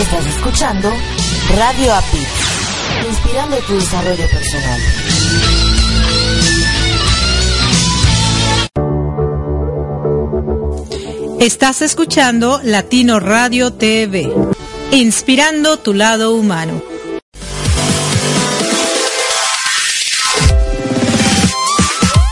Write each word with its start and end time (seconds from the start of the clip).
Estás 0.00 0.26
escuchando 0.26 0.90
Radio 1.58 1.94
API, 1.94 2.26
inspirando 3.06 3.56
tu 3.58 3.74
desarrollo 3.74 4.24
personal. 4.30 4.80
Estás 11.38 11.82
escuchando 11.82 12.60
Latino 12.64 13.20
Radio 13.20 13.74
TV, 13.74 14.32
inspirando 14.90 15.76
tu 15.76 15.92
lado 15.92 16.32
humano. 16.32 16.82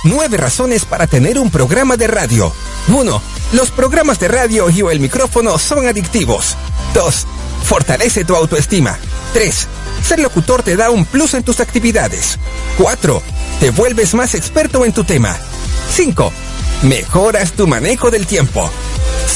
Nueve 0.05 0.39
razones 0.39 0.87
para 0.87 1.07
tener 1.07 1.39
un 1.39 1.51
programa 1.51 1.99
de 1.99 2.07
radio. 2.07 2.51
1. 2.89 3.23
Los 3.53 3.71
programas 3.71 4.19
de 4.19 4.29
radio 4.29 4.71
y 4.71 4.81
o 4.81 4.91
el 4.91 5.01
micrófono 5.01 5.59
son 5.59 5.87
adictivos. 5.87 6.57
2. 6.95 7.27
Fortalece 7.69 8.25
tu 8.25 8.35
autoestima. 8.35 8.99
3. 9.35 9.67
Ser 10.03 10.21
locutor 10.21 10.63
te 10.63 10.75
da 10.75 10.89
un 10.89 11.05
plus 11.05 11.35
en 11.35 11.43
tus 11.43 11.61
actividades. 11.61 12.39
4. 12.79 13.23
Te 13.61 13.71
vuelves 13.71 14.15
más 14.15 14.35
experto 14.35 14.87
en 14.87 14.95
tu 14.95 15.05
tema. 15.05 15.37
5. 15.95 16.33
Mejoras 16.85 17.53
tu 17.53 17.67
manejo 17.67 18.11
del 18.11 18.27
tiempo. 18.27 18.71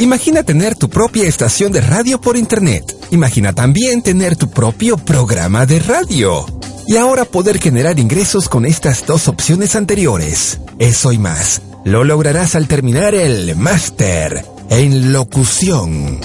Imagina 0.00 0.42
tener 0.42 0.76
tu 0.76 0.88
propia 0.88 1.28
estación 1.28 1.72
de 1.72 1.82
radio 1.82 2.18
por 2.18 2.38
internet. 2.38 2.96
Imagina 3.10 3.52
también 3.52 4.00
tener 4.00 4.34
tu 4.34 4.48
propio 4.48 4.96
programa 4.96 5.66
de 5.66 5.78
radio. 5.78 6.46
Y 6.88 6.96
ahora 6.96 7.26
poder 7.26 7.60
generar 7.60 7.98
ingresos 7.98 8.48
con 8.48 8.64
estas 8.64 9.04
dos 9.04 9.28
opciones 9.28 9.76
anteriores. 9.76 10.58
Eso 10.78 11.12
y 11.12 11.18
más. 11.18 11.60
Lo 11.84 12.04
lograrás 12.04 12.54
al 12.54 12.66
terminar 12.66 13.14
el 13.14 13.54
máster 13.56 14.42
en 14.70 15.12
locución. 15.12 16.18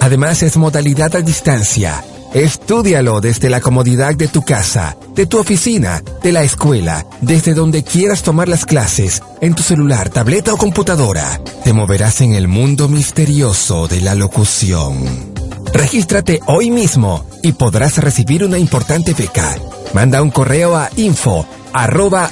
Además 0.00 0.42
es 0.42 0.58
modalidad 0.58 1.16
a 1.16 1.22
distancia. 1.22 2.04
Estúdialo 2.34 3.20
desde 3.20 3.48
la 3.48 3.60
comodidad 3.60 4.16
de 4.16 4.26
tu 4.26 4.42
casa, 4.42 4.96
de 5.14 5.24
tu 5.24 5.38
oficina, 5.38 6.02
de 6.20 6.32
la 6.32 6.42
escuela, 6.42 7.06
desde 7.20 7.54
donde 7.54 7.84
quieras 7.84 8.24
tomar 8.24 8.48
las 8.48 8.66
clases, 8.66 9.22
en 9.40 9.54
tu 9.54 9.62
celular, 9.62 10.10
tableta 10.10 10.52
o 10.52 10.56
computadora. 10.56 11.40
Te 11.62 11.72
moverás 11.72 12.20
en 12.22 12.34
el 12.34 12.48
mundo 12.48 12.88
misterioso 12.88 13.86
de 13.86 14.00
la 14.00 14.16
locución. 14.16 15.32
Regístrate 15.72 16.40
hoy 16.46 16.70
mismo 16.70 17.24
y 17.40 17.52
podrás 17.52 17.98
recibir 17.98 18.42
una 18.44 18.58
importante 18.58 19.14
beca. 19.14 19.56
Manda 19.92 20.20
un 20.20 20.32
correo 20.32 20.74
a 20.76 20.90
info 20.96 21.46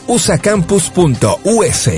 usacampus.us 0.09 1.89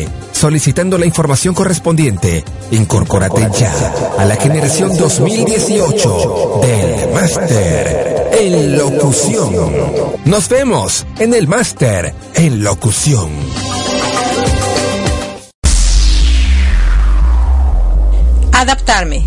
solicitando 0.44 0.98
la 0.98 1.06
información 1.06 1.54
correspondiente. 1.54 2.44
Incorpórate 2.70 3.48
ya 3.58 3.72
a 4.18 4.26
la 4.26 4.36
generación 4.36 4.94
2018 4.94 6.60
del 6.60 7.12
Máster 7.14 8.28
en 8.38 8.76
Locución. 8.76 9.54
Nos 10.26 10.50
vemos 10.50 11.06
en 11.18 11.32
el 11.32 11.48
Máster 11.48 12.14
en 12.34 12.62
Locución. 12.62 13.30
Adaptarme, 18.52 19.26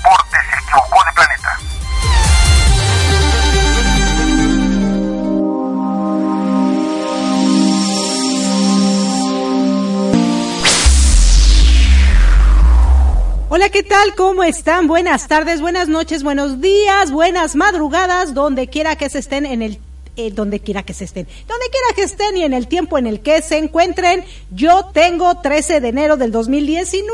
Hola, 13.61 13.69
¿qué 13.69 13.83
tal? 13.83 14.15
¿Cómo 14.15 14.43
están? 14.43 14.87
Buenas 14.87 15.27
tardes, 15.27 15.61
buenas 15.61 15.87
noches, 15.87 16.23
buenos 16.23 16.61
días, 16.61 17.11
buenas 17.11 17.55
madrugadas, 17.55 18.33
donde 18.33 18.65
quiera 18.69 18.95
que 18.95 19.07
se 19.07 19.19
estén 19.19 19.45
en 19.45 19.61
el 19.61 19.77
eh, 20.17 20.31
donde 20.31 20.59
quiera 20.59 20.81
que 20.81 20.95
se 20.95 21.03
estén, 21.03 21.27
donde 21.47 21.65
quiera 21.69 21.95
que 21.95 22.01
estén 22.01 22.35
y 22.37 22.43
en 22.43 22.53
el 22.53 22.67
tiempo 22.67 22.97
en 22.97 23.05
el 23.05 23.21
que 23.21 23.43
se 23.43 23.59
encuentren. 23.59 24.25
Yo 24.49 24.89
tengo 24.93 25.41
13 25.41 25.79
de 25.79 25.89
enero 25.89 26.17
del 26.17 26.31
2019 26.31 27.07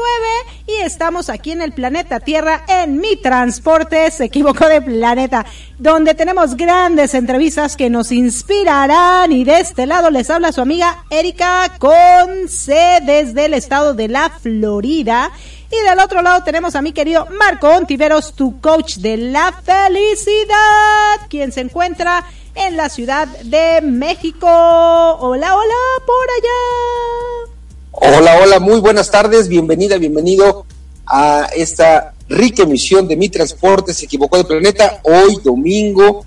y 0.67 0.81
estamos 0.83 1.29
aquí 1.29 1.51
en 1.51 1.61
el 1.61 1.73
planeta 1.73 2.21
Tierra 2.21 2.63
en 2.69 2.97
mi 3.01 3.17
transporte, 3.17 4.09
se 4.09 4.23
equivocó 4.23 4.69
de 4.69 4.81
planeta, 4.81 5.45
donde 5.77 6.15
tenemos 6.15 6.55
grandes 6.55 7.13
entrevistas 7.13 7.75
que 7.75 7.89
nos 7.89 8.11
inspirarán 8.13 9.33
y 9.33 9.43
de 9.43 9.59
este 9.59 9.85
lado 9.85 10.09
les 10.09 10.29
habla 10.29 10.53
su 10.53 10.61
amiga 10.61 11.03
Erika 11.09 11.75
Conce 11.77 12.99
desde 13.05 13.45
el 13.45 13.53
estado 13.53 13.93
de 13.93 14.07
la 14.07 14.29
Florida. 14.29 15.29
Y 15.71 15.85
del 15.85 15.99
otro 15.99 16.21
lado 16.21 16.43
tenemos 16.43 16.75
a 16.75 16.81
mi 16.81 16.93
querido 16.93 17.27
Marco 17.37 17.67
Ontiveros, 17.67 18.33
tu 18.33 18.61
coach 18.61 18.97
de 18.97 19.17
la 19.17 19.51
felicidad, 19.51 21.27
quien 21.29 21.51
se 21.51 21.61
encuentra 21.61 22.23
en 22.55 22.77
la 22.77 22.87
Ciudad 22.89 23.27
de 23.27 23.81
México. 23.81 24.47
Hola, 24.47 25.55
hola, 25.55 25.75
por 26.05 26.27
allá. 26.37 28.17
Hola, 28.19 28.39
hola, 28.41 28.59
muy 28.59 28.79
buenas 28.79 29.11
tardes, 29.11 29.49
bienvenida, 29.49 29.97
bienvenido 29.97 30.65
a 31.05 31.49
esta 31.55 32.13
rica 32.29 32.63
emisión 32.63 33.07
de 33.07 33.15
Mi 33.15 33.29
Transporte 33.29 33.93
se 33.93 34.05
equivocó 34.05 34.37
de 34.37 34.43
planeta, 34.43 34.99
hoy 35.03 35.39
domingo 35.43 36.25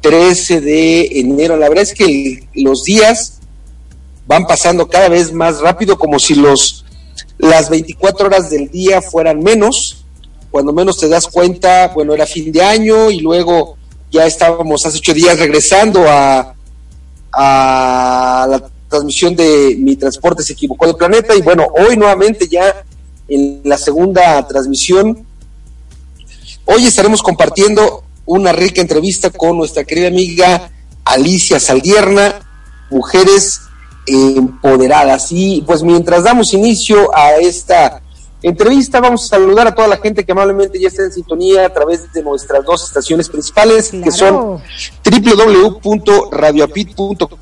13 0.00 0.60
de 0.60 1.20
enero. 1.20 1.56
La 1.56 1.68
verdad 1.68 1.82
es 1.82 1.94
que 1.94 2.48
los 2.54 2.84
días 2.84 3.40
van 4.26 4.46
pasando 4.46 4.88
cada 4.88 5.08
vez 5.08 5.32
más 5.32 5.60
rápido, 5.60 5.98
como 5.98 6.18
si 6.18 6.34
los 6.34 6.84
las 7.38 7.70
24 7.70 8.26
horas 8.26 8.50
del 8.50 8.70
día 8.70 9.00
fueran 9.00 9.40
menos. 9.40 10.04
Cuando 10.50 10.72
menos 10.72 10.98
te 10.98 11.08
das 11.08 11.26
cuenta, 11.26 11.88
bueno, 11.94 12.14
era 12.14 12.26
fin 12.26 12.50
de 12.50 12.62
año 12.62 13.10
y 13.10 13.20
luego 13.20 13.76
ya 14.10 14.26
estábamos 14.26 14.84
hace 14.86 14.98
ocho 14.98 15.14
días 15.14 15.38
regresando 15.38 16.04
a, 16.08 16.54
a 17.32 18.46
la 18.48 18.70
transmisión 18.88 19.36
de 19.36 19.76
Mi 19.78 19.96
Transporte 19.96 20.42
se 20.42 20.54
equivocó 20.54 20.86
de 20.86 20.94
planeta 20.94 21.34
y 21.34 21.42
bueno, 21.42 21.66
hoy 21.78 21.96
nuevamente 21.96 22.48
ya 22.48 22.84
en 23.28 23.60
la 23.64 23.76
segunda 23.76 24.46
transmisión, 24.48 25.26
hoy 26.64 26.86
estaremos 26.86 27.22
compartiendo 27.22 28.04
una 28.24 28.52
rica 28.52 28.80
entrevista 28.80 29.30
con 29.30 29.58
nuestra 29.58 29.84
querida 29.84 30.08
amiga 30.08 30.70
Alicia 31.04 31.60
Saldierna, 31.60 32.40
Mujeres 32.90 33.60
Empoderadas. 34.08 35.28
Y 35.30 35.62
pues 35.66 35.82
mientras 35.82 36.24
damos 36.24 36.54
inicio 36.54 37.14
a 37.14 37.36
esta 37.36 38.00
entrevista, 38.42 39.00
vamos 39.00 39.24
a 39.24 39.28
saludar 39.28 39.66
a 39.66 39.74
toda 39.74 39.88
la 39.88 39.96
gente 39.98 40.24
que 40.24 40.32
amablemente 40.32 40.80
ya 40.80 40.88
está 40.88 41.04
en 41.04 41.12
sintonía 41.12 41.66
a 41.66 41.72
través 41.72 42.10
de 42.12 42.22
nuestras 42.22 42.64
dos 42.64 42.84
estaciones 42.84 43.28
principales, 43.28 43.90
que 43.90 44.10
son 44.10 44.62
www.radioapit.com 45.04 47.38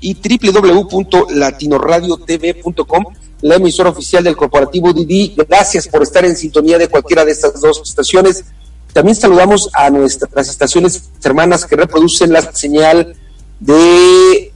y 0.00 0.14
www.latinoradiotv.com, 0.14 3.04
la 3.42 3.56
emisora 3.56 3.90
oficial 3.90 4.24
del 4.24 4.34
corporativo 4.36 4.92
Didi. 4.92 5.34
Gracias 5.48 5.86
por 5.88 6.02
estar 6.02 6.24
en 6.24 6.36
sintonía 6.36 6.78
de 6.78 6.88
cualquiera 6.88 7.24
de 7.24 7.32
estas 7.32 7.60
dos 7.60 7.82
estaciones. 7.84 8.44
También 8.92 9.16
saludamos 9.16 9.68
a 9.72 9.90
nuestras 9.90 10.48
estaciones 10.48 11.10
hermanas 11.22 11.66
que 11.66 11.76
reproducen 11.76 12.32
la 12.32 12.40
señal 12.52 13.14
de 13.60 14.52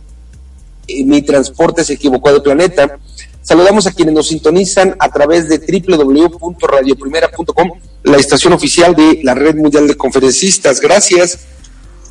Mi 1.05 1.23
Transporte 1.23 1.85
se 1.85 1.93
equivocó 1.95 2.33
de 2.33 2.41
planeta. 2.41 2.99
Saludamos 3.43 3.87
a 3.87 3.93
quienes 3.93 4.15
nos 4.15 4.29
sintonizan 4.29 4.95
a 4.99 5.11
través 5.11 5.49
de 5.49 5.59
www.radioprimera.com, 5.59 7.71
la 8.05 8.19
estación 8.19 8.53
oficial 8.53 8.95
de 8.95 9.21
la 9.23 9.35
Red 9.35 9.57
Mundial 9.57 9.89
de 9.89 9.97
Conferencistas. 9.97 10.79
Gracias. 10.81 11.39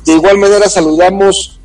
De 0.04 0.12
igual 0.12 0.36
manera 0.38 0.68
saludamos 0.68 1.60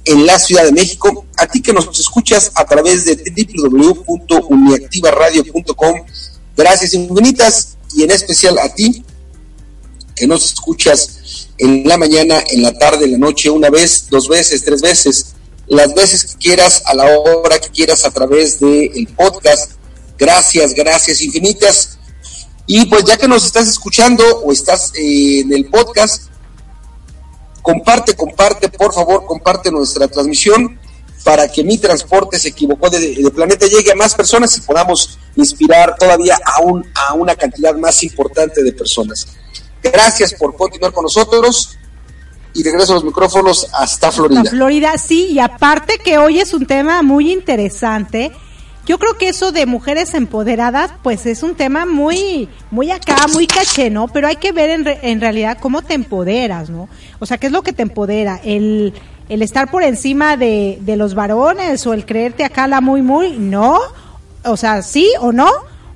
en 0.04 0.26
la 0.26 0.40
Ciudad 0.40 0.66
de 0.66 0.74
México. 0.74 1.26
A 1.38 1.48
ti 1.48 1.62
que 1.62 1.72
nos 1.72 1.98
escuchas 1.98 2.52
a 2.56 2.66
través 2.66 3.06
de 3.06 3.16
www.uniactivaradio.com. 3.16 6.02
Gracias 6.58 6.94
infinitas 6.94 7.75
y 7.96 8.04
en 8.04 8.12
especial 8.12 8.58
a 8.60 8.74
ti 8.74 9.04
que 10.16 10.28
nos 10.28 10.46
escuchas 10.46 11.50
en 11.58 11.88
la 11.88 11.98
mañana, 11.98 12.44
en 12.52 12.62
la 12.62 12.74
tarde, 12.74 13.06
en 13.06 13.14
la 13.14 13.18
noche, 13.18 13.50
una 13.50 13.70
vez, 13.70 14.08
dos 14.10 14.28
veces, 14.28 14.64
tres 14.64 14.82
veces, 14.82 15.36
las 15.68 15.94
veces 15.94 16.26
que 16.26 16.38
quieras, 16.38 16.84
a 16.86 16.94
la 16.94 17.06
hora 17.20 17.60
que 17.60 17.70
quieras 17.70 18.06
a 18.06 18.12
través 18.12 18.60
del 18.60 18.92
el 18.96 19.08
podcast. 19.08 19.74
Gracias, 20.18 20.74
gracias 20.74 21.22
infinitas. 21.22 21.98
Y 22.68 22.86
pues 22.86 23.04
ya 23.06 23.18
que 23.18 23.28
nos 23.28 23.46
estás 23.46 23.68
escuchando 23.68 24.24
o 24.40 24.52
estás 24.52 24.92
eh, 24.96 25.42
en 25.42 25.54
el 25.54 25.66
podcast, 25.66 26.24
comparte, 27.62 28.16
comparte, 28.16 28.70
por 28.70 28.94
favor, 28.94 29.26
comparte 29.26 29.72
nuestra 29.72 30.08
transmisión 30.08 30.80
para 31.26 31.52
que 31.52 31.64
mi 31.64 31.80
transporte 31.80 32.38
se 32.38 32.50
equivocó 32.50 32.88
de, 32.88 33.30
planeta 33.34 33.66
llegue 33.66 33.92
a 33.92 33.96
más 33.96 34.14
personas 34.14 34.56
y 34.58 34.62
podamos 34.62 35.18
inspirar 35.36 35.96
todavía 35.98 36.36
a, 36.46 36.62
a 37.10 37.14
una 37.16 37.36
cantidad 37.36 37.76
más 37.76 38.04
importante 38.04 38.62
de 38.62 38.72
personas. 38.72 39.28
Gracias 39.82 40.36
por 40.36 40.56
continuar 40.56 40.94
con 40.94 41.02
nosotros 41.02 41.78
y 42.54 42.62
regreso 42.62 42.92
a 42.92 42.96
los 42.96 43.04
micrófonos 43.04 43.68
hasta 43.74 44.12
Florida. 44.12 44.44
Florida, 44.46 44.98
sí, 45.00 45.30
y 45.32 45.40
aparte 45.40 45.98
que 45.98 46.20
hoy 46.20 46.40
es 46.40 46.54
un 46.54 46.68
tema 46.68 47.02
muy 47.02 47.34
interesante 47.34 48.32
yo 48.86 49.00
creo 49.00 49.18
que 49.18 49.30
eso 49.30 49.52
de 49.52 49.66
mujeres 49.66 50.14
empoderadas, 50.14 50.92
pues 51.02 51.26
es 51.26 51.42
un 51.42 51.56
tema 51.56 51.88
muy, 51.88 52.48
muy 52.70 52.92
acá, 52.92 53.26
muy 53.34 53.48
caché, 53.48 53.90
¿no? 53.90 54.08
Pero 54.08 54.28
hay 54.28 54.36
que 54.36 54.52
ver 54.52 54.70
en, 54.70 54.86
en 55.02 55.22
realidad 55.22 55.58
cómo 55.60 55.82
te 55.82 55.96
empoderas, 55.96 56.70
¿no? 56.70 56.88
O 57.18 57.26
sea, 57.26 57.40
¿qué 57.40 57.48
es 57.48 57.52
lo 57.52 57.64
que 57.64 57.74
te 57.74 57.82
empodera? 57.82 58.40
El, 58.44 58.94
el 59.30 59.42
estar 59.42 59.72
por 59.72 59.84
encima 59.84 60.38
de, 60.38 60.78
de 60.82 60.98
los 60.98 61.16
varones 61.16 61.86
o 61.88 61.94
el 61.94 62.06
creerte 62.06 62.44
acá 62.44 62.68
la 62.68 62.82
muy, 62.82 63.02
muy, 63.02 63.38
¿no? 63.38 63.80
O 64.44 64.58
sea, 64.58 64.82
¿sí 64.82 65.12
o 65.20 65.32
no? 65.32 65.50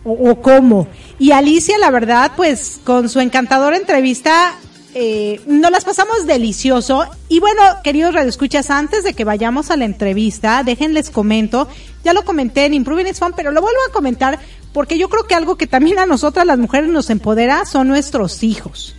O, 0.03 0.41
cómo. 0.41 0.87
Y 1.19 1.31
Alicia, 1.31 1.77
la 1.77 1.91
verdad, 1.91 2.31
pues 2.35 2.79
con 2.83 3.09
su 3.09 3.19
encantadora 3.19 3.77
entrevista, 3.77 4.55
eh, 4.95 5.39
nos 5.45 5.71
las 5.71 5.85
pasamos 5.85 6.25
delicioso. 6.25 7.05
Y 7.27 7.39
bueno, 7.39 7.61
queridos 7.83 8.13
radioescuchas, 8.13 8.71
antes 8.71 9.03
de 9.03 9.13
que 9.13 9.25
vayamos 9.25 9.69
a 9.69 9.77
la 9.77 9.85
entrevista, 9.85 10.63
déjenles 10.63 11.09
comento, 11.09 11.67
ya 12.03 12.13
lo 12.13 12.23
comenté 12.23 12.65
en 12.65 12.73
Improving 12.73 13.13
Fun, 13.13 13.33
pero 13.35 13.51
lo 13.51 13.61
vuelvo 13.61 13.79
a 13.87 13.91
comentar 13.91 14.39
porque 14.73 14.97
yo 14.97 15.09
creo 15.09 15.27
que 15.27 15.35
algo 15.35 15.57
que 15.57 15.67
también 15.67 15.99
a 15.99 16.05
nosotras 16.05 16.45
las 16.45 16.57
mujeres 16.57 16.89
nos 16.89 17.09
empodera 17.09 17.65
son 17.65 17.87
nuestros 17.87 18.41
hijos. 18.41 18.95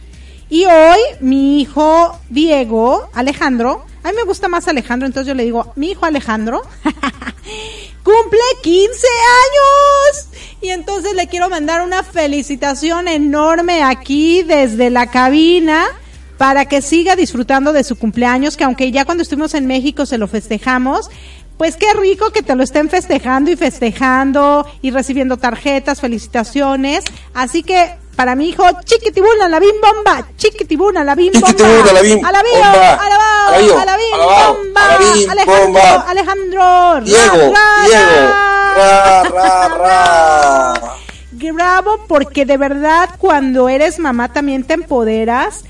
Y 0.49 0.65
hoy 0.65 0.99
mi 1.21 1.61
hijo 1.61 2.19
Diego, 2.29 3.09
Alejandro, 3.15 3.85
a 4.03 4.11
mí 4.11 4.17
me 4.17 4.25
gusta 4.25 4.49
más 4.49 4.67
Alejandro, 4.69 5.07
entonces 5.07 5.29
yo 5.29 5.35
le 5.35 5.45
digo, 5.45 5.73
mi 5.77 5.91
hijo 5.91 6.07
Alejandro, 6.07 6.63
cumple 8.03 8.41
15 8.63 8.89
años. 8.89 10.29
Y 10.63 10.69
entonces 10.69 11.15
le 11.15 11.27
quiero 11.27 11.49
mandar 11.49 11.83
una 11.83 12.03
felicitación 12.03 13.09
enorme 13.09 13.83
aquí 13.83 14.43
desde 14.43 14.91
la 14.91 15.07
cabina 15.07 15.87
para 16.37 16.65
que 16.67 16.83
siga 16.83 17.17
disfrutando 17.17 17.73
de 17.73 17.85
su 17.85 17.97
cumpleaños, 17.97 18.57
que 18.57 18.65
aunque 18.65 18.91
ya 18.93 19.05
cuando 19.05 19.23
estuvimos 19.23 19.55
en 19.55 19.67
México 19.67 20.07
se 20.07 20.19
lo 20.19 20.27
festejamos, 20.27 21.11
pues 21.59 21.77
qué 21.77 21.93
rico 21.93 22.31
que 22.31 22.43
te 22.43 22.57
lo 22.57 22.63
estén 22.63 22.89
festejando 22.89 23.51
y 23.51 23.57
festejando 23.57 24.67
y 24.81 24.91
recibiendo 24.91 25.37
tarjetas, 25.37 26.01
felicitaciones. 26.01 27.05
Así 27.35 27.63
que 27.63 28.00
para 28.17 28.35
mi 28.35 28.51
hijo, 28.51 28.65
chiquitibuna 28.85 29.49
la 29.49 29.59
bim 29.59 29.77
bomba, 29.81 30.27
chiquitibuna 30.37 31.05
la 31.05 31.15
bim 31.15 31.33
bomba. 31.33 31.93
La 31.93 32.03
bim 32.03 32.21
bomba. 32.21 32.31
A 32.31 32.33
la 32.33 33.97
bim 33.97 34.17
bomba. 34.19 35.31
Alejandro, 35.31 35.83
Alejandro. 36.07 37.01
Diego, 37.03 37.37
Diego. 37.37 38.31
Ra, 38.77 39.23
ra, 39.25 39.69
ra. 39.69 41.01
Bravo, 41.53 42.05
porque 42.07 42.45
de 42.45 42.57
verdad 42.57 43.11
cuando 43.19 43.69
eres 43.69 43.99
mamá 43.99 44.33
también 44.33 44.65
te 44.65 44.75
empoderas 44.75 45.65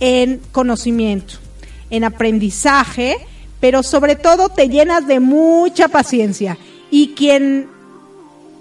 en 0.00 0.40
conocimiento, 0.52 1.34
en 1.90 2.04
aprendizaje, 2.04 3.16
pero 3.60 3.82
sobre 3.82 4.16
todo 4.16 4.48
te 4.48 4.68
llenas 4.68 5.06
de 5.06 5.20
mucha 5.20 5.88
paciencia. 5.88 6.58
Y 6.90 7.14
quien 7.14 7.68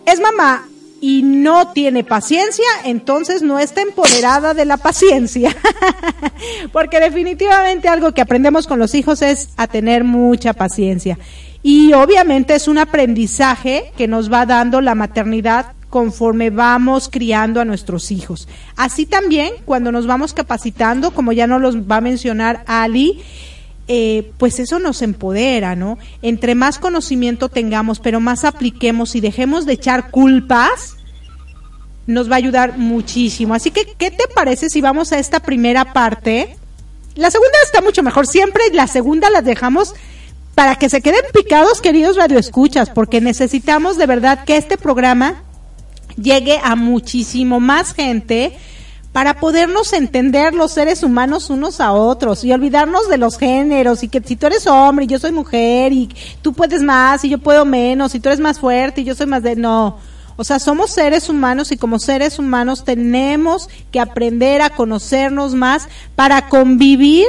es 0.05 0.19
mamá 0.19 0.67
y 1.01 1.23
no 1.23 1.71
tiene 1.71 2.03
paciencia, 2.03 2.65
entonces 2.83 3.41
no 3.41 3.59
está 3.59 3.81
empoderada 3.81 4.53
de 4.53 4.65
la 4.65 4.77
paciencia. 4.77 5.55
Porque 6.73 6.99
definitivamente 6.99 7.87
algo 7.87 8.13
que 8.13 8.21
aprendemos 8.21 8.67
con 8.67 8.79
los 8.79 8.95
hijos 8.95 9.21
es 9.21 9.49
a 9.57 9.67
tener 9.67 10.03
mucha 10.03 10.53
paciencia. 10.53 11.17
Y 11.61 11.93
obviamente 11.93 12.55
es 12.55 12.67
un 12.67 12.77
aprendizaje 12.77 13.91
que 13.97 14.07
nos 14.07 14.31
va 14.31 14.45
dando 14.45 14.81
la 14.81 14.95
maternidad 14.95 15.73
conforme 15.89 16.51
vamos 16.51 17.09
criando 17.09 17.59
a 17.59 17.65
nuestros 17.65 18.11
hijos. 18.11 18.47
Así 18.75 19.05
también, 19.05 19.53
cuando 19.65 19.91
nos 19.91 20.07
vamos 20.07 20.33
capacitando, 20.33 21.11
como 21.11 21.31
ya 21.31 21.47
nos 21.47 21.61
los 21.61 21.77
va 21.77 21.97
a 21.97 22.01
mencionar 22.01 22.63
Ali, 22.67 23.21
eh, 23.91 24.33
pues 24.37 24.59
eso 24.59 24.77
nos 24.77 25.01
empodera, 25.01 25.75
¿no? 25.75 25.97
Entre 26.21 26.53
más 26.53 26.77
conocimiento 26.77 27.49
tengamos, 27.49 27.99
pero 27.99 28.19
más 28.19 28.45
apliquemos 28.45 29.15
y 29.15 29.19
dejemos 29.19 29.65
de 29.65 29.73
echar 29.73 30.11
culpas, 30.11 30.95
nos 32.05 32.29
va 32.29 32.35
a 32.35 32.37
ayudar 32.37 32.77
muchísimo. 32.77 33.55
Así 33.55 33.71
que, 33.71 33.87
¿qué 33.97 34.11
te 34.11 34.27
parece 34.27 34.69
si 34.69 34.79
vamos 34.79 35.11
a 35.11 35.17
esta 35.17 35.39
primera 35.39 35.91
parte? 35.91 36.55
La 37.15 37.31
segunda 37.31 37.57
está 37.63 37.81
mucho 37.81 38.03
mejor, 38.03 38.27
siempre 38.27 38.61
la 38.73 38.85
segunda 38.85 39.31
la 39.31 39.41
dejamos 39.41 39.95
para 40.53 40.75
que 40.75 40.87
se 40.87 41.01
queden 41.01 41.23
picados, 41.33 41.81
queridos 41.81 42.15
radioescuchas, 42.15 42.91
porque 42.91 43.21
necesitamos 43.21 43.97
de 43.97 44.05
verdad 44.05 44.43
que 44.43 44.57
este 44.57 44.77
programa 44.77 45.41
llegue 46.15 46.59
a 46.63 46.75
muchísimo 46.75 47.59
más 47.59 47.95
gente 47.95 48.55
para 49.11 49.39
podernos 49.39 49.93
entender 49.93 50.53
los 50.53 50.71
seres 50.71 51.03
humanos 51.03 51.49
unos 51.49 51.81
a 51.81 51.91
otros 51.93 52.43
y 52.43 52.53
olvidarnos 52.53 53.09
de 53.09 53.17
los 53.17 53.37
géneros 53.37 54.03
y 54.03 54.07
que 54.07 54.21
si 54.21 54.35
tú 54.35 54.47
eres 54.47 54.67
hombre 54.67 55.05
y 55.05 55.07
yo 55.07 55.19
soy 55.19 55.31
mujer 55.31 55.93
y 55.93 56.09
tú 56.41 56.53
puedes 56.53 56.81
más 56.81 57.25
y 57.25 57.29
yo 57.29 57.39
puedo 57.39 57.65
menos 57.65 58.13
y 58.13 58.19
tú 58.19 58.29
eres 58.29 58.39
más 58.39 58.59
fuerte 58.59 59.01
y 59.01 59.05
yo 59.05 59.15
soy 59.15 59.25
más 59.25 59.43
de 59.43 59.55
no. 59.55 59.97
O 60.35 60.43
sea, 60.43 60.59
somos 60.59 60.91
seres 60.91 61.27
humanos 61.27 61.71
y 61.71 61.77
como 61.77 61.99
seres 61.99 62.39
humanos 62.39 62.85
tenemos 62.85 63.67
que 63.91 63.99
aprender 63.99 64.61
a 64.61 64.69
conocernos 64.69 65.53
más 65.53 65.89
para 66.15 66.47
convivir 66.47 67.25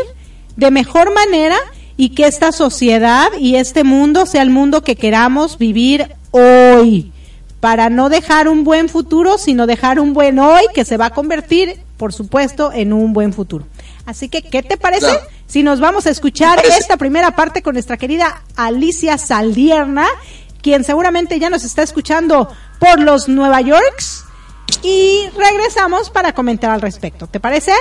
de 0.57 0.71
mejor 0.71 1.13
manera 1.13 1.57
y 1.97 2.11
que 2.11 2.27
esta 2.27 2.53
sociedad 2.53 3.29
y 3.39 3.57
este 3.57 3.85
mundo 3.85 4.27
sea 4.27 4.43
el 4.43 4.51
mundo 4.51 4.85
que 4.85 4.97
queramos 4.97 5.59
vivir 5.59 6.15
hoy 6.31 7.13
para 7.61 7.91
no 7.91 8.09
dejar 8.09 8.49
un 8.49 8.65
buen 8.65 8.89
futuro, 8.89 9.39
sino 9.39 9.67
dejar 9.67 10.01
un 10.01 10.15
buen 10.15 10.39
hoy 10.39 10.63
que 10.75 10.85
se 10.85 10.97
va 10.97 11.07
a 11.07 11.11
convertir, 11.11 11.79
por 11.99 12.13
supuesto, 12.13 12.73
en 12.73 12.93
un 12.93 13.13
buen 13.13 13.33
futuro. 13.33 13.67
Así 14.07 14.29
que, 14.29 14.43
¿qué 14.43 14.63
te 14.63 14.77
parece 14.77 15.21
si 15.47 15.63
nos 15.63 15.79
vamos 15.79 16.07
a 16.07 16.11
escuchar 16.11 16.61
esta 16.65 16.97
primera 16.97 17.37
parte 17.37 17.63
con 17.63 17.75
nuestra 17.75 17.97
querida 17.97 18.43
Alicia 18.57 19.19
Saldierna, 19.19 20.07
quien 20.63 20.85
seguramente 20.85 21.39
ya 21.39 21.51
nos 21.51 21.65
está 21.65 21.83
escuchando 21.83 22.49
por 22.79 23.01
los 23.01 23.29
Nueva 23.29 23.61
Yorks? 23.61 24.25
Y 24.83 25.29
regresamos 25.37 26.11
para 26.11 26.33
comentar 26.33 26.71
al 26.71 26.81
respecto. 26.81 27.27
¿Te 27.27 27.41
parece? 27.41 27.73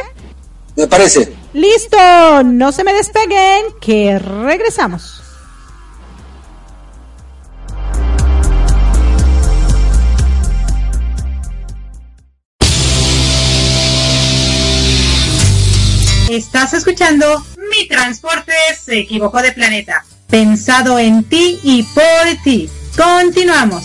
Me 0.75 0.87
parece. 0.87 1.33
Listo, 1.53 1.97
no 2.43 2.71
se 2.71 2.83
me 2.83 2.93
despeguen, 2.93 3.65
que 3.79 4.19
regresamos. 4.19 5.18
Estás 16.29 16.75
escuchando 16.75 17.43
Mi 17.71 17.87
Transporte 17.87 18.53
se 18.79 18.99
equivocó 18.99 19.41
de 19.41 19.51
planeta. 19.51 20.05
Pensado 20.29 20.99
en 20.99 21.23
ti 21.23 21.59
y 21.63 21.81
por 21.81 22.43
ti. 22.43 22.69
Continuamos. 22.95 23.83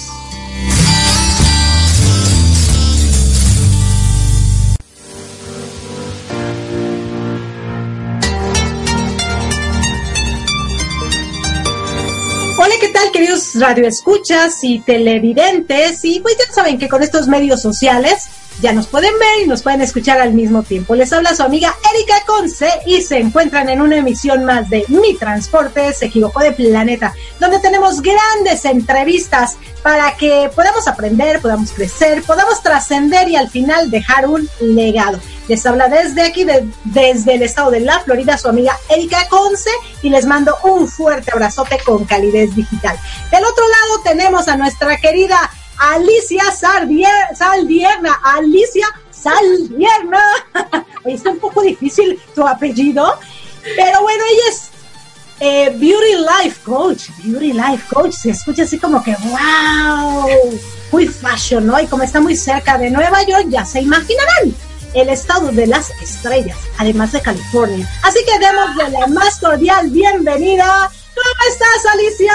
Hola, 12.59 12.75
¿qué 12.79 12.89
tal 12.91 13.11
queridos 13.11 13.55
radioescuchas 13.55 14.63
y 14.65 14.81
televidentes? 14.81 16.05
Y 16.05 16.21
pues 16.21 16.37
ya 16.37 16.53
saben 16.53 16.77
que 16.77 16.91
con 16.91 17.03
estos 17.03 17.27
medios 17.27 17.63
sociales 17.63 18.29
ya 18.61 18.73
nos 18.73 18.87
pueden 18.87 19.13
ver 19.19 19.45
y 19.45 19.49
nos 19.49 19.63
pueden 19.63 19.81
escuchar 19.81 20.21
al 20.21 20.33
mismo 20.33 20.63
tiempo. 20.63 20.95
Les 20.95 21.13
habla 21.13 21.35
su 21.35 21.43
amiga 21.43 21.75
Erika 21.93 22.25
Conce 22.27 22.69
y 22.87 23.03
se 23.03 23.19
encuentran 23.19 23.69
en 23.69 23.81
una 23.81 23.97
emisión 23.97 24.45
más 24.45 24.71
de 24.71 24.85
Mi 24.89 25.15
Transporte 25.17 25.93
se 25.93 26.07
equivocó 26.07 26.41
de 26.41 26.53
planeta, 26.53 27.15
donde 27.41 27.59
tenemos 27.59 28.01
grandes 28.01 28.65
entrevistas 28.65 29.57
para 29.83 30.17
que 30.17 30.51
podamos 30.55 30.89
aprender, 30.89 31.41
podamos 31.41 31.73
crecer, 31.73 32.23
podamos 32.23 32.63
trascender 32.63 33.29
y 33.29 33.37
al 33.37 33.51
final 33.51 33.91
dejar 33.91 34.29
un 34.29 34.49
legado. 34.61 35.21
Les 35.49 35.65
habla 35.67 35.89
desde 35.89 36.23
aquí, 36.23 36.47
desde 36.85 37.35
el 37.35 37.43
estado 37.43 37.71
de 37.71 37.81
la 37.81 38.01
Florida, 38.01 38.39
su 38.39 38.49
amiga 38.49 38.79
Erika 38.89 39.29
Conce 39.29 39.71
y 40.03 40.09
les 40.09 40.25
mando 40.27 40.57
un 40.65 40.89
fuerte 40.89 41.31
abrazote 41.33 41.79
con 41.85 42.05
calidez 42.05 42.55
digital. 42.55 42.99
Del 43.31 43.45
otro 43.45 43.65
lado 43.69 44.03
tenemos 44.05 44.49
a 44.49 44.57
nuestra 44.57 44.97
querida 44.97 45.51
Alicia 45.79 46.43
Saldierna, 46.53 48.21
Alicia 48.23 48.87
Saldierna. 49.11 50.23
Está 51.05 51.31
un 51.31 51.39
poco 51.39 51.63
difícil 51.63 52.21
tu 52.35 52.47
apellido, 52.47 53.19
pero 53.77 54.03
bueno, 54.03 54.25
ella 54.31 54.43
es 54.51 54.69
eh, 55.41 55.71
Beauty 55.77 56.17
Life 56.17 56.61
Coach. 56.65 57.09
Beauty 57.23 57.53
Life 57.53 57.85
Coach, 57.93 58.13
se 58.13 58.31
escucha 58.31 58.63
así 58.63 58.79
como 58.79 59.03
que 59.03 59.15
wow, 59.17 60.59
muy 60.93 61.07
fashion, 61.09 61.67
¿no? 61.67 61.81
Y 61.81 61.87
como 61.87 62.03
está 62.03 62.21
muy 62.21 62.37
cerca 62.37 62.79
de 62.79 62.91
Nueva 62.91 63.23
York, 63.25 63.47
ya 63.49 63.65
se 63.65 63.81
imaginarán 63.81 64.55
el 64.95 65.09
estado 65.09 65.51
de 65.51 65.67
las 65.67 65.91
estrellas, 66.01 66.57
además 66.79 67.13
de 67.13 67.21
California. 67.21 67.89
Así 68.03 68.21
que 68.25 68.39
demos 68.39 68.77
de 68.77 68.99
la 68.99 69.07
más 69.09 69.39
cordial 69.39 69.91
bienvenida 69.91 70.91
¿Cómo 71.15 71.35
estás, 71.49 71.87
Alicia? 71.93 72.35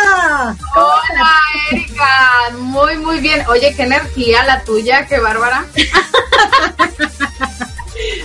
Hola, 0.76 1.32
Erika. 1.72 2.52
Muy, 2.58 2.98
muy 2.98 3.20
bien. 3.20 3.46
Oye, 3.48 3.76
qué 3.76 3.84
energía 3.84 4.44
la 4.44 4.64
tuya, 4.64 5.06
qué 5.06 5.20
bárbara. 5.20 5.66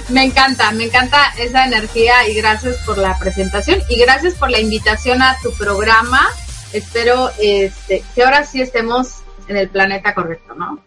me 0.08 0.24
encanta, 0.24 0.70
me 0.72 0.84
encanta 0.84 1.32
esa 1.38 1.66
energía 1.66 2.28
y 2.28 2.34
gracias 2.34 2.76
por 2.86 2.98
la 2.98 3.18
presentación 3.18 3.80
y 3.88 3.98
gracias 3.98 4.34
por 4.34 4.50
la 4.50 4.60
invitación 4.60 5.22
a 5.22 5.36
tu 5.42 5.52
programa. 5.52 6.28
Espero 6.72 7.30
este, 7.38 8.04
que 8.14 8.22
ahora 8.22 8.44
sí 8.44 8.60
estemos 8.60 9.22
en 9.48 9.56
el 9.56 9.68
planeta 9.68 10.14
correcto, 10.14 10.54
¿no? 10.54 10.78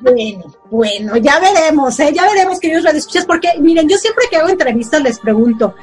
Bueno, 0.00 0.54
bueno, 0.70 1.16
ya 1.16 1.40
veremos, 1.40 1.98
¿eh? 1.98 2.12
ya 2.14 2.22
veremos, 2.22 2.60
queridos 2.60 2.84
radioescuchas, 2.84 3.26
porque 3.26 3.48
miren, 3.58 3.88
yo 3.88 3.96
siempre 3.96 4.26
que 4.30 4.36
hago 4.36 4.48
entrevistas 4.48 5.02
les 5.02 5.18
pregunto, 5.18 5.74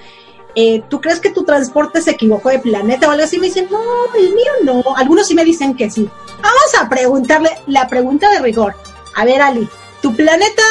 eh, 0.55 0.83
¿tú 0.89 1.01
crees 1.01 1.19
que 1.19 1.31
tu 1.31 1.43
transporte 1.43 2.01
se 2.01 2.11
equivocó 2.11 2.49
de 2.49 2.59
planeta 2.59 3.07
o 3.07 3.11
algo 3.11 3.23
así? 3.23 3.37
Me 3.37 3.47
dicen, 3.47 3.67
no, 3.69 3.79
el 4.17 4.33
mío 4.33 4.51
no. 4.63 4.95
Algunos 4.95 5.27
sí 5.27 5.35
me 5.35 5.43
dicen 5.43 5.75
que 5.75 5.89
sí. 5.89 6.09
Vamos 6.41 6.75
a 6.79 6.89
preguntarle 6.89 7.49
la 7.67 7.87
pregunta 7.87 8.29
de 8.31 8.39
rigor. 8.39 8.75
A 9.15 9.25
ver, 9.25 9.41
Ali, 9.41 9.67
¿tu 10.01 10.15
planeta, 10.15 10.63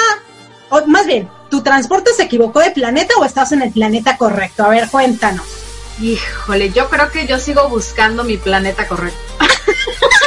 o 0.71 0.85
más 0.87 1.07
bien, 1.07 1.29
tu 1.50 1.62
transporte 1.62 2.12
se 2.14 2.25
equivocó 2.25 2.61
de 2.61 2.71
planeta 2.71 3.14
o 3.19 3.25
estás 3.25 3.53
en 3.53 3.62
el 3.62 3.73
planeta 3.73 4.17
correcto? 4.17 4.64
A 4.64 4.69
ver, 4.69 4.88
cuéntanos. 4.88 5.47
Híjole, 6.00 6.71
yo 6.71 6.88
creo 6.88 7.11
que 7.11 7.26
yo 7.26 7.38
sigo 7.38 7.69
buscando 7.69 8.25
mi 8.25 8.37
planeta 8.37 8.88
correcto. 8.88 9.19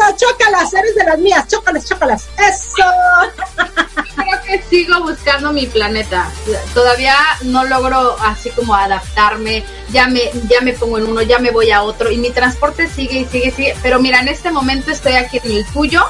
Eso, 0.00 0.16
chócalas, 0.16 0.72
eres 0.72 0.94
de 0.94 1.04
las 1.04 1.18
mías, 1.18 1.46
chócalas, 1.48 1.84
chócalas. 1.84 2.26
Eso. 2.38 2.84
Creo 4.14 4.42
que 4.44 4.62
sigo 4.68 5.00
buscando 5.02 5.52
mi 5.52 5.66
planeta. 5.66 6.30
Todavía 6.74 7.14
no 7.42 7.64
logro 7.64 8.16
así 8.20 8.50
como 8.50 8.74
adaptarme. 8.74 9.64
Ya 9.90 10.08
me, 10.08 10.22
ya 10.48 10.60
me 10.62 10.72
pongo 10.72 10.98
en 10.98 11.04
uno, 11.04 11.22
ya 11.22 11.38
me 11.38 11.50
voy 11.50 11.70
a 11.70 11.82
otro. 11.82 12.10
Y 12.10 12.18
mi 12.18 12.30
transporte 12.30 12.88
sigue 12.88 13.20
y 13.20 13.24
sigue 13.26 13.50
sigue. 13.50 13.76
Pero 13.82 14.00
mira, 14.00 14.20
en 14.20 14.28
este 14.28 14.50
momento 14.50 14.90
estoy 14.90 15.12
aquí 15.14 15.40
en 15.42 15.52
el 15.52 15.66
tuyo. 15.66 16.02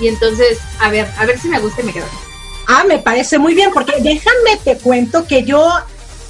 Y 0.00 0.08
entonces, 0.08 0.58
a 0.80 0.90
ver, 0.90 1.10
a 1.18 1.24
ver 1.24 1.38
si 1.38 1.48
me 1.48 1.60
gusta 1.60 1.82
y 1.82 1.84
me 1.84 1.92
quedo. 1.92 2.06
Ah, 2.66 2.84
me 2.86 2.98
parece 2.98 3.38
muy 3.38 3.54
bien, 3.54 3.70
porque 3.72 4.00
déjame 4.00 4.56
te 4.64 4.78
cuento 4.78 5.26
que 5.26 5.44
yo, 5.44 5.70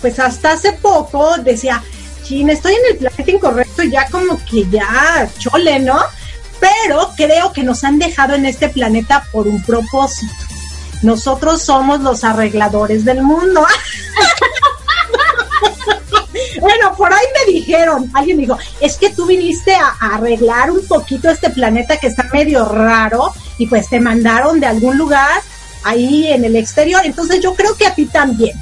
pues 0.01 0.19
hasta 0.19 0.53
hace 0.53 0.73
poco 0.73 1.37
decía, 1.39 1.83
Chin, 2.25 2.51
estoy 2.51 2.75
en 2.75 2.81
el 2.91 2.97
planeta 2.97 3.31
incorrecto 3.31 3.83
ya 3.83 4.09
como 4.09 4.43
que 4.47 4.69
ya 4.69 5.29
chole, 5.39 5.79
¿no? 5.79 6.01
Pero 6.65 7.13
creo 7.15 7.53
que 7.53 7.63
nos 7.63 7.85
han 7.85 7.99
dejado 7.99 8.35
en 8.35 8.47
este 8.47 8.71
planeta 8.71 9.27
por 9.33 9.47
un 9.47 9.63
propósito. 9.63 10.33
Nosotros 11.03 11.63
somos 11.63 12.01
los 12.01 12.25
arregladores 12.25 13.05
del 13.05 13.23
mundo. 13.23 13.61
bueno, 16.61 16.97
por 16.97 17.13
ahí 17.13 17.27
me 17.35 17.53
dijeron, 17.53 18.11
alguien 18.15 18.39
dijo, 18.39 18.57
es 18.81 18.97
que 18.97 19.11
tú 19.11 19.27
viniste 19.27 19.75
a, 19.75 20.15
arreglar 20.15 20.71
un 20.71 20.87
poquito 20.87 21.29
este 21.29 21.51
planeta 21.51 21.99
que 21.99 22.07
está 22.07 22.23
medio 22.33 22.65
raro 22.65 23.35
y 23.59 23.67
pues 23.67 23.91
te 23.91 24.01
mandaron 24.01 24.59
de 24.59 24.67
algún 24.67 24.97
lugar 24.97 25.43
ahí 25.83 26.33
en 26.33 26.47
el 26.47 26.57
exterior. 26.57 27.03
Entonces 27.05 27.43
yo 27.43 27.55
creo 27.55 27.77
que 27.77 27.87
a 27.87 27.95
ti 27.95 28.07
también. 28.07 28.59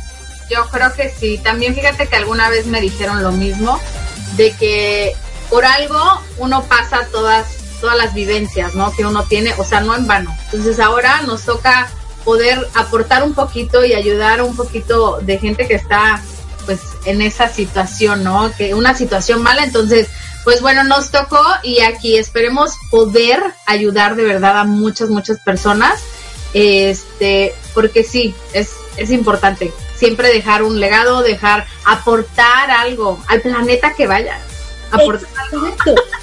Yo 0.50 0.66
creo 0.72 0.92
que 0.92 1.08
sí. 1.08 1.38
También 1.38 1.76
fíjate 1.76 2.08
que 2.08 2.16
alguna 2.16 2.50
vez 2.50 2.66
me 2.66 2.80
dijeron 2.80 3.22
lo 3.22 3.30
mismo, 3.30 3.78
de 4.36 4.50
que 4.56 5.14
por 5.48 5.64
algo 5.64 6.20
uno 6.38 6.64
pasa 6.64 7.06
todas 7.12 7.61
todas 7.82 7.98
las 7.98 8.14
vivencias, 8.14 8.74
¿no? 8.74 8.92
Que 8.92 9.04
uno 9.04 9.24
tiene, 9.24 9.52
o 9.58 9.64
sea, 9.64 9.80
no 9.80 9.94
en 9.94 10.06
vano. 10.06 10.34
Entonces 10.46 10.80
ahora 10.80 11.20
nos 11.22 11.42
toca 11.42 11.90
poder 12.24 12.66
aportar 12.74 13.24
un 13.24 13.34
poquito 13.34 13.84
y 13.84 13.92
ayudar 13.92 14.40
un 14.40 14.56
poquito 14.56 15.18
de 15.20 15.38
gente 15.38 15.68
que 15.68 15.74
está 15.74 16.22
pues 16.64 16.80
en 17.04 17.20
esa 17.20 17.48
situación, 17.48 18.24
¿no? 18.24 18.52
Que 18.56 18.72
una 18.74 18.94
situación 18.94 19.42
mala, 19.42 19.64
entonces, 19.64 20.08
pues 20.44 20.62
bueno, 20.62 20.84
nos 20.84 21.10
tocó 21.10 21.44
y 21.64 21.80
aquí 21.80 22.16
esperemos 22.16 22.76
poder 22.90 23.42
ayudar 23.66 24.14
de 24.14 24.24
verdad 24.24 24.56
a 24.58 24.64
muchas, 24.64 25.10
muchas 25.10 25.40
personas, 25.40 26.00
este, 26.54 27.52
porque 27.74 28.04
sí, 28.04 28.34
es, 28.52 28.70
es 28.96 29.10
importante 29.10 29.72
siempre 29.96 30.32
dejar 30.32 30.62
un 30.62 30.80
legado, 30.80 31.22
dejar, 31.22 31.66
aportar 31.84 32.70
algo 32.70 33.22
al 33.28 33.40
planeta 33.40 33.94
que 33.94 34.06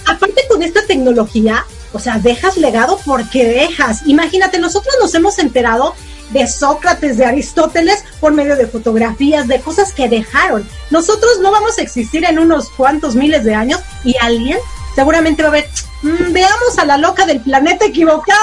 Aparte 0.06 0.42
con 0.48 0.64
esta 0.64 0.86
tecnología, 0.86 1.66
o 1.94 2.00
sea, 2.00 2.20
dejas 2.20 2.58
legado 2.58 3.00
porque 3.06 3.46
dejas. 3.46 4.02
Imagínate, 4.06 4.60
nosotros 4.60 4.96
nos 5.02 5.14
hemos 5.16 5.40
enterado 5.40 5.96
de 6.32 6.48
Sócrates, 6.48 7.18
de 7.18 7.26
Aristóteles, 7.26 8.04
por 8.20 8.34
medio 8.34 8.56
de 8.56 8.68
fotografías, 8.68 9.48
de 9.48 9.60
cosas 9.62 9.94
que 9.94 10.08
dejaron. 10.08 10.68
Nosotros 10.92 11.40
no 11.42 11.52
vamos 11.52 11.78
a 11.80 11.82
existir 11.82 12.24
en 12.26 12.40
unos 12.40 12.70
cuantos 12.70 13.16
miles 13.16 13.44
de 13.44 13.56
años 13.56 13.82
y 14.04 14.16
alguien 14.22 14.58
seguramente 14.96 15.44
va 15.44 15.50
a 15.50 15.54
ver, 15.54 15.70
mm, 16.04 16.32
veamos 16.32 16.78
a 16.78 16.86
la 16.86 16.98
loca 16.98 17.26
del 17.26 17.42
planeta 17.42 17.86
equivocado. 17.86 18.40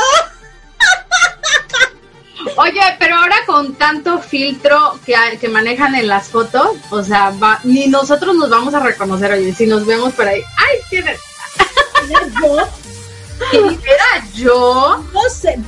Oye, 2.56 2.80
pero 2.98 3.16
ahora 3.16 3.36
con 3.46 3.74
tanto 3.74 4.20
filtro 4.20 4.98
que, 5.04 5.14
que 5.40 5.48
manejan 5.48 5.94
en 5.94 6.08
las 6.08 6.28
fotos, 6.28 6.76
o 6.90 7.02
sea, 7.02 7.32
ni 7.64 7.88
nosotros 7.88 8.34
nos 8.36 8.50
vamos 8.50 8.74
a 8.74 8.80
reconocer, 8.80 9.32
oye, 9.32 9.54
si 9.54 9.66
nos 9.66 9.86
vemos 9.86 10.12
por 10.14 10.28
ahí. 10.28 10.42
¡Ay, 10.56 10.78
tiene! 10.90 11.16
era 13.84 14.26
yo? 14.34 15.04
Los 15.12 15.44
eh, 15.44 15.58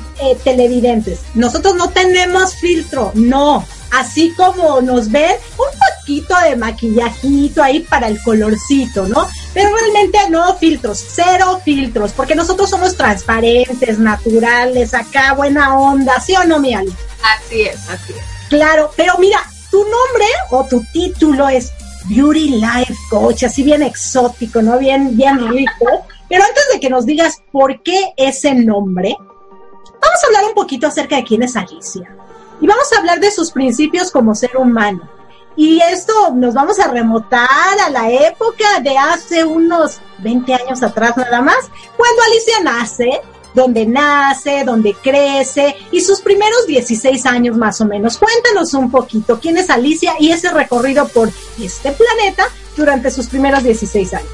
televidentes, 0.45 1.21
nosotros 1.35 1.75
no 1.75 1.91
tenemos 1.91 2.55
filtro, 2.55 3.13
no. 3.15 3.67
Así 3.91 4.35
como 4.37 4.83
nos 4.83 5.11
ven, 5.11 5.37
un 5.57 5.67
poquito 5.79 6.35
de 6.45 6.57
maquillajito 6.57 7.63
ahí 7.63 7.81
para 7.81 8.09
el 8.09 8.21
colorcito, 8.23 9.09
¿no? 9.09 9.27
Pero 9.55 9.71
realmente 9.75 10.19
no 10.31 10.55
filtros, 10.57 11.05
cero 11.11 11.61
filtros, 11.65 12.13
porque 12.13 12.35
nosotros 12.35 12.69
somos 12.69 12.97
transparentes, 12.97 13.99
naturales, 13.99 14.95
acá 14.95 15.33
buena 15.35 15.79
onda, 15.79 16.21
¿sí 16.21 16.35
o 16.37 16.45
no, 16.45 16.61
mi 16.61 16.75
Ali? 16.75 16.93
Así 17.23 17.63
es, 17.63 17.89
así 17.89 18.13
es. 18.13 18.25
Claro, 18.49 18.91
pero 18.97 19.15
mira, 19.19 19.39
tu 19.71 19.79
nombre 19.79 20.27
o 20.51 20.65
tu 20.65 20.83
título 20.93 21.49
es 21.49 21.73
Beauty 22.09 22.51
Life 22.51 22.95
Coach, 23.11 23.45
así 23.45 23.63
bien 23.63 23.83
exótico, 23.83 24.63
¿no? 24.63 24.79
Bien, 24.79 25.17
bien 25.17 25.49
rico. 25.49 26.07
Pero 26.29 26.45
antes 26.45 26.65
de 26.73 26.81
que 26.81 26.91
nos 26.91 27.07
digas 27.07 27.43
por 27.51 27.83
qué 27.83 28.13
ese 28.17 28.55
nombre, 28.55 29.17
vamos 29.19 30.23
a 30.23 30.27
hablar 30.27 30.45
un 30.45 30.55
poquito 30.55 30.87
acerca 30.87 31.17
de 31.17 31.25
quién 31.25 31.43
es 31.43 31.57
Alicia. 31.57 32.15
Y 32.61 32.67
vamos 32.67 32.93
a 32.93 32.99
hablar 32.99 33.21
de 33.21 33.31
sus 33.31 33.53
principios 33.53 34.11
como 34.11 34.35
ser 34.35 34.57
humano. 34.57 35.18
Y 35.59 35.81
esto 35.81 36.13
nos 36.37 36.55
vamos 36.55 36.79
a 36.79 36.87
remotar 36.87 37.81
a 37.85 37.91
la 37.91 38.09
época 38.09 38.79
de 38.81 38.97
hace 38.97 39.45
unos 39.45 39.99
20 40.19 40.55
años 40.55 40.85
atrás 40.85 41.17
nada 41.17 41.43
más, 41.43 41.69
cuando 41.97 42.23
Alicia 42.23 42.61
nace, 42.63 43.21
donde 43.55 43.85
nace, 43.85 44.63
donde 44.65 44.95
crece 44.95 45.75
y 45.91 46.01
sus 46.01 46.21
primeros 46.21 46.65
16 46.69 47.27
años 47.27 47.57
más 47.57 47.81
o 47.81 47.87
menos. 47.87 48.19
Cuéntanos 48.19 48.73
un 48.75 48.89
poquito 48.89 49.41
quién 49.41 49.57
es 49.57 49.69
Alicia 49.69 50.15
y 50.21 50.31
ese 50.31 50.53
recorrido 50.53 51.09
por 51.09 51.29
este 51.61 51.91
planeta 51.91 52.47
durante 52.77 53.11
sus 53.11 53.27
primeros 53.27 53.65
16 53.65 54.15
años. 54.15 54.31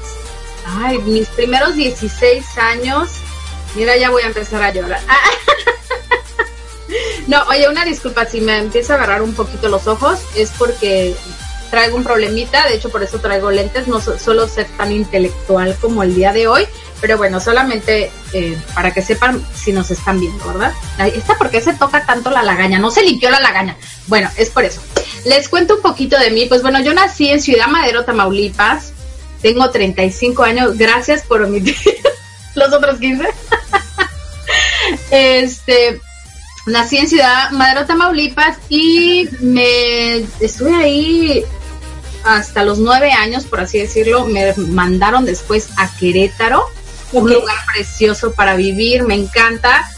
Ay, 0.77 0.99
mis 0.99 1.27
primeros 1.29 1.73
16 1.73 2.45
años. 2.59 3.09
Mira, 3.73 3.97
ya 3.97 4.11
voy 4.11 4.21
a 4.21 4.27
empezar 4.27 4.61
a 4.61 4.71
llorar. 4.71 5.01
no, 7.27 7.43
oye, 7.49 7.67
una 7.69 7.85
disculpa 7.85 8.25
si 8.25 8.41
me 8.41 8.57
empieza 8.57 8.93
a 8.93 8.97
agarrar 8.97 9.21
un 9.21 9.33
poquito 9.33 9.69
los 9.69 9.87
ojos, 9.87 10.19
es 10.35 10.51
porque 10.57 11.15
traigo 11.69 11.97
un 11.97 12.03
problemita, 12.03 12.67
de 12.67 12.75
hecho 12.75 12.89
por 12.89 13.03
eso 13.03 13.19
traigo 13.19 13.51
lentes, 13.51 13.87
no 13.87 13.99
suelo 14.01 14.47
ser 14.47 14.67
tan 14.77 14.91
intelectual 14.91 15.75
como 15.81 16.03
el 16.03 16.15
día 16.15 16.31
de 16.31 16.47
hoy, 16.47 16.67
pero 17.01 17.17
bueno, 17.17 17.39
solamente 17.39 18.11
eh, 18.33 18.57
para 18.73 18.91
que 18.91 19.01
sepan 19.01 19.45
si 19.53 19.71
nos 19.73 19.91
están 19.91 20.19
viendo, 20.19 20.45
¿verdad? 20.45 20.73
¿Esta 20.99 21.37
por 21.37 21.49
qué 21.49 21.61
se 21.61 21.73
toca 21.73 22.05
tanto 22.05 22.29
la 22.31 22.43
lagaña? 22.43 22.79
No 22.79 22.91
se 22.91 23.03
limpió 23.03 23.29
la 23.29 23.39
lagaña. 23.39 23.75
Bueno, 24.07 24.29
es 24.37 24.49
por 24.49 24.63
eso. 24.63 24.81
Les 25.25 25.49
cuento 25.49 25.75
un 25.75 25.81
poquito 25.81 26.17
de 26.17 26.31
mí. 26.31 26.45
Pues 26.45 26.61
bueno, 26.61 26.79
yo 26.81 26.93
nací 26.93 27.29
en 27.29 27.41
Ciudad 27.41 27.67
Madero, 27.67 28.05
Tamaulipas. 28.05 28.93
Tengo 29.41 29.69
35 29.69 30.43
años. 30.43 30.77
Gracias 30.77 31.23
por 31.23 31.41
omitir 31.41 31.75
los 32.55 32.73
otros 32.73 32.99
15. 32.99 33.27
este, 35.11 36.01
nací 36.65 36.97
en 36.97 37.07
Ciudad 37.07 37.51
Madero, 37.51 37.85
Tamaulipas 37.85 38.57
y 38.69 39.29
me 39.39 40.25
estuve 40.39 40.75
ahí 40.75 41.45
hasta 42.23 42.63
los 42.63 42.79
nueve 42.79 43.11
años, 43.11 43.45
por 43.45 43.59
así 43.61 43.77
decirlo. 43.79 44.25
Me 44.25 44.53
mandaron 44.55 45.25
después 45.25 45.69
a 45.77 45.95
Querétaro, 45.95 46.65
un 47.11 47.31
lugar 47.31 47.55
precioso 47.73 48.33
para 48.33 48.55
vivir, 48.55 49.03
me 49.03 49.15
encanta. 49.15 49.89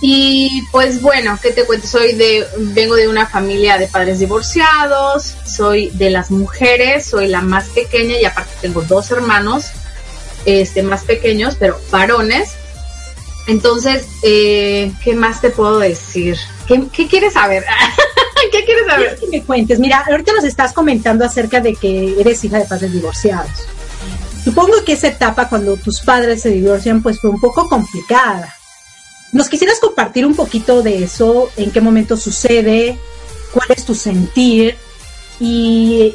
Y 0.00 0.62
pues 0.70 1.00
bueno, 1.00 1.38
¿qué 1.40 1.50
te 1.50 1.64
cuento? 1.64 1.86
Soy 1.86 2.12
de, 2.12 2.46
vengo 2.58 2.94
de 2.94 3.08
una 3.08 3.26
familia 3.26 3.78
de 3.78 3.86
padres 3.86 4.18
divorciados, 4.18 5.34
soy 5.46 5.88
de 5.94 6.10
las 6.10 6.30
mujeres, 6.30 7.06
soy 7.06 7.28
la 7.28 7.40
más 7.40 7.68
pequeña 7.68 8.18
y 8.18 8.24
aparte 8.24 8.52
tengo 8.60 8.82
dos 8.82 9.10
hermanos, 9.10 9.66
este, 10.44 10.82
más 10.82 11.04
pequeños, 11.04 11.56
pero 11.58 11.80
varones. 11.90 12.50
Entonces, 13.46 14.06
eh, 14.22 14.92
¿qué 15.02 15.14
más 15.14 15.40
te 15.40 15.50
puedo 15.50 15.78
decir? 15.78 16.36
¿Qué, 16.66 17.06
quieres 17.08 17.34
saber? 17.34 17.64
¿Qué 18.52 18.64
quieres 18.64 18.86
saber? 18.86 19.16
Que 19.20 19.26
me 19.28 19.42
cuentes. 19.42 19.78
Mira, 19.78 20.04
ahorita 20.08 20.32
nos 20.32 20.44
estás 20.44 20.72
comentando 20.72 21.24
acerca 21.24 21.60
de 21.60 21.74
que 21.74 22.18
eres 22.18 22.42
hija 22.44 22.58
de 22.58 22.64
padres 22.64 22.92
divorciados. 22.92 23.50
Supongo 24.42 24.84
que 24.84 24.92
esa 24.92 25.08
etapa 25.08 25.48
cuando 25.48 25.76
tus 25.76 26.00
padres 26.00 26.42
se 26.42 26.50
divorcian 26.50 27.02
pues 27.02 27.20
fue 27.20 27.30
un 27.30 27.40
poco 27.40 27.68
complicada. 27.68 28.54
¿Nos 29.32 29.48
quisieras 29.48 29.80
compartir 29.80 30.26
un 30.26 30.34
poquito 30.34 30.82
de 30.82 31.02
eso? 31.02 31.50
¿En 31.56 31.70
qué 31.70 31.80
momento 31.80 32.16
sucede? 32.16 32.98
¿Cuál 33.52 33.68
es 33.76 33.84
tu 33.84 33.94
sentir? 33.94 34.76
Y, 35.40 36.14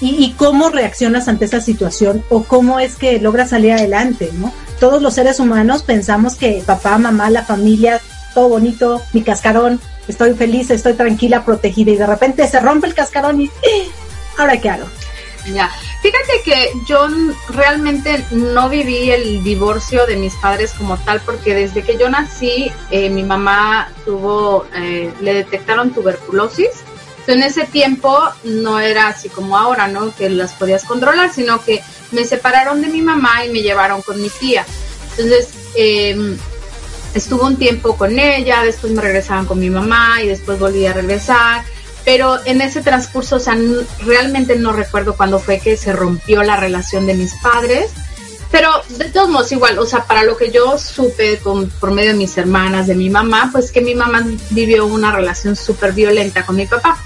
y, 0.00 0.32
cómo 0.36 0.70
reaccionas 0.70 1.28
ante 1.28 1.44
esa 1.44 1.60
situación 1.60 2.24
o 2.28 2.44
cómo 2.44 2.78
es 2.78 2.96
que 2.96 3.18
logras 3.18 3.50
salir 3.50 3.72
adelante, 3.72 4.30
¿no? 4.34 4.52
Todos 4.78 5.02
los 5.02 5.14
seres 5.14 5.40
humanos 5.40 5.82
pensamos 5.82 6.36
que 6.36 6.62
papá, 6.64 6.98
mamá, 6.98 7.30
la 7.30 7.44
familia, 7.44 8.00
todo 8.34 8.48
bonito, 8.48 9.02
mi 9.12 9.22
cascarón, 9.22 9.80
estoy 10.06 10.34
feliz, 10.34 10.70
estoy 10.70 10.94
tranquila, 10.94 11.44
protegida 11.44 11.90
y 11.90 11.96
de 11.96 12.06
repente 12.06 12.46
se 12.46 12.60
rompe 12.60 12.86
el 12.86 12.94
cascarón 12.94 13.40
y 13.40 13.46
¡eh! 13.46 13.90
¿ahora 14.38 14.60
qué 14.60 14.70
hago? 14.70 14.86
Ya, 15.52 15.70
fíjate 16.02 16.42
que 16.44 16.72
yo 16.86 17.06
realmente 17.50 18.24
no 18.30 18.68
viví 18.68 19.10
el 19.10 19.42
divorcio 19.42 20.06
de 20.06 20.16
mis 20.16 20.34
padres 20.34 20.72
como 20.74 20.96
tal, 20.98 21.20
porque 21.24 21.54
desde 21.54 21.82
que 21.82 21.96
yo 21.96 22.10
nací, 22.10 22.70
eh, 22.90 23.08
mi 23.08 23.22
mamá 23.22 23.90
tuvo, 24.04 24.66
eh, 24.74 25.12
le 25.20 25.34
detectaron 25.34 25.92
tuberculosis. 25.92 26.68
En 27.32 27.42
ese 27.42 27.64
tiempo 27.64 28.18
no 28.44 28.80
era 28.80 29.08
así 29.08 29.28
como 29.28 29.56
ahora, 29.56 29.88
¿no? 29.88 30.14
Que 30.14 30.30
las 30.30 30.52
podías 30.52 30.84
controlar, 30.84 31.32
sino 31.32 31.62
que 31.64 31.82
me 32.12 32.24
separaron 32.24 32.80
de 32.80 32.88
mi 32.88 33.02
mamá 33.02 33.44
y 33.44 33.50
me 33.50 33.62
llevaron 33.62 34.02
con 34.02 34.20
mi 34.20 34.28
tía. 34.28 34.64
Entonces, 35.12 35.48
eh, 35.74 36.36
estuve 37.14 37.42
un 37.42 37.56
tiempo 37.56 37.96
con 37.96 38.18
ella, 38.18 38.62
después 38.62 38.92
me 38.92 39.02
regresaban 39.02 39.46
con 39.46 39.58
mi 39.58 39.70
mamá 39.70 40.22
y 40.22 40.28
después 40.28 40.58
volví 40.58 40.86
a 40.86 40.92
regresar 40.92 41.64
pero 42.08 42.38
en 42.46 42.62
ese 42.62 42.80
transcurso, 42.80 43.36
o 43.36 43.38
sea, 43.38 43.54
realmente 44.06 44.56
no 44.56 44.72
recuerdo 44.72 45.14
cuándo 45.14 45.38
fue 45.38 45.60
que 45.60 45.76
se 45.76 45.92
rompió 45.92 46.42
la 46.42 46.56
relación 46.56 47.04
de 47.06 47.12
mis 47.12 47.34
padres, 47.34 47.90
pero 48.50 48.70
de 48.88 49.10
todos 49.10 49.28
modos 49.28 49.52
igual, 49.52 49.78
o 49.78 49.84
sea, 49.84 50.04
para 50.04 50.22
lo 50.22 50.34
que 50.38 50.50
yo 50.50 50.78
supe 50.78 51.36
con, 51.36 51.68
por 51.68 51.90
medio 51.90 52.12
de 52.12 52.16
mis 52.16 52.38
hermanas, 52.38 52.86
de 52.86 52.94
mi 52.94 53.10
mamá, 53.10 53.50
pues 53.52 53.70
que 53.70 53.82
mi 53.82 53.94
mamá 53.94 54.26
vivió 54.48 54.86
una 54.86 55.12
relación 55.12 55.54
súper 55.54 55.92
violenta 55.92 56.46
con 56.46 56.56
mi 56.56 56.66
papá. 56.66 56.98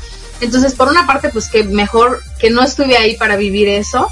Entonces, 0.42 0.74
por 0.74 0.88
una 0.88 1.06
parte, 1.06 1.30
pues 1.30 1.48
que 1.48 1.62
mejor 1.62 2.20
que 2.38 2.50
no 2.50 2.62
estuve 2.62 2.96
ahí 2.96 3.16
para 3.16 3.36
vivir 3.36 3.68
eso. 3.68 4.08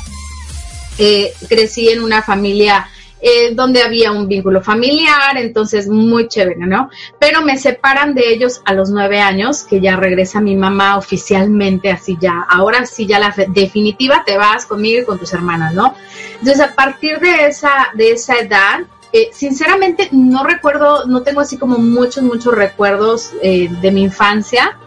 Eh, 0.96 1.32
crecí 1.48 1.88
en 1.88 2.02
una 2.02 2.22
familia 2.22 2.86
eh, 3.20 3.52
donde 3.54 3.82
había 3.82 4.12
un 4.12 4.28
vínculo 4.28 4.62
familiar, 4.62 5.36
entonces 5.36 5.88
muy 5.88 6.28
chévere, 6.28 6.66
¿no? 6.66 6.88
Pero 7.18 7.42
me 7.42 7.58
separan 7.58 8.14
de 8.14 8.32
ellos 8.32 8.62
a 8.64 8.74
los 8.74 8.90
nueve 8.90 9.20
años, 9.20 9.64
que 9.64 9.80
ya 9.80 9.96
regresa 9.96 10.40
mi 10.40 10.56
mamá 10.56 10.96
oficialmente, 10.96 11.90
así 11.90 12.16
ya, 12.20 12.46
ahora 12.48 12.86
sí 12.86 13.06
ya 13.06 13.18
la 13.18 13.34
definitiva 13.48 14.22
te 14.24 14.38
vas 14.38 14.66
conmigo 14.66 15.02
y 15.02 15.04
con 15.04 15.18
tus 15.18 15.32
hermanas, 15.32 15.74
¿no? 15.74 15.94
Entonces 16.38 16.60
a 16.60 16.74
partir 16.74 17.18
de 17.18 17.46
esa, 17.46 17.88
de 17.94 18.12
esa 18.12 18.38
edad, 18.38 18.80
eh, 19.12 19.30
sinceramente 19.32 20.10
no 20.12 20.44
recuerdo, 20.44 21.06
no 21.06 21.22
tengo 21.22 21.40
así 21.40 21.56
como 21.56 21.78
muchos, 21.78 22.22
muchos 22.22 22.54
recuerdos 22.54 23.32
de 23.42 23.90
mi 23.90 24.02
infancia. 24.02 24.78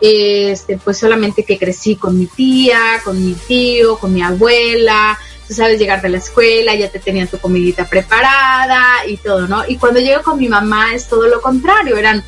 Este, 0.00 0.78
pues 0.78 0.98
solamente 0.98 1.44
que 1.44 1.58
crecí 1.58 1.96
con 1.96 2.18
mi 2.18 2.26
tía, 2.26 3.00
con 3.04 3.22
mi 3.22 3.34
tío, 3.34 3.98
con 3.98 4.14
mi 4.14 4.22
abuela, 4.22 5.18
tú 5.46 5.54
sabes, 5.54 5.78
llegar 5.78 6.00
de 6.00 6.08
la 6.08 6.18
escuela, 6.18 6.74
ya 6.74 6.88
te 6.90 7.00
tenían 7.00 7.28
tu 7.28 7.38
comidita 7.38 7.84
preparada 7.84 9.04
y 9.06 9.16
todo, 9.16 9.46
¿no? 9.46 9.64
Y 9.68 9.76
cuando 9.76 10.00
llego 10.00 10.22
con 10.22 10.38
mi 10.38 10.48
mamá 10.48 10.94
es 10.94 11.08
todo 11.08 11.26
lo 11.26 11.42
contrario, 11.42 11.96
eran, 11.96 12.24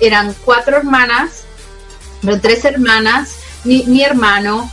eran 0.00 0.34
cuatro 0.44 0.78
hermanas, 0.78 1.44
tres 2.40 2.64
hermanas, 2.64 3.36
mi, 3.64 3.84
mi 3.84 4.02
hermano, 4.02 4.70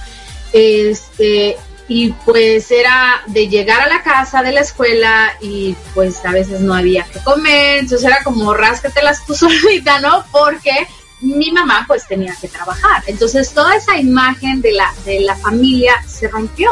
este, 0.54 1.58
y 1.88 2.12
pues 2.26 2.72
era 2.72 3.22
de 3.28 3.50
llegar 3.50 3.82
a 3.82 3.88
la 3.88 4.02
casa 4.02 4.42
de 4.42 4.54
la 4.54 4.62
escuela 4.62 5.34
y 5.42 5.76
pues 5.94 6.24
a 6.26 6.32
veces 6.32 6.62
no 6.62 6.74
había 6.74 7.04
que 7.04 7.20
comer, 7.20 7.80
entonces 7.80 8.08
era 8.08 8.24
como 8.24 8.54
ráscatelas 8.54 9.26
tú 9.26 9.34
solita, 9.36 10.00
¿no? 10.00 10.26
Porque 10.32 10.88
mi 11.24 11.52
mamá 11.52 11.86
pues 11.88 12.06
tenía 12.06 12.36
que 12.40 12.50
trabajar. 12.50 13.04
Entonces 13.08 13.52
toda 13.52 13.76
esa 13.76 13.98
imagen 13.98 14.62
de 14.62 14.74
la, 14.74 14.94
de 15.06 15.22
la 15.22 15.36
familia 15.36 16.04
se 16.08 16.28
rompió. 16.28 16.70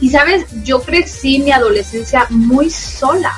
Y 0.00 0.10
sabes, 0.10 0.44
yo 0.64 0.82
crecí 0.82 1.38
mi 1.38 1.52
adolescencia 1.52 2.26
muy 2.28 2.68
sola, 2.68 3.32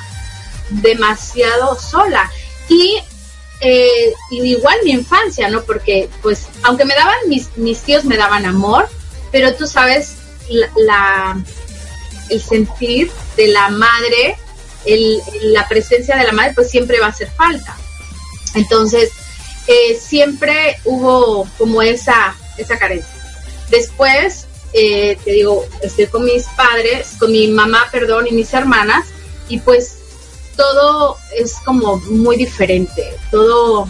demasiado 0.69 1.79
sola. 1.79 2.29
Y, 2.67 2.99
eh, 3.61 4.13
igual 4.31 4.77
mi 4.83 4.91
infancia, 4.91 5.49
¿no? 5.49 5.63
Porque, 5.63 6.09
pues, 6.21 6.47
aunque 6.63 6.83
me 6.83 6.95
daban, 6.95 7.15
mis, 7.27 7.55
mis 7.57 7.79
tíos 7.79 8.03
me 8.03 8.17
daban 8.17 8.45
amor, 8.45 8.89
pero 9.31 9.55
tú 9.55 9.67
sabes, 9.67 10.15
la, 10.75 11.41
el 12.29 12.41
sentir 12.41 13.11
de 13.37 13.47
la 13.47 13.69
madre, 13.69 14.37
el, 14.85 15.21
la 15.43 15.67
presencia 15.67 16.17
de 16.17 16.25
la 16.25 16.33
madre, 16.33 16.53
pues 16.55 16.69
siempre 16.69 16.99
va 16.99 17.07
a 17.07 17.09
hacer 17.09 17.29
falta. 17.31 17.77
Entonces, 18.55 19.11
eh, 19.69 19.99
siempre 20.01 20.77
hubo 20.83 21.47
como 21.59 21.83
esa, 21.83 22.35
esa 22.57 22.79
carencia. 22.79 23.13
Después, 23.69 24.47
eh, 24.73 25.15
te 25.23 25.31
digo, 25.31 25.63
estoy 25.83 26.07
con 26.07 26.25
mis 26.25 26.45
padres, 26.57 27.15
con 27.19 27.31
mi 27.31 27.47
mamá, 27.47 27.85
perdón, 27.91 28.25
y 28.25 28.31
mis 28.31 28.51
hermanas, 28.51 29.05
y 29.47 29.59
pues 29.59 29.99
todo 30.57 31.17
es 31.35 31.53
como 31.63 31.97
muy 31.97 32.35
diferente, 32.35 33.15
todo 33.29 33.87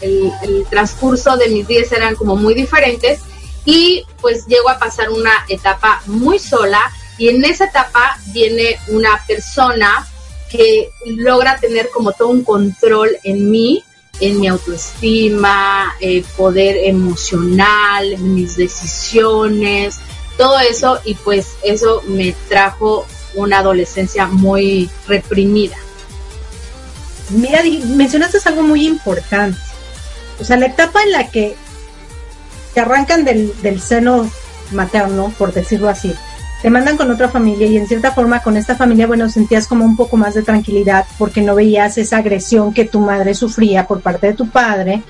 el, 0.00 0.32
el 0.42 0.66
transcurso 0.68 1.36
de 1.36 1.48
mis 1.48 1.68
días 1.68 1.92
eran 1.92 2.16
como 2.16 2.34
muy 2.34 2.54
diferentes 2.54 3.20
y 3.64 4.04
pues 4.20 4.46
llego 4.48 4.68
a 4.68 4.80
pasar 4.80 5.10
una 5.10 5.44
etapa 5.48 6.02
muy 6.06 6.40
sola 6.40 6.90
y 7.18 7.28
en 7.28 7.44
esa 7.44 7.66
etapa 7.66 8.18
viene 8.32 8.80
una 8.88 9.22
persona 9.28 10.08
que 10.50 10.90
logra 11.04 11.56
tener 11.58 11.88
como 11.90 12.10
todo 12.10 12.28
un 12.28 12.42
control 12.42 13.16
en 13.22 13.48
mí, 13.48 13.84
en 14.20 14.40
mi 14.40 14.48
autoestima, 14.48 15.94
eh, 16.00 16.24
poder 16.36 16.76
emocional, 16.84 18.18
mis 18.18 18.56
decisiones, 18.56 19.98
todo 20.36 20.58
eso 20.60 21.00
y 21.04 21.14
pues 21.14 21.48
eso 21.62 22.02
me 22.06 22.34
trajo 22.48 23.06
una 23.34 23.58
adolescencia 23.58 24.26
muy 24.26 24.90
reprimida. 25.06 25.76
Mira, 27.30 27.62
mencionaste 27.62 28.38
algo 28.44 28.62
muy 28.62 28.86
importante. 28.86 29.58
O 30.40 30.44
sea, 30.44 30.56
la 30.56 30.66
etapa 30.66 31.02
en 31.02 31.12
la 31.12 31.30
que 31.30 31.54
te 32.74 32.80
arrancan 32.80 33.24
del, 33.24 33.52
del 33.62 33.80
seno 33.80 34.30
materno, 34.72 35.32
por 35.38 35.52
decirlo 35.52 35.88
así, 35.88 36.14
te 36.62 36.70
mandan 36.70 36.96
con 36.96 37.10
otra 37.10 37.28
familia 37.28 37.66
y 37.66 37.76
en 37.76 37.86
cierta 37.86 38.12
forma 38.12 38.42
con 38.42 38.56
esta 38.56 38.76
familia, 38.76 39.06
bueno, 39.06 39.28
sentías 39.30 39.66
como 39.66 39.84
un 39.84 39.96
poco 39.96 40.16
más 40.16 40.34
de 40.34 40.42
tranquilidad 40.42 41.06
porque 41.18 41.40
no 41.40 41.54
veías 41.54 41.96
esa 41.96 42.18
agresión 42.18 42.74
que 42.74 42.84
tu 42.84 43.00
madre 43.00 43.34
sufría 43.34 43.86
por 43.86 44.00
parte 44.00 44.28
de 44.28 44.34
tu 44.34 44.48
padre, 44.48 45.02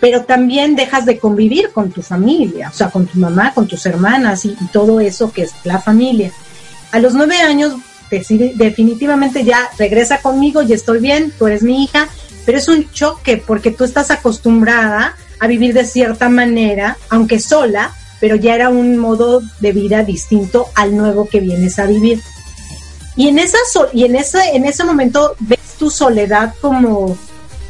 pero 0.00 0.24
también 0.24 0.76
dejas 0.76 1.06
de 1.06 1.18
convivir 1.18 1.70
con 1.72 1.90
tu 1.90 2.02
familia, 2.02 2.68
o 2.68 2.74
sea, 2.74 2.90
con 2.90 3.06
tu 3.06 3.18
mamá, 3.18 3.54
con 3.54 3.66
tus 3.66 3.86
hermanas 3.86 4.44
y, 4.44 4.54
todo 4.70 5.00
eso 5.00 5.32
que 5.32 5.42
es 5.42 5.52
la 5.64 5.80
familia. 5.80 6.30
A 6.92 6.98
los 6.98 7.14
nueve 7.14 7.38
años 7.38 7.74
definitivamente 8.10 9.44
ya 9.44 9.68
regresa 9.78 10.18
conmigo 10.18 10.62
y 10.62 10.72
estoy 10.72 11.00
bien, 11.00 11.32
tú 11.38 11.46
eres 11.46 11.62
mi 11.62 11.84
hija, 11.84 12.08
pero 12.44 12.58
es 12.58 12.68
un 12.68 12.90
choque 12.90 13.42
porque 13.44 13.70
tú 13.70 13.84
estás 13.84 14.10
acostumbrada 14.10 15.14
a 15.40 15.46
vivir 15.46 15.74
de 15.74 15.84
cierta 15.84 16.28
manera, 16.28 16.96
aunque 17.10 17.38
sola, 17.38 17.92
pero 18.20 18.36
ya 18.36 18.54
era 18.54 18.68
un 18.68 18.98
modo 18.98 19.42
de 19.60 19.72
vida 19.72 20.02
distinto 20.02 20.68
al 20.74 20.96
nuevo 20.96 21.28
que 21.28 21.40
vienes 21.40 21.78
a 21.78 21.86
vivir. 21.86 22.20
Y 23.16 23.28
en 23.28 23.38
esa 23.38 23.58
y 23.92 24.04
en 24.04 24.16
ese 24.16 24.38
en 24.54 24.64
ese 24.64 24.84
momento 24.84 25.34
ves 25.40 25.58
tu 25.78 25.90
soledad 25.90 26.54
como 26.60 27.16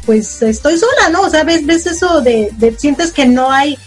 pues 0.05 0.41
estoy 0.41 0.77
sola, 0.77 1.09
¿no? 1.11 1.21
O 1.21 1.29
sea, 1.29 1.43
ves, 1.43 1.65
ves 1.65 1.85
eso 1.85 2.21
de, 2.21 2.49
de 2.57 2.75
sientes 2.77 3.11
que 3.11 3.25
no 3.25 3.51
hay 3.51 3.77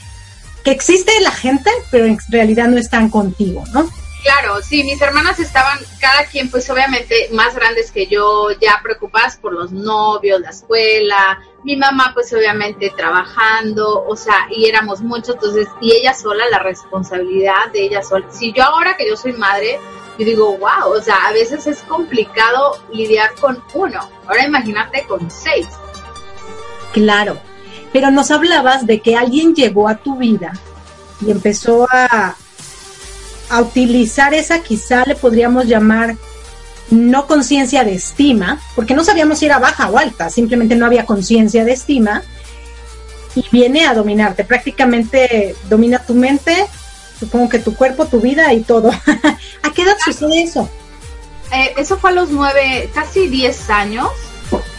que 0.65 0.71
existe 0.71 1.13
la 1.21 1.33
gente, 1.33 1.71
pero 1.91 2.07
en 2.07 2.19
realidad 2.29 2.69
no 2.69 2.79
están 2.79 3.09
contigo, 3.11 3.65
¿no? 3.73 3.89
Claro, 4.23 4.63
sí, 4.63 4.85
mis 4.85 5.03
hermanas 5.03 5.41
estaban, 5.41 5.79
cada 5.99 6.27
quien 6.27 6.49
pues 6.49 6.71
obviamente 6.71 7.29
más 7.33 7.57
grandes 7.57 7.91
que 7.91 8.07
yo, 8.07 8.51
ya 8.61 8.79
preocupadas 8.81 9.37
por 9.37 9.53
los 9.53 9.73
novios, 9.73 10.41
la 10.41 10.51
escuela, 10.51 11.41
mi 11.65 11.77
mamá 11.77 12.13
pues 12.15 12.33
obviamente 12.33 12.93
trabajando, 12.97 14.05
o 14.07 14.15
sea, 14.15 14.47
y 14.51 14.67
éramos 14.67 15.01
muchos, 15.01 15.35
entonces, 15.35 15.67
y 15.81 15.93
ella 15.93 16.15
sola, 16.15 16.45
la 16.53 16.61
responsabilidad 16.61 17.73
de 17.73 17.83
ella 17.83 18.03
sola. 18.03 18.27
Si 18.31 18.53
yo 18.53 18.63
ahora 18.63 18.97
que 18.97 19.09
yo 19.09 19.17
soy 19.17 19.33
madre, 19.33 19.81
yo 20.19 20.25
digo, 20.25 20.57
wow, 20.57 20.93
o 20.97 21.01
sea, 21.01 21.17
a 21.27 21.33
veces 21.33 21.67
es 21.67 21.79
complicado 21.83 22.79
lidiar 22.93 23.35
con 23.41 23.61
uno, 23.75 24.09
ahora 24.29 24.45
imagínate 24.45 25.05
con 25.09 25.29
seis. 25.33 25.67
Claro, 26.93 27.39
pero 27.93 28.13
nos 28.13 28.31
hablabas 28.31 28.87
de 28.87 29.01
que 29.01 29.17
alguien 29.17 29.53
llegó 29.55 29.89
a 29.89 29.97
tu 29.97 30.17
vida 30.17 30.53
y 31.21 31.33
empezó 31.33 31.89
a, 31.91 32.37
a 33.53 33.61
utilizar 33.61 34.33
esa 34.33 34.63
quizá 34.63 35.05
le 35.05 35.15
podríamos 35.15 35.67
llamar 35.67 36.17
no 36.91 37.27
conciencia 37.27 37.85
de 37.85 37.93
estima, 37.95 38.59
porque 38.75 38.95
no 38.95 39.05
sabíamos 39.05 39.39
si 39.39 39.45
era 39.45 39.59
baja 39.59 39.91
o 39.91 39.99
alta, 39.99 40.31
simplemente 40.31 40.75
no 40.75 40.87
había 40.87 41.05
conciencia 41.05 41.63
de 41.63 41.73
estima, 41.73 42.23
y 43.35 43.45
viene 43.53 43.85
a 43.87 43.93
dominarte, 43.93 44.45
prácticamente 44.45 45.55
domina 45.69 45.99
tu 45.99 46.15
mente, 46.15 46.67
supongo 47.21 47.51
que 47.51 47.59
tu 47.59 47.75
cuerpo, 47.75 48.07
tu 48.07 48.21
vida 48.21 48.55
y 48.55 48.61
todo. 48.61 48.91
¿A 49.63 49.71
qué 49.75 49.83
edad 49.83 49.97
sucede 50.03 50.43
eso? 50.43 50.71
Eh, 51.53 51.75
eso 51.77 51.99
fue 51.99 52.09
a 52.09 52.15
los 52.15 52.31
nueve, 52.31 52.91
casi 52.95 53.29
diez 53.29 53.69
años. 53.69 54.09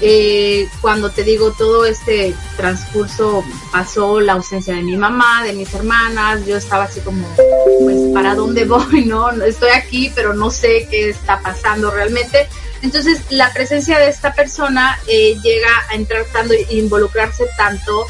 Eh, 0.02 0.68
cuando 0.82 1.12
te 1.12 1.24
digo 1.24 1.52
todo 1.52 1.86
este 1.86 2.36
transcurso 2.58 3.44
pasó 3.72 4.20
la 4.20 4.34
ausencia 4.34 4.74
de 4.76 4.82
mi 4.82 4.98
mamá, 4.98 5.44
de 5.44 5.54
mis 5.54 5.74
hermanas, 5.74 6.46
yo 6.46 6.58
estaba 6.58 6.84
así 6.84 7.00
como, 7.00 7.26
pues, 7.36 8.14
¿para 8.14 8.36
dónde 8.36 8.66
voy? 8.66 9.06
No, 9.06 9.32
estoy 9.44 9.70
aquí, 9.70 10.12
pero 10.14 10.34
no 10.34 10.52
sé 10.52 10.88
qué 10.90 11.10
está 11.10 11.40
pasando 11.40 11.90
realmente. 11.90 12.50
Entonces, 12.82 13.22
la 13.30 13.54
presencia 13.54 13.98
de 13.98 14.10
esta 14.10 14.34
persona 14.34 15.00
eh, 15.08 15.38
llega 15.42 15.70
a 15.90 15.96
entrar 15.96 16.26
tanto 16.34 16.54
e 16.54 16.68
involucrarse 16.72 17.46
tanto 17.56 18.06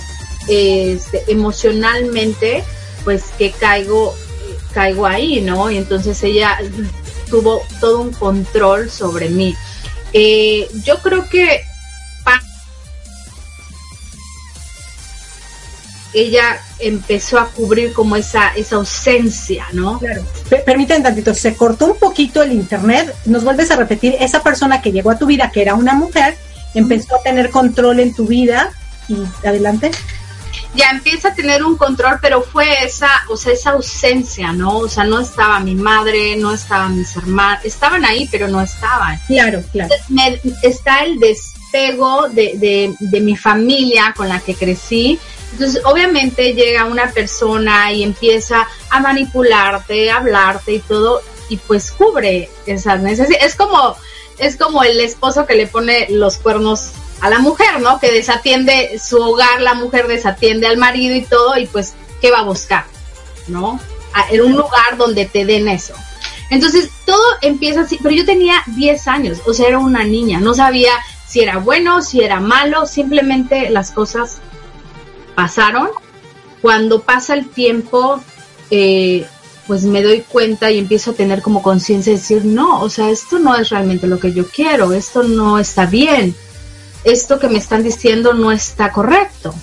este, 0.48 1.24
emocionalmente, 1.28 2.64
pues 3.04 3.26
que 3.38 3.52
caigo, 3.52 4.16
caigo 4.74 5.06
ahí, 5.06 5.42
¿no? 5.42 5.70
Y 5.70 5.78
entonces 5.78 6.22
ella 6.24 6.58
tuvo 7.30 7.62
todo 7.80 8.02
un 8.02 8.14
control 8.14 8.90
sobre 8.90 9.30
mí. 9.30 9.56
Eh, 10.14 10.68
yo 10.84 11.00
creo 11.00 11.28
que 11.28 11.66
ella 16.14 16.60
empezó 16.80 17.40
a 17.40 17.48
cubrir 17.48 17.94
como 17.94 18.16
esa, 18.16 18.50
esa 18.50 18.76
ausencia, 18.76 19.66
¿no? 19.74 20.00
Claro. 20.00 20.24
Permiten 20.66 21.04
tantito, 21.04 21.34
se 21.34 21.56
cortó 21.56 21.88
un 21.88 21.98
poquito 21.98 22.44
el 22.44 22.52
internet, 22.52 23.14
nos 23.26 23.44
vuelves 23.44 23.72
a 23.72 23.76
repetir, 23.76 24.16
esa 24.20 24.44
persona 24.44 24.82
que 24.82 24.92
llegó 24.92 25.12
a 25.12 25.18
tu 25.18 25.26
vida, 25.26 25.52
que 25.52 25.62
era 25.62 25.74
una 25.74 25.94
mujer, 25.94 26.38
empezó 26.74 27.16
a 27.16 27.24
tener 27.24 27.50
control 27.50 28.00
en 28.00 28.14
tu 28.14 28.28
vida 28.28 28.72
y 29.08 29.18
adelante 29.46 29.92
ya 30.76 30.90
empieza 30.90 31.30
a 31.30 31.36
tener 31.36 31.64
un 31.64 31.78
control, 31.78 32.20
pero 32.22 32.42
fue 32.42 32.84
esa, 32.84 33.10
o 33.30 33.38
sea, 33.38 33.54
esa 33.54 33.72
ausencia, 33.72 34.54
¿no? 34.54 34.78
O 34.78 34.90
sea, 34.90 35.04
no 35.04 35.20
estaba 35.20 35.60
mi 35.60 35.76
madre, 35.76 36.36
no 36.36 36.54
estaban 36.54 36.98
mis 36.98 37.16
hermanos, 37.16 37.64
estaban 37.64 38.06
ahí, 38.06 38.28
pero 38.32 38.48
no 38.48 38.62
estaban. 38.62 39.20
Claro, 39.28 39.64
claro. 39.72 39.94
está 40.62 41.04
el 41.04 41.20
despego 41.20 42.30
de, 42.30 42.54
de, 42.56 42.96
de 43.00 43.22
mi 43.22 43.36
familia 43.36 44.14
con 44.16 44.30
la 44.30 44.40
que 44.40 44.56
crecí. 44.56 45.20
Entonces, 45.54 45.82
obviamente 45.86 46.54
llega 46.54 46.86
una 46.86 47.12
persona 47.12 47.92
y 47.92 48.04
empieza 48.04 48.68
a 48.90 49.00
manipularte, 49.00 50.10
a 50.10 50.18
hablarte 50.18 50.74
y 50.74 50.80
todo, 50.80 51.22
y 51.50 51.58
pues 51.58 51.92
cubre 51.92 52.50
esas 52.66 53.02
necesidades. 53.02 53.46
Es 53.46 53.56
como, 53.56 53.96
es 54.40 54.58
como 54.58 54.84
el 54.84 55.00
esposo 55.00 55.46
que 55.46 55.56
le 55.56 55.68
pone 55.68 56.08
los 56.10 56.38
cuernos 56.38 56.92
a 57.24 57.30
la 57.30 57.40
mujer, 57.40 57.80
¿no? 57.80 58.02
Que 58.02 58.12
desatiende 58.12 59.00
su 59.00 59.18
hogar, 59.18 59.62
la 59.62 59.76
mujer 59.76 60.08
desatiende 60.08 60.68
al 60.68 60.76
marido 60.76 61.16
y 61.16 61.22
todo, 61.22 61.58
y 61.58 61.68
pues, 61.68 61.94
¿qué 62.20 62.30
va 62.30 62.40
a 62.40 62.44
buscar? 62.44 62.84
¿No? 63.48 63.80
en 64.30 64.42
un 64.42 64.52
lugar 64.52 64.96
donde 64.98 65.26
te 65.26 65.44
den 65.44 65.68
eso. 65.68 65.94
Entonces, 66.52 66.92
todo 67.04 67.24
empieza 67.42 67.82
así, 67.82 67.98
pero 68.04 68.14
yo 68.14 68.26
tenía 68.26 68.62
10 68.68 69.08
años, 69.08 69.40
o 69.48 69.54
sea, 69.54 69.70
era 69.70 69.80
una 69.80 70.04
niña, 70.04 70.40
no 70.40 70.54
sabía 70.54 70.92
si 71.28 71.40
era 71.40 71.58
bueno, 71.58 72.04
si 72.04 72.22
era 72.22 72.40
malo, 72.40 72.86
simplemente 72.86 73.72
las 73.72 73.90
cosas 73.90 74.38
pasaron. 75.34 75.90
Cuando 76.62 77.02
pasa 77.02 77.34
el 77.34 77.50
tiempo, 77.50 78.22
eh, 78.70 79.26
pues 79.66 79.84
me 79.84 80.04
doy 80.04 80.22
cuenta 80.22 80.70
y 80.70 80.78
empiezo 80.78 81.12
a 81.12 81.16
tener 81.16 81.42
como 81.42 81.64
conciencia 81.64 82.12
de 82.12 82.20
decir, 82.20 82.46
no, 82.46 82.82
o 82.82 82.90
sea, 82.90 83.10
esto 83.10 83.40
no 83.40 83.56
es 83.56 83.70
realmente 83.70 84.08
lo 84.08 84.20
que 84.20 84.34
yo 84.34 84.46
quiero, 84.48 84.94
esto 84.94 85.24
no 85.24 85.58
está 85.58 85.88
bien 85.88 86.36
esto 87.04 87.40
que 87.40 87.50
me 87.50 87.58
están 87.58 87.84
diciendo 87.84 88.34
no 88.34 88.52
está 88.52 88.92
correcto. 88.92 89.54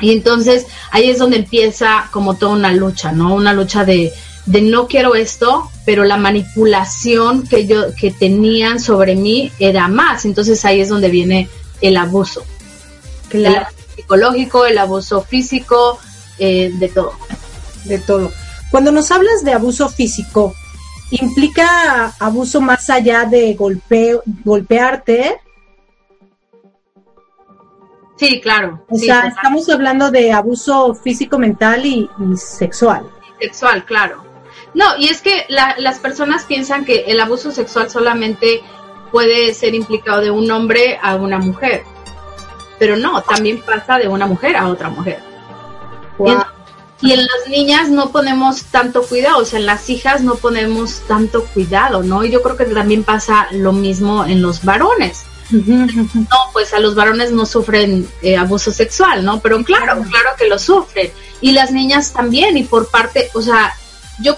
Y 0.00 0.12
entonces 0.12 0.66
ahí 0.90 1.10
es 1.10 1.18
donde 1.18 1.36
empieza 1.36 2.08
como 2.10 2.34
toda 2.34 2.52
una 2.52 2.72
lucha, 2.72 3.12
¿no? 3.12 3.34
Una 3.34 3.52
lucha 3.52 3.84
de, 3.84 4.12
de 4.46 4.62
no 4.62 4.86
quiero 4.86 5.14
esto, 5.14 5.70
pero 5.84 6.04
la 6.04 6.16
manipulación 6.16 7.46
que 7.46 7.66
yo 7.66 7.94
que 7.94 8.10
tenían 8.10 8.80
sobre 8.80 9.14
mí 9.14 9.52
era 9.58 9.88
más. 9.88 10.24
Entonces 10.24 10.64
ahí 10.64 10.80
es 10.80 10.88
donde 10.88 11.10
viene 11.10 11.48
el 11.80 11.96
abuso. 11.96 12.44
El 13.30 13.46
abuso 13.46 13.76
psicológico, 13.94 14.66
el 14.66 14.78
abuso 14.78 15.22
físico, 15.22 15.98
eh, 16.38 16.72
de 16.74 16.88
todo. 16.88 17.12
De 17.84 17.98
todo. 17.98 18.32
Cuando 18.70 18.92
nos 18.92 19.10
hablas 19.10 19.44
de 19.44 19.52
abuso 19.52 19.88
físico, 19.88 20.54
¿implica 21.10 22.14
abuso 22.18 22.60
más 22.60 22.88
allá 22.88 23.24
de 23.24 23.54
golpeo, 23.54 24.22
golpearte? 24.44 25.40
Sí, 28.20 28.38
claro. 28.38 28.84
O 28.90 28.98
sea, 28.98 29.28
estamos 29.28 29.66
hablando 29.70 30.10
de 30.10 30.30
abuso 30.30 30.94
físico, 30.94 31.38
mental 31.38 31.86
y, 31.86 32.06
sexual. 32.36 33.08
Sexual, 33.40 33.86
claro. 33.86 34.22
No, 34.74 34.84
y 34.98 35.08
es 35.08 35.22
que 35.22 35.46
las 35.48 35.98
personas 36.00 36.44
piensan 36.44 36.84
que 36.84 37.04
el 37.06 37.18
abuso 37.18 37.50
sexual 37.50 37.88
solamente 37.88 38.60
puede 39.10 39.54
ser 39.54 39.74
implicado 39.74 40.20
de 40.20 40.30
un 40.30 40.50
hombre 40.50 40.98
a 41.02 41.14
una 41.14 41.38
mujer. 41.38 41.84
Pero 42.78 42.98
no, 42.98 43.22
también 43.22 43.62
pasa 43.62 43.96
de 43.96 44.08
una 44.08 44.26
mujer 44.26 44.54
a 44.54 44.68
otra 44.68 44.90
mujer. 44.90 45.20
Y, 47.00 47.12
en, 47.12 47.20
las 47.20 47.48
niñas 47.48 47.88
no 47.88 48.10
ponemos 48.10 48.64
tanto 48.64 49.02
cuidado, 49.02 49.38
o 49.38 49.44
sea, 49.46 49.58
en 49.58 49.64
las 49.64 49.88
hijas 49.88 50.20
no 50.20 50.34
ponemos 50.34 51.00
tanto 51.08 51.46
cuidado, 51.46 52.02
¿no? 52.02 52.22
Y 52.22 52.30
yo 52.30 52.42
creo 52.42 52.58
que 52.58 52.66
también 52.66 53.02
pasa 53.02 53.48
lo 53.52 53.72
mismo 53.72 54.26
en 54.26 54.42
los 54.42 54.62
varones 54.62 55.24
No, 55.52 56.36
pues 56.52 56.72
a 56.72 56.80
los 56.80 56.94
varones 56.94 57.32
no 57.32 57.46
sufren 57.46 58.08
eh, 58.22 58.36
abuso 58.36 58.72
sexual, 58.72 59.24
¿no? 59.24 59.40
Pero 59.40 59.62
claro, 59.64 60.02
claro 60.02 60.30
que 60.38 60.48
lo 60.48 60.58
sufren. 60.58 61.10
Y 61.40 61.52
las 61.52 61.72
niñas 61.72 62.12
también, 62.12 62.56
y 62.56 62.64
por 62.64 62.88
parte, 62.88 63.30
o 63.34 63.42
sea, 63.42 63.72
yo 64.20 64.36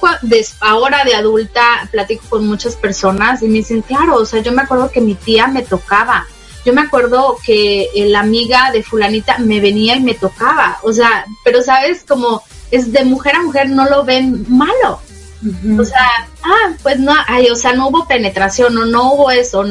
ahora 0.60 1.04
de 1.04 1.14
adulta 1.14 1.88
platico 1.90 2.24
con 2.28 2.46
muchas 2.46 2.76
personas 2.76 3.42
y 3.42 3.48
me 3.48 3.58
dicen, 3.58 3.82
claro, 3.82 4.16
o 4.16 4.26
sea, 4.26 4.40
yo 4.40 4.52
me 4.52 4.62
acuerdo 4.62 4.90
que 4.90 5.00
mi 5.00 5.14
tía 5.14 5.48
me 5.48 5.62
tocaba. 5.62 6.26
Yo 6.64 6.72
me 6.72 6.82
acuerdo 6.82 7.38
que 7.44 7.88
eh, 7.94 8.06
la 8.06 8.20
amiga 8.20 8.70
de 8.70 8.84
fulanita 8.84 9.38
me 9.38 9.60
venía 9.60 9.96
y 9.96 10.00
me 10.00 10.14
tocaba. 10.14 10.78
O 10.82 10.92
sea, 10.92 11.24
pero 11.44 11.60
sabes, 11.60 12.04
como 12.06 12.42
es 12.70 12.92
de 12.92 13.04
mujer 13.04 13.34
a 13.34 13.42
mujer, 13.42 13.68
no 13.68 13.88
lo 13.88 14.04
ven 14.04 14.46
malo. 14.48 15.00
O 15.76 15.84
sea, 15.84 16.28
ah, 16.44 16.72
pues 16.84 17.00
no, 17.00 17.12
ay, 17.26 17.48
o 17.50 17.56
sea, 17.56 17.72
no 17.72 17.88
hubo 17.88 18.06
penetración 18.06 18.78
o 18.78 18.84
no 18.86 19.12
hubo 19.12 19.30
eso. 19.32 19.64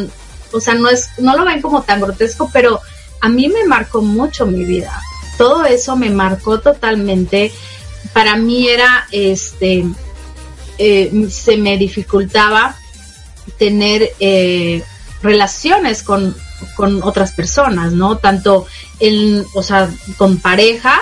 O 0.53 0.61
sea, 0.61 0.75
no 0.75 0.89
es, 0.89 1.09
no 1.17 1.35
lo 1.37 1.45
ven 1.45 1.61
como 1.61 1.83
tan 1.83 2.01
grotesco, 2.01 2.49
pero 2.51 2.79
a 3.21 3.29
mí 3.29 3.47
me 3.49 3.65
marcó 3.65 4.01
mucho 4.01 4.45
mi 4.45 4.65
vida. 4.65 4.99
Todo 5.37 5.65
eso 5.65 5.95
me 5.95 6.09
marcó 6.09 6.59
totalmente 6.59 7.51
para 8.13 8.35
mí 8.35 8.67
era, 8.67 9.07
este, 9.11 9.85
eh, 10.77 11.27
se 11.29 11.57
me 11.57 11.77
dificultaba 11.77 12.75
tener 13.57 14.11
eh, 14.19 14.83
relaciones 15.21 16.03
con, 16.03 16.35
con, 16.75 17.03
otras 17.03 17.31
personas, 17.33 17.93
¿no? 17.93 18.17
Tanto 18.17 18.65
en, 18.99 19.45
o 19.53 19.63
sea, 19.63 19.89
con 20.17 20.37
pareja 20.37 21.01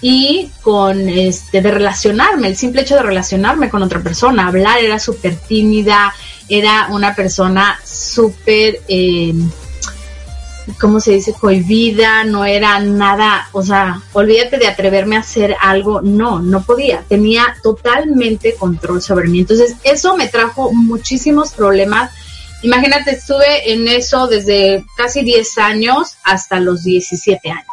y 0.00 0.50
con, 0.62 1.08
este, 1.08 1.60
de 1.60 1.70
relacionarme, 1.70 2.48
el 2.48 2.56
simple 2.56 2.82
hecho 2.82 2.96
de 2.96 3.02
relacionarme 3.02 3.70
con 3.70 3.82
otra 3.82 4.00
persona, 4.00 4.46
hablar, 4.46 4.78
era 4.82 4.98
súper 4.98 5.36
tímida, 5.36 6.14
era 6.48 6.88
una 6.90 7.14
persona 7.14 7.78
súper... 7.84 8.80
Eh, 8.88 9.34
¿cómo 10.80 11.00
se 11.00 11.12
dice? 11.12 11.32
Cohibida, 11.32 12.24
no 12.24 12.44
era 12.44 12.78
nada, 12.80 13.48
o 13.52 13.62
sea, 13.62 14.02
olvídate 14.12 14.58
de 14.58 14.66
atreverme 14.66 15.16
a 15.16 15.20
hacer 15.20 15.56
algo, 15.60 16.00
no, 16.02 16.40
no 16.40 16.62
podía, 16.62 17.04
tenía 17.08 17.56
totalmente 17.62 18.54
control 18.54 19.00
sobre 19.00 19.28
mí. 19.28 19.40
Entonces, 19.40 19.76
eso 19.84 20.16
me 20.16 20.28
trajo 20.28 20.72
muchísimos 20.72 21.52
problemas. 21.52 22.10
Imagínate, 22.62 23.12
estuve 23.12 23.72
en 23.72 23.88
eso 23.88 24.26
desde 24.26 24.84
casi 24.96 25.22
10 25.22 25.58
años 25.58 26.16
hasta 26.24 26.60
los 26.60 26.82
17 26.84 27.50
años. 27.50 27.64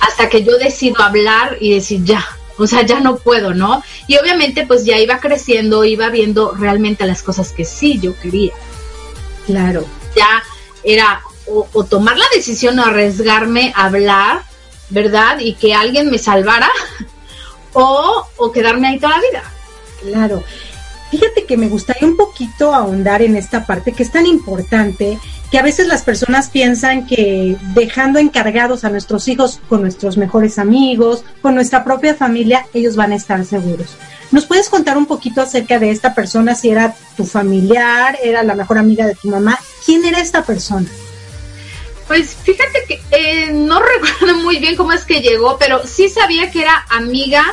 Hasta 0.00 0.28
que 0.28 0.44
yo 0.44 0.56
decido 0.58 1.02
hablar 1.02 1.56
y 1.60 1.74
decir 1.74 2.04
ya, 2.04 2.24
o 2.56 2.66
sea, 2.66 2.82
ya 2.82 3.00
no 3.00 3.16
puedo, 3.16 3.54
¿no? 3.54 3.82
Y 4.06 4.16
obviamente 4.16 4.66
pues 4.66 4.84
ya 4.84 4.98
iba 4.98 5.18
creciendo, 5.18 5.84
iba 5.84 6.08
viendo 6.08 6.52
realmente 6.52 7.06
las 7.06 7.22
cosas 7.22 7.52
que 7.52 7.64
sí 7.64 7.98
yo 8.00 8.18
quería. 8.20 8.52
Claro. 9.46 9.84
Ya 10.16 10.42
era 10.82 11.22
o, 11.46 11.84
tomar 11.84 12.16
la 12.16 12.26
decisión 12.34 12.78
o 12.78 12.84
arriesgarme 12.84 13.72
a 13.76 13.86
hablar, 13.86 14.42
¿verdad? 14.90 15.38
Y 15.40 15.54
que 15.54 15.74
alguien 15.74 16.10
me 16.10 16.18
salvara, 16.18 16.70
o, 17.72 18.26
o 18.36 18.52
quedarme 18.52 18.88
ahí 18.88 18.98
toda 18.98 19.16
la 19.16 19.22
vida. 19.22 19.42
Claro. 20.00 20.44
Fíjate 21.14 21.44
que 21.44 21.56
me 21.56 21.68
gustaría 21.68 22.08
un 22.08 22.16
poquito 22.16 22.74
ahondar 22.74 23.22
en 23.22 23.36
esta 23.36 23.64
parte 23.64 23.92
que 23.92 24.02
es 24.02 24.10
tan 24.10 24.26
importante 24.26 25.16
que 25.48 25.58
a 25.58 25.62
veces 25.62 25.86
las 25.86 26.02
personas 26.02 26.50
piensan 26.50 27.06
que 27.06 27.56
dejando 27.72 28.18
encargados 28.18 28.82
a 28.82 28.90
nuestros 28.90 29.28
hijos 29.28 29.60
con 29.68 29.82
nuestros 29.82 30.16
mejores 30.16 30.58
amigos, 30.58 31.22
con 31.40 31.54
nuestra 31.54 31.84
propia 31.84 32.16
familia, 32.16 32.66
ellos 32.74 32.96
van 32.96 33.12
a 33.12 33.14
estar 33.14 33.44
seguros. 33.44 33.94
¿Nos 34.32 34.46
puedes 34.46 34.68
contar 34.68 34.98
un 34.98 35.06
poquito 35.06 35.40
acerca 35.40 35.78
de 35.78 35.92
esta 35.92 36.16
persona? 36.16 36.56
Si 36.56 36.70
era 36.70 36.96
tu 37.16 37.24
familiar, 37.24 38.18
era 38.20 38.42
la 38.42 38.56
mejor 38.56 38.78
amiga 38.78 39.06
de 39.06 39.14
tu 39.14 39.28
mamá, 39.28 39.56
¿quién 39.86 40.04
era 40.04 40.18
esta 40.18 40.42
persona? 40.42 40.88
Pues 42.08 42.34
fíjate 42.42 42.86
que 42.88 43.00
eh, 43.12 43.52
no 43.52 43.80
recuerdo 44.02 44.38
muy 44.38 44.58
bien 44.58 44.74
cómo 44.74 44.90
es 44.90 45.04
que 45.04 45.20
llegó, 45.20 45.58
pero 45.60 45.86
sí 45.86 46.08
sabía 46.08 46.50
que 46.50 46.62
era 46.62 46.84
amiga 46.90 47.44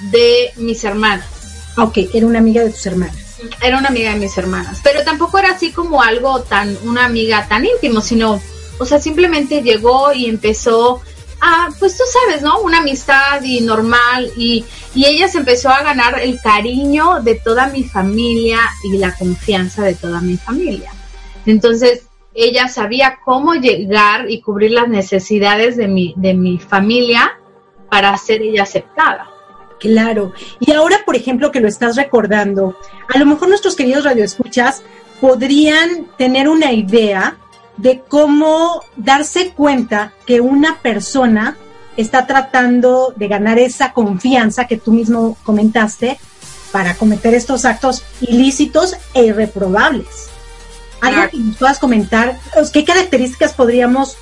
de 0.00 0.52
mis 0.56 0.82
hermanas. 0.82 1.31
Ok, 1.76 1.98
era 2.12 2.26
una 2.26 2.38
amiga 2.38 2.62
de 2.62 2.70
tus 2.70 2.84
hermanas. 2.86 3.38
Era 3.60 3.78
una 3.78 3.88
amiga 3.88 4.12
de 4.12 4.20
mis 4.20 4.36
hermanas, 4.38 4.80
pero 4.84 5.02
tampoco 5.02 5.38
era 5.38 5.50
así 5.52 5.72
como 5.72 6.02
algo 6.02 6.42
tan, 6.42 6.76
una 6.84 7.04
amiga 7.06 7.46
tan 7.48 7.64
íntimo, 7.66 8.00
sino, 8.00 8.40
o 8.78 8.86
sea, 8.86 9.00
simplemente 9.00 9.62
llegó 9.62 10.12
y 10.12 10.26
empezó 10.26 11.02
a, 11.40 11.68
pues 11.80 11.96
tú 11.96 12.04
sabes, 12.12 12.42
¿no? 12.42 12.60
Una 12.60 12.78
amistad 12.78 13.42
y 13.42 13.60
normal 13.60 14.30
y, 14.36 14.64
y 14.94 15.06
ella 15.06 15.26
se 15.26 15.38
empezó 15.38 15.70
a 15.70 15.82
ganar 15.82 16.20
el 16.20 16.40
cariño 16.40 17.20
de 17.20 17.34
toda 17.34 17.66
mi 17.66 17.82
familia 17.82 18.60
y 18.84 18.96
la 18.98 19.12
confianza 19.16 19.82
de 19.82 19.94
toda 19.94 20.20
mi 20.20 20.36
familia. 20.36 20.92
Entonces, 21.44 22.06
ella 22.34 22.68
sabía 22.68 23.18
cómo 23.24 23.54
llegar 23.54 24.30
y 24.30 24.40
cubrir 24.40 24.70
las 24.70 24.88
necesidades 24.88 25.76
de 25.76 25.88
mi, 25.88 26.14
de 26.16 26.34
mi 26.34 26.58
familia 26.58 27.32
para 27.90 28.16
ser 28.16 28.40
ella 28.42 28.62
aceptada. 28.62 29.31
Claro. 29.82 30.32
Y 30.60 30.70
ahora, 30.70 30.98
por 31.04 31.16
ejemplo, 31.16 31.50
que 31.50 31.60
lo 31.60 31.66
estás 31.66 31.96
recordando, 31.96 32.78
a 33.12 33.18
lo 33.18 33.26
mejor 33.26 33.48
nuestros 33.48 33.74
queridos 33.74 34.04
radioescuchas 34.04 34.82
podrían 35.20 36.06
tener 36.16 36.48
una 36.48 36.72
idea 36.72 37.36
de 37.78 38.00
cómo 38.06 38.84
darse 38.94 39.50
cuenta 39.50 40.12
que 40.24 40.40
una 40.40 40.78
persona 40.78 41.56
está 41.96 42.28
tratando 42.28 43.12
de 43.16 43.26
ganar 43.26 43.58
esa 43.58 43.92
confianza 43.92 44.68
que 44.68 44.76
tú 44.76 44.92
mismo 44.92 45.36
comentaste 45.42 46.16
para 46.70 46.94
cometer 46.94 47.34
estos 47.34 47.64
actos 47.64 48.04
ilícitos 48.20 48.94
e 49.14 49.24
irreprobables. 49.24 50.28
¿Algo 51.00 51.28
que 51.28 51.38
nos 51.38 51.56
puedas 51.56 51.80
comentar? 51.80 52.38
¿Qué 52.72 52.84
características 52.84 53.52
podríamos 53.54 54.16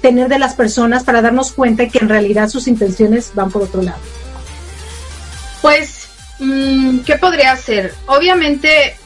tener 0.00 0.28
de 0.28 0.40
las 0.40 0.54
personas 0.54 1.04
para 1.04 1.22
darnos 1.22 1.52
cuenta 1.52 1.86
que 1.86 1.98
en 1.98 2.08
realidad 2.08 2.48
sus 2.48 2.66
intenciones 2.66 3.30
van 3.36 3.52
por 3.52 3.62
otro 3.62 3.82
lado? 3.82 4.00
Pues, 5.62 6.08
mm, 6.38 7.00
¿qué 7.00 7.16
podría 7.16 7.56
ser? 7.56 7.94
Obviamente, 8.06 8.96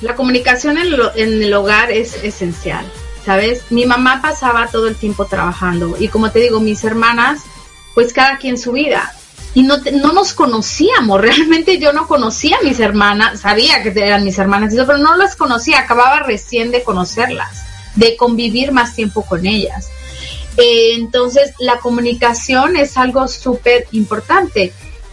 la 0.00 0.14
comunicación 0.14 0.78
en, 0.78 0.94
en 1.16 1.42
el 1.42 1.54
hogar 1.54 1.90
es 1.90 2.22
esencial, 2.24 2.84
¿sabes? 3.24 3.70
Mi 3.70 3.86
mamá 3.86 4.20
pasaba 4.22 4.68
todo 4.68 4.88
el 4.88 4.96
tiempo 4.96 5.26
trabajando 5.26 5.96
y 5.98 6.08
como 6.08 6.30
te 6.30 6.40
digo, 6.40 6.60
mis 6.60 6.82
hermanas, 6.84 7.42
pues 7.94 8.12
cada 8.12 8.38
quien 8.38 8.58
su 8.58 8.72
vida 8.72 9.14
y 9.54 9.62
no, 9.62 9.78
no 9.78 10.12
nos 10.12 10.32
conocíamos, 10.32 11.20
realmente 11.20 11.78
yo 11.78 11.92
no 11.92 12.06
conocía 12.06 12.56
a 12.60 12.64
mis 12.64 12.80
hermanas, 12.80 13.40
sabía 13.40 13.82
que 13.82 13.90
eran 13.90 14.24
mis 14.24 14.38
hermanas, 14.38 14.74
pero 14.74 14.98
no 14.98 15.16
las 15.16 15.36
conocía, 15.36 15.80
acababa 15.80 16.20
recién 16.20 16.70
de 16.70 16.82
conocerlas, 16.82 17.64
de 17.94 18.16
convivir 18.16 18.72
más 18.72 18.94
tiempo 18.94 19.22
con 19.22 19.46
ellas. 19.46 19.88
Eh, 20.56 20.94
entonces, 20.94 21.54
la 21.58 21.78
comunicación 21.78 22.76
es 22.76 22.96
algo 22.96 23.26
súper 23.28 23.86
importante. 23.92 24.72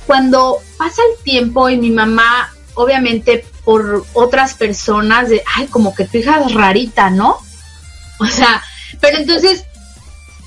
Cuando 0.09 0.57
pasa 0.75 1.03
el 1.03 1.23
tiempo 1.23 1.69
y 1.69 1.77
mi 1.77 1.91
mamá, 1.91 2.51
obviamente 2.73 3.45
por 3.63 4.03
otras 4.13 4.55
personas, 4.55 5.29
de, 5.29 5.43
ay, 5.55 5.67
como 5.67 5.93
que 5.93 6.05
tu 6.05 6.17
hija 6.17 6.41
es 6.43 6.51
rarita, 6.51 7.11
¿no? 7.11 7.37
O 8.19 8.25
sea, 8.25 8.63
pero 8.99 9.19
entonces 9.19 9.65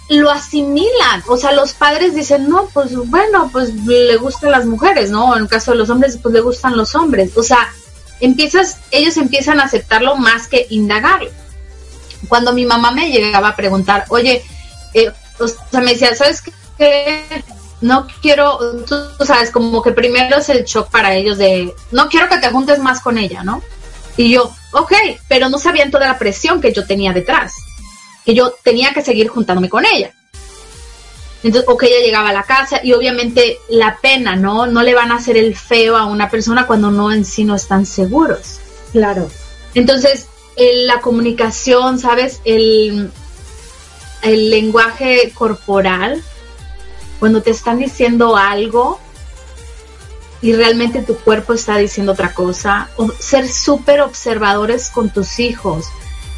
lo 0.09 0.33
asimilan, 0.33 1.23
o 1.29 1.37
sea, 1.37 1.53
los 1.53 1.75
padres 1.75 2.13
dicen, 2.13 2.49
no, 2.49 2.67
pues 2.75 2.97
bueno, 3.07 3.51
pues 3.53 3.73
le 3.73 4.17
gustan 4.17 4.51
las 4.51 4.67
mujeres, 4.67 5.13
¿no? 5.13 5.37
En 5.37 5.43
el 5.43 5.49
caso 5.49 5.71
de 5.71 5.79
los 5.79 5.91
hombres, 5.91 6.19
pues 6.21 6.35
le 6.35 6.41
gustan 6.41 6.77
los 6.77 6.97
hombres, 6.97 7.37
o 7.37 7.45
sea, 7.45 7.73
empiezas, 8.19 8.79
ellos 8.91 9.17
empiezan 9.17 9.61
a 9.61 9.67
aceptarlo 9.67 10.17
más 10.17 10.49
que 10.49 10.67
indagarlo. 10.71 11.31
Cuando 12.27 12.53
mi 12.53 12.67
mamá 12.67 12.91
me 12.91 13.13
llegaba 13.13 13.51
a 13.51 13.57
preguntar, 13.57 14.07
oye, 14.09 14.43
eh, 14.93 15.13
o 15.39 15.47
sea, 15.47 15.81
me 15.83 15.93
decía, 15.93 16.17
¿sabes 16.17 16.43
qué? 16.43 17.23
No 17.83 18.07
quiero, 18.23 18.59
tú, 18.87 18.97
tú 19.19 19.25
sabes, 19.27 19.51
como 19.51 19.83
que 19.83 19.93
primero 19.93 20.39
es 20.39 20.49
el 20.49 20.65
shock 20.65 20.91
para 20.91 21.15
ellos 21.15 21.37
de, 21.37 21.75
no 21.91 22.09
quiero 22.09 22.29
que 22.29 22.39
te 22.39 22.49
juntes 22.49 22.79
más 22.79 23.01
con 23.01 23.19
ella, 23.19 23.45
¿no? 23.45 23.63
Y 24.17 24.31
yo, 24.33 24.51
ok, 24.73 24.93
pero 25.29 25.49
no 25.49 25.59
sabían 25.59 25.91
toda 25.91 26.07
la 26.07 26.19
presión 26.19 26.61
que 26.61 26.73
yo 26.73 26.87
tenía 26.87 27.13
detrás 27.13 27.55
que 28.25 28.35
yo 28.35 28.55
tenía 28.63 28.93
que 28.93 29.03
seguir 29.03 29.29
juntándome 29.29 29.69
con 29.69 29.85
ella. 29.85 30.13
Entonces, 31.43 31.69
o 31.69 31.77
que 31.77 31.87
ella 31.87 32.05
llegaba 32.05 32.29
a 32.29 32.33
la 32.33 32.45
casa 32.45 32.81
y 32.85 32.93
obviamente 32.93 33.59
la 33.69 33.99
pena, 34.01 34.37
¿no? 34.37 34.67
No 34.67 34.83
le 34.83 34.95
van 34.95 35.11
a 35.11 35.17
hacer 35.17 35.37
el 35.37 35.57
feo 35.57 35.97
a 35.97 36.07
una 36.07 36.31
persona 36.31 36.67
cuando 36.67 36.93
no 36.93 37.11
en 37.11 37.25
sí 37.25 37.43
no 37.43 37.57
están 37.57 37.85
seguros. 37.85 38.61
Claro. 38.93 39.29
Entonces, 39.75 40.29
la 40.57 41.01
comunicación, 41.01 41.99
¿sabes? 41.99 42.41
El, 42.45 43.11
el 44.23 44.51
lenguaje 44.51 45.33
corporal, 45.35 46.23
cuando 47.23 47.41
te 47.41 47.53
están 47.53 47.79
diciendo 47.79 48.37
algo 48.37 48.99
y 50.41 50.55
realmente 50.55 51.03
tu 51.03 51.15
cuerpo 51.15 51.53
está 51.53 51.77
diciendo 51.77 52.11
otra 52.11 52.35
cosa, 52.35 52.91
ser 53.21 53.49
súper 53.49 54.01
observadores 54.01 54.91
con 54.91 55.11
tus 55.11 55.39
hijos 55.39 55.87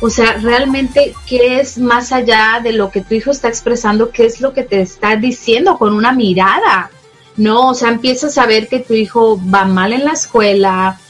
o 0.05 0.11
sea, 0.11 0.35
realmente, 0.35 1.15
¿qué 1.27 1.61
es 1.61 1.79
más 1.79 2.13
allá 2.13 2.61
de 2.63 2.73
lo 2.73 2.91
que 2.91 3.01
tu 3.01 3.15
hijo 3.15 3.31
está 3.31 3.49
expresando? 3.49 4.11
¿Qué 4.11 4.27
es 4.27 4.43
lo 4.43 4.53
que 4.53 4.63
te 4.63 4.83
está 4.83 5.17
diciendo 5.17 5.79
con 5.79 5.95
una 5.95 6.13
mirada? 6.13 6.91
No, 7.39 7.71
o 7.71 7.75
sea, 7.75 7.89
empiezas 7.89 8.37
a 8.37 8.45
ver 8.45 8.69
que 8.69 8.81
tu 8.81 8.93
hijo 8.93 9.41
va 9.51 9.65
mal 9.65 9.95
en 9.95 10.05
la 10.05 10.13
escuela 10.13 11.01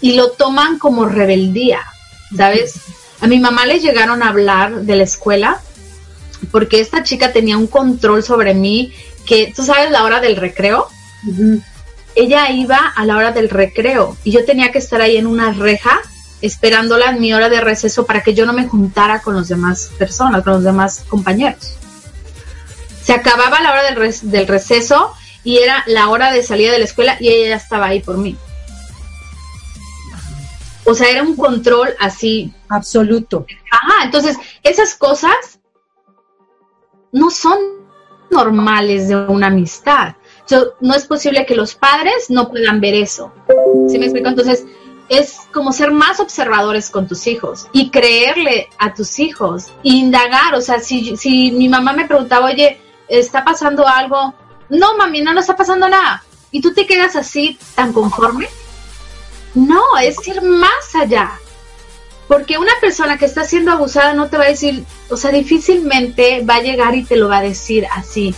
y 0.00 0.14
lo 0.14 0.30
toman 0.30 0.78
como 0.78 1.04
rebeldía, 1.04 1.80
¿sabes? 2.34 2.80
A 3.20 3.26
mi 3.26 3.38
mamá 3.38 3.66
le 3.66 3.80
llegaron 3.80 4.22
a 4.22 4.30
hablar 4.30 4.80
de 4.80 4.96
la 4.96 5.04
escuela 5.04 5.60
porque 6.50 6.80
esta 6.80 7.02
chica 7.02 7.32
tenía 7.32 7.56
un 7.56 7.66
control 7.66 8.22
sobre 8.22 8.54
mí 8.54 8.92
que, 9.24 9.52
tú 9.54 9.64
sabes, 9.64 9.90
la 9.90 10.04
hora 10.04 10.20
del 10.20 10.36
recreo. 10.36 10.88
Ella 12.14 12.50
iba 12.50 12.76
a 12.76 13.04
la 13.04 13.16
hora 13.16 13.32
del 13.32 13.50
recreo 13.50 14.16
y 14.24 14.30
yo 14.30 14.44
tenía 14.44 14.72
que 14.72 14.78
estar 14.78 15.00
ahí 15.00 15.16
en 15.16 15.26
una 15.26 15.52
reja 15.52 16.00
esperándola 16.40 17.10
en 17.10 17.20
mi 17.20 17.32
hora 17.32 17.48
de 17.48 17.60
receso 17.60 18.06
para 18.06 18.22
que 18.22 18.34
yo 18.34 18.46
no 18.46 18.52
me 18.52 18.66
juntara 18.68 19.20
con 19.20 19.34
los 19.34 19.48
demás 19.48 19.90
personas, 19.98 20.42
con 20.42 20.54
los 20.54 20.64
demás 20.64 21.04
compañeros. 21.08 21.76
Se 23.02 23.12
acababa 23.12 23.60
la 23.60 23.72
hora 23.72 23.82
del, 23.90 24.14
del 24.22 24.46
receso 24.46 25.12
y 25.44 25.58
era 25.58 25.82
la 25.86 26.08
hora 26.08 26.32
de 26.32 26.42
salida 26.42 26.72
de 26.72 26.78
la 26.78 26.84
escuela 26.84 27.16
y 27.20 27.28
ella 27.28 27.50
ya 27.50 27.56
estaba 27.56 27.86
ahí 27.86 28.00
por 28.00 28.18
mí. 28.18 28.36
O 30.84 30.94
sea, 30.94 31.10
era 31.10 31.22
un 31.22 31.36
control 31.36 31.94
así. 31.98 32.52
Absoluto. 32.68 33.46
Ajá, 33.70 34.04
entonces 34.04 34.36
esas 34.62 34.94
cosas 34.94 35.55
no 37.16 37.30
son 37.30 37.58
normales 38.30 39.08
de 39.08 39.16
una 39.16 39.46
amistad. 39.46 40.16
no 40.80 40.94
es 40.94 41.06
posible 41.06 41.46
que 41.46 41.54
los 41.54 41.74
padres 41.74 42.28
no 42.28 42.50
puedan 42.50 42.78
ver 42.78 42.94
eso. 42.94 43.32
¿Sí 43.88 43.98
me 43.98 44.04
explico? 44.04 44.28
Entonces, 44.28 44.66
es 45.08 45.38
como 45.50 45.72
ser 45.72 45.92
más 45.92 46.20
observadores 46.20 46.90
con 46.90 47.08
tus 47.08 47.26
hijos 47.26 47.68
y 47.72 47.90
creerle 47.90 48.68
a 48.78 48.92
tus 48.92 49.18
hijos, 49.18 49.72
indagar. 49.82 50.54
O 50.54 50.60
sea, 50.60 50.78
si, 50.78 51.16
si 51.16 51.52
mi 51.52 51.70
mamá 51.70 51.94
me 51.94 52.06
preguntaba, 52.06 52.46
oye, 52.46 52.80
¿está 53.08 53.42
pasando 53.44 53.86
algo? 53.86 54.34
No, 54.68 54.98
mami, 54.98 55.22
no, 55.22 55.32
no 55.32 55.40
está 55.40 55.56
pasando 55.56 55.88
nada. 55.88 56.22
¿Y 56.50 56.60
tú 56.60 56.74
te 56.74 56.86
quedas 56.86 57.16
así 57.16 57.58
tan 57.74 57.94
conforme? 57.94 58.46
No, 59.54 59.82
es 60.02 60.16
ir 60.28 60.42
más 60.42 60.94
allá. 60.94 61.40
Porque 62.28 62.58
una 62.58 62.72
persona 62.80 63.18
que 63.18 63.24
está 63.24 63.44
siendo 63.44 63.70
abusada 63.70 64.14
no 64.14 64.28
te 64.28 64.36
va 64.36 64.44
a 64.44 64.48
decir, 64.48 64.84
o 65.08 65.16
sea, 65.16 65.30
difícilmente 65.30 66.44
va 66.48 66.56
a 66.56 66.62
llegar 66.62 66.94
y 66.96 67.04
te 67.04 67.16
lo 67.16 67.28
va 67.28 67.38
a 67.38 67.42
decir 67.42 67.86
así. 67.94 68.34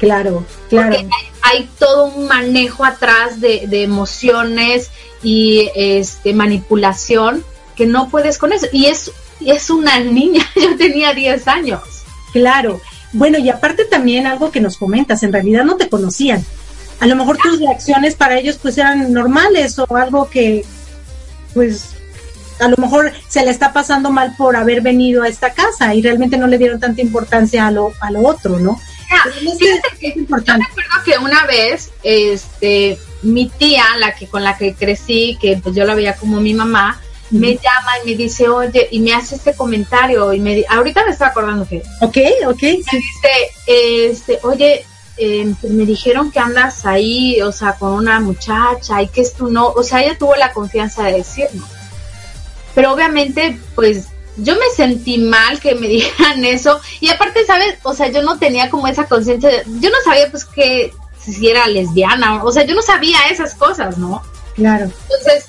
Claro, 0.00 0.44
claro. 0.68 0.96
Porque 0.96 1.08
hay, 1.42 1.68
todo 1.78 2.06
un 2.06 2.26
manejo 2.26 2.84
atrás 2.84 3.40
de, 3.40 3.68
emociones 3.82 4.90
y 5.22 5.70
este 5.74 6.34
manipulación 6.34 7.44
que 7.76 7.86
no 7.86 8.08
puedes 8.08 8.38
con 8.38 8.52
eso. 8.52 8.66
Y 8.72 8.86
es, 8.86 9.12
es 9.44 9.70
una 9.70 10.00
niña, 10.00 10.44
yo 10.56 10.76
tenía 10.76 11.14
10 11.14 11.46
años. 11.48 11.82
Claro. 12.32 12.80
Bueno, 13.12 13.38
y 13.38 13.48
aparte 13.48 13.84
también 13.84 14.26
algo 14.26 14.50
que 14.50 14.60
nos 14.60 14.76
comentas, 14.76 15.22
en 15.22 15.32
realidad 15.32 15.64
no 15.64 15.76
te 15.76 15.88
conocían 15.88 16.44
a 17.00 17.06
lo 17.06 17.16
mejor 17.16 17.36
tus 17.38 17.58
reacciones 17.60 18.14
para 18.14 18.38
ellos 18.38 18.58
pues 18.60 18.78
eran 18.78 19.12
normales 19.12 19.78
o 19.78 19.96
algo 19.96 20.28
que 20.30 20.64
pues 21.52 21.93
a 22.58 22.68
lo 22.68 22.76
mejor 22.76 23.12
se 23.28 23.44
le 23.44 23.50
está 23.50 23.72
pasando 23.72 24.10
mal 24.10 24.34
por 24.36 24.56
haber 24.56 24.80
venido 24.80 25.22
a 25.22 25.28
esta 25.28 25.52
casa 25.52 25.94
y 25.94 26.02
realmente 26.02 26.36
no 26.36 26.46
le 26.46 26.58
dieron 26.58 26.80
tanta 26.80 27.00
importancia 27.00 27.66
a 27.66 27.70
lo, 27.70 27.92
a 28.00 28.10
lo 28.10 28.22
otro, 28.22 28.58
¿no? 28.58 28.80
es 30.00 30.16
importante. 30.16 30.66
Yo 30.68 30.82
recuerdo 30.82 31.04
que 31.04 31.18
una 31.18 31.46
vez, 31.46 31.90
este, 32.02 32.98
mi 33.22 33.48
tía, 33.48 33.84
la 33.98 34.14
que 34.14 34.26
con 34.26 34.42
la 34.42 34.56
que 34.56 34.74
crecí, 34.74 35.38
que 35.40 35.58
pues 35.62 35.74
yo 35.74 35.84
la 35.84 35.94
veía 35.94 36.16
como 36.16 36.40
mi 36.40 36.54
mamá, 36.54 37.00
me 37.30 37.54
llama 37.54 37.92
y 38.04 38.10
me 38.10 38.16
dice, 38.16 38.48
oye, 38.48 38.88
y 38.90 39.00
me 39.00 39.14
hace 39.14 39.36
este 39.36 39.54
comentario, 39.54 40.32
y 40.32 40.40
me 40.40 40.64
ahorita 40.68 41.04
me 41.04 41.10
está 41.10 41.28
acordando 41.28 41.66
que. 41.66 41.82
Ok, 42.00 42.18
ok. 42.46 42.62
Me 42.62 42.70
dice, 42.70 43.30
este, 43.66 44.38
oye, 44.42 44.84
eh, 45.16 45.54
me 45.62 45.86
dijeron 45.86 46.30
que 46.30 46.38
andas 46.38 46.84
ahí, 46.86 47.40
o 47.42 47.52
sea, 47.52 47.74
con 47.74 47.92
una 47.92 48.20
muchacha 48.20 49.02
y 49.02 49.08
que 49.08 49.22
es 49.22 49.34
tú 49.34 49.48
no, 49.48 49.68
o 49.68 49.82
sea, 49.82 50.02
ella 50.02 50.18
tuvo 50.18 50.34
la 50.36 50.52
confianza 50.52 51.04
de 51.04 51.14
decirlo. 51.14 51.64
Pero 52.74 52.92
obviamente, 52.92 53.58
pues 53.74 54.08
yo 54.36 54.54
me 54.54 54.68
sentí 54.74 55.18
mal 55.18 55.60
que 55.60 55.74
me 55.74 55.88
dijeran 55.88 56.44
eso 56.44 56.80
y 57.00 57.08
aparte, 57.08 57.44
¿sabes? 57.46 57.76
O 57.82 57.94
sea, 57.94 58.08
yo 58.08 58.22
no 58.22 58.38
tenía 58.38 58.70
como 58.70 58.88
esa 58.88 59.06
conciencia, 59.06 59.50
yo 59.64 59.90
no 59.90 59.96
sabía 60.04 60.30
pues 60.30 60.44
que 60.44 60.92
si 61.18 61.48
era 61.48 61.66
lesbiana, 61.68 62.44
o 62.44 62.52
sea, 62.52 62.64
yo 62.64 62.74
no 62.74 62.82
sabía 62.82 63.18
esas 63.30 63.54
cosas, 63.54 63.96
¿no? 63.96 64.22
Claro. 64.54 64.84
Entonces, 64.84 65.46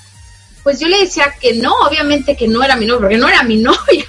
pues 0.64 0.80
yo 0.80 0.88
le 0.88 1.00
decía 1.00 1.34
que 1.40 1.54
no, 1.56 1.74
obviamente 1.80 2.36
que 2.36 2.48
no 2.48 2.64
era 2.64 2.76
mi 2.76 2.86
novia, 2.86 3.02
porque 3.02 3.18
no 3.18 3.28
era 3.28 3.44
mi 3.44 3.58
novia. 3.62 4.06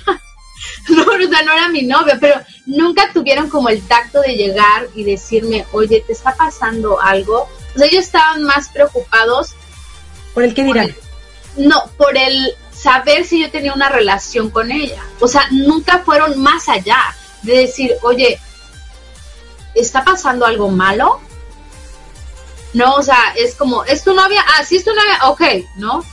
no, 0.88 1.02
o 1.02 1.28
sea, 1.30 1.42
no 1.42 1.52
era 1.52 1.68
mi 1.68 1.82
novia, 1.82 2.18
pero 2.20 2.40
nunca 2.66 3.12
tuvieron 3.12 3.50
como 3.50 3.68
el 3.68 3.82
tacto 3.82 4.20
de 4.20 4.36
llegar 4.36 4.88
y 4.94 5.04
decirme, 5.04 5.66
oye, 5.72 6.04
¿te 6.06 6.12
está 6.12 6.34
pasando 6.36 7.00
algo? 7.00 7.48
O 7.74 7.78
sea, 7.78 7.88
ellos 7.88 8.04
estaban 8.04 8.44
más 8.44 8.68
preocupados. 8.68 9.54
¿Por 10.34 10.44
el 10.44 10.54
qué 10.54 10.64
dirán? 10.64 10.94
no, 11.56 11.90
por 11.96 12.16
el 12.16 12.54
saber 12.86 13.24
si 13.24 13.40
yo 13.40 13.50
tenía 13.50 13.74
una 13.74 13.88
relación 13.88 14.48
con 14.48 14.70
ella. 14.70 15.02
O 15.18 15.26
sea, 15.26 15.42
nunca 15.50 15.98
fueron 16.04 16.40
más 16.40 16.68
allá 16.68 17.00
de 17.42 17.58
decir, 17.58 17.90
oye, 18.02 18.38
¿está 19.74 20.04
pasando 20.04 20.46
algo 20.46 20.68
malo? 20.70 21.20
No, 22.74 22.94
o 22.94 23.02
sea, 23.02 23.18
es 23.36 23.56
como, 23.56 23.82
¿es 23.82 24.04
tu 24.04 24.14
novia? 24.14 24.40
Ah, 24.46 24.64
sí 24.64 24.76
es 24.76 24.84
tu 24.84 24.94
novia, 24.94 25.18
ok, 25.24 25.42
¿no? 25.78 26.04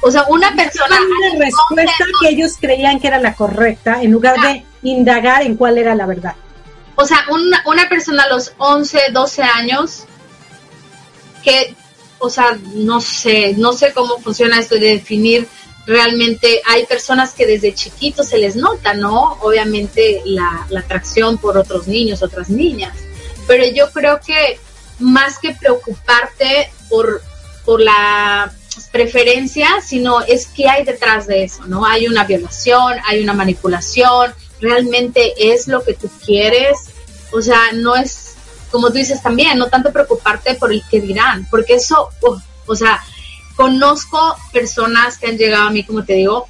O 0.00 0.10
sea, 0.10 0.24
una 0.28 0.52
persona... 0.56 0.96
Una 1.00 1.44
respuesta 1.44 2.04
que 2.22 2.28
ellos 2.30 2.56
creían 2.60 2.98
que 2.98 3.06
era 3.06 3.20
la 3.20 3.34
correcta 3.34 4.02
en 4.02 4.10
lugar 4.10 4.34
de 4.40 4.64
indagar 4.82 5.42
en 5.42 5.54
cuál 5.54 5.78
era 5.78 5.94
la 5.94 6.06
verdad. 6.06 6.34
O 6.96 7.04
sea, 7.04 7.24
una, 7.30 7.62
una 7.66 7.88
persona 7.88 8.24
a 8.24 8.28
los 8.28 8.52
11, 8.58 9.12
12 9.12 9.42
años 9.42 10.06
que, 11.44 11.72
o 12.18 12.28
sea, 12.28 12.58
no 12.74 13.00
sé, 13.00 13.54
no 13.56 13.72
sé 13.74 13.92
cómo 13.92 14.18
funciona 14.18 14.58
esto 14.58 14.74
de 14.74 14.88
definir 14.94 15.46
realmente 15.88 16.60
hay 16.66 16.84
personas 16.84 17.32
que 17.32 17.46
desde 17.46 17.74
chiquitos 17.74 18.28
se 18.28 18.36
les 18.36 18.56
nota, 18.56 18.92
¿no? 18.92 19.38
Obviamente 19.40 20.20
la, 20.26 20.66
la, 20.68 20.80
atracción 20.80 21.38
por 21.38 21.56
otros 21.56 21.88
niños, 21.88 22.22
otras 22.22 22.50
niñas. 22.50 22.94
Pero 23.46 23.64
yo 23.74 23.90
creo 23.90 24.20
que 24.20 24.60
más 24.98 25.38
que 25.38 25.54
preocuparte 25.54 26.70
por, 26.90 27.22
por 27.64 27.80
la 27.80 28.52
preferencia, 28.92 29.80
sino 29.82 30.20
es 30.20 30.46
que 30.46 30.68
hay 30.68 30.84
detrás 30.84 31.26
de 31.26 31.44
eso, 31.44 31.64
¿no? 31.64 31.86
Hay 31.86 32.06
una 32.06 32.24
violación, 32.24 32.98
hay 33.06 33.22
una 33.22 33.32
manipulación, 33.32 34.34
realmente 34.60 35.54
es 35.54 35.68
lo 35.68 35.82
que 35.82 35.94
tú 35.94 36.10
quieres, 36.22 36.76
o 37.32 37.40
sea, 37.40 37.72
no 37.72 37.96
es, 37.96 38.34
como 38.70 38.88
tú 38.88 38.98
dices 38.98 39.22
también, 39.22 39.56
no 39.56 39.68
tanto 39.68 39.90
preocuparte 39.90 40.54
por 40.56 40.70
el 40.70 40.82
que 40.90 41.00
dirán, 41.00 41.48
porque 41.50 41.76
eso, 41.76 42.10
o 42.66 42.76
sea, 42.76 43.02
conozco 43.58 44.36
personas 44.52 45.18
que 45.18 45.26
han 45.26 45.36
llegado 45.36 45.66
a 45.66 45.70
mí, 45.70 45.82
como 45.82 46.04
te 46.04 46.12
digo, 46.12 46.46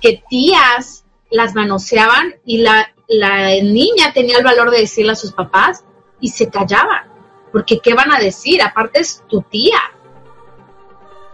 que 0.00 0.22
tías 0.30 1.04
las 1.28 1.56
manoseaban 1.56 2.36
y 2.46 2.58
la, 2.58 2.94
la 3.08 3.48
niña 3.60 4.12
tenía 4.14 4.38
el 4.38 4.44
valor 4.44 4.70
de 4.70 4.78
decirle 4.78 5.10
a 5.10 5.16
sus 5.16 5.32
papás 5.32 5.82
y 6.20 6.28
se 6.28 6.48
callaban, 6.48 7.10
porque 7.50 7.80
¿qué 7.80 7.94
van 7.94 8.12
a 8.12 8.20
decir? 8.20 8.62
Aparte 8.62 9.00
es 9.00 9.24
tu 9.28 9.42
tía, 9.42 9.80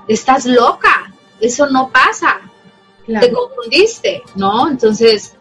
estás 0.08 0.46
loca, 0.46 1.12
eso 1.40 1.66
no 1.66 1.90
pasa, 1.90 2.40
te 3.06 3.30
confundiste, 3.30 4.22
¿no? 4.34 4.70
Entonces, 4.70 5.36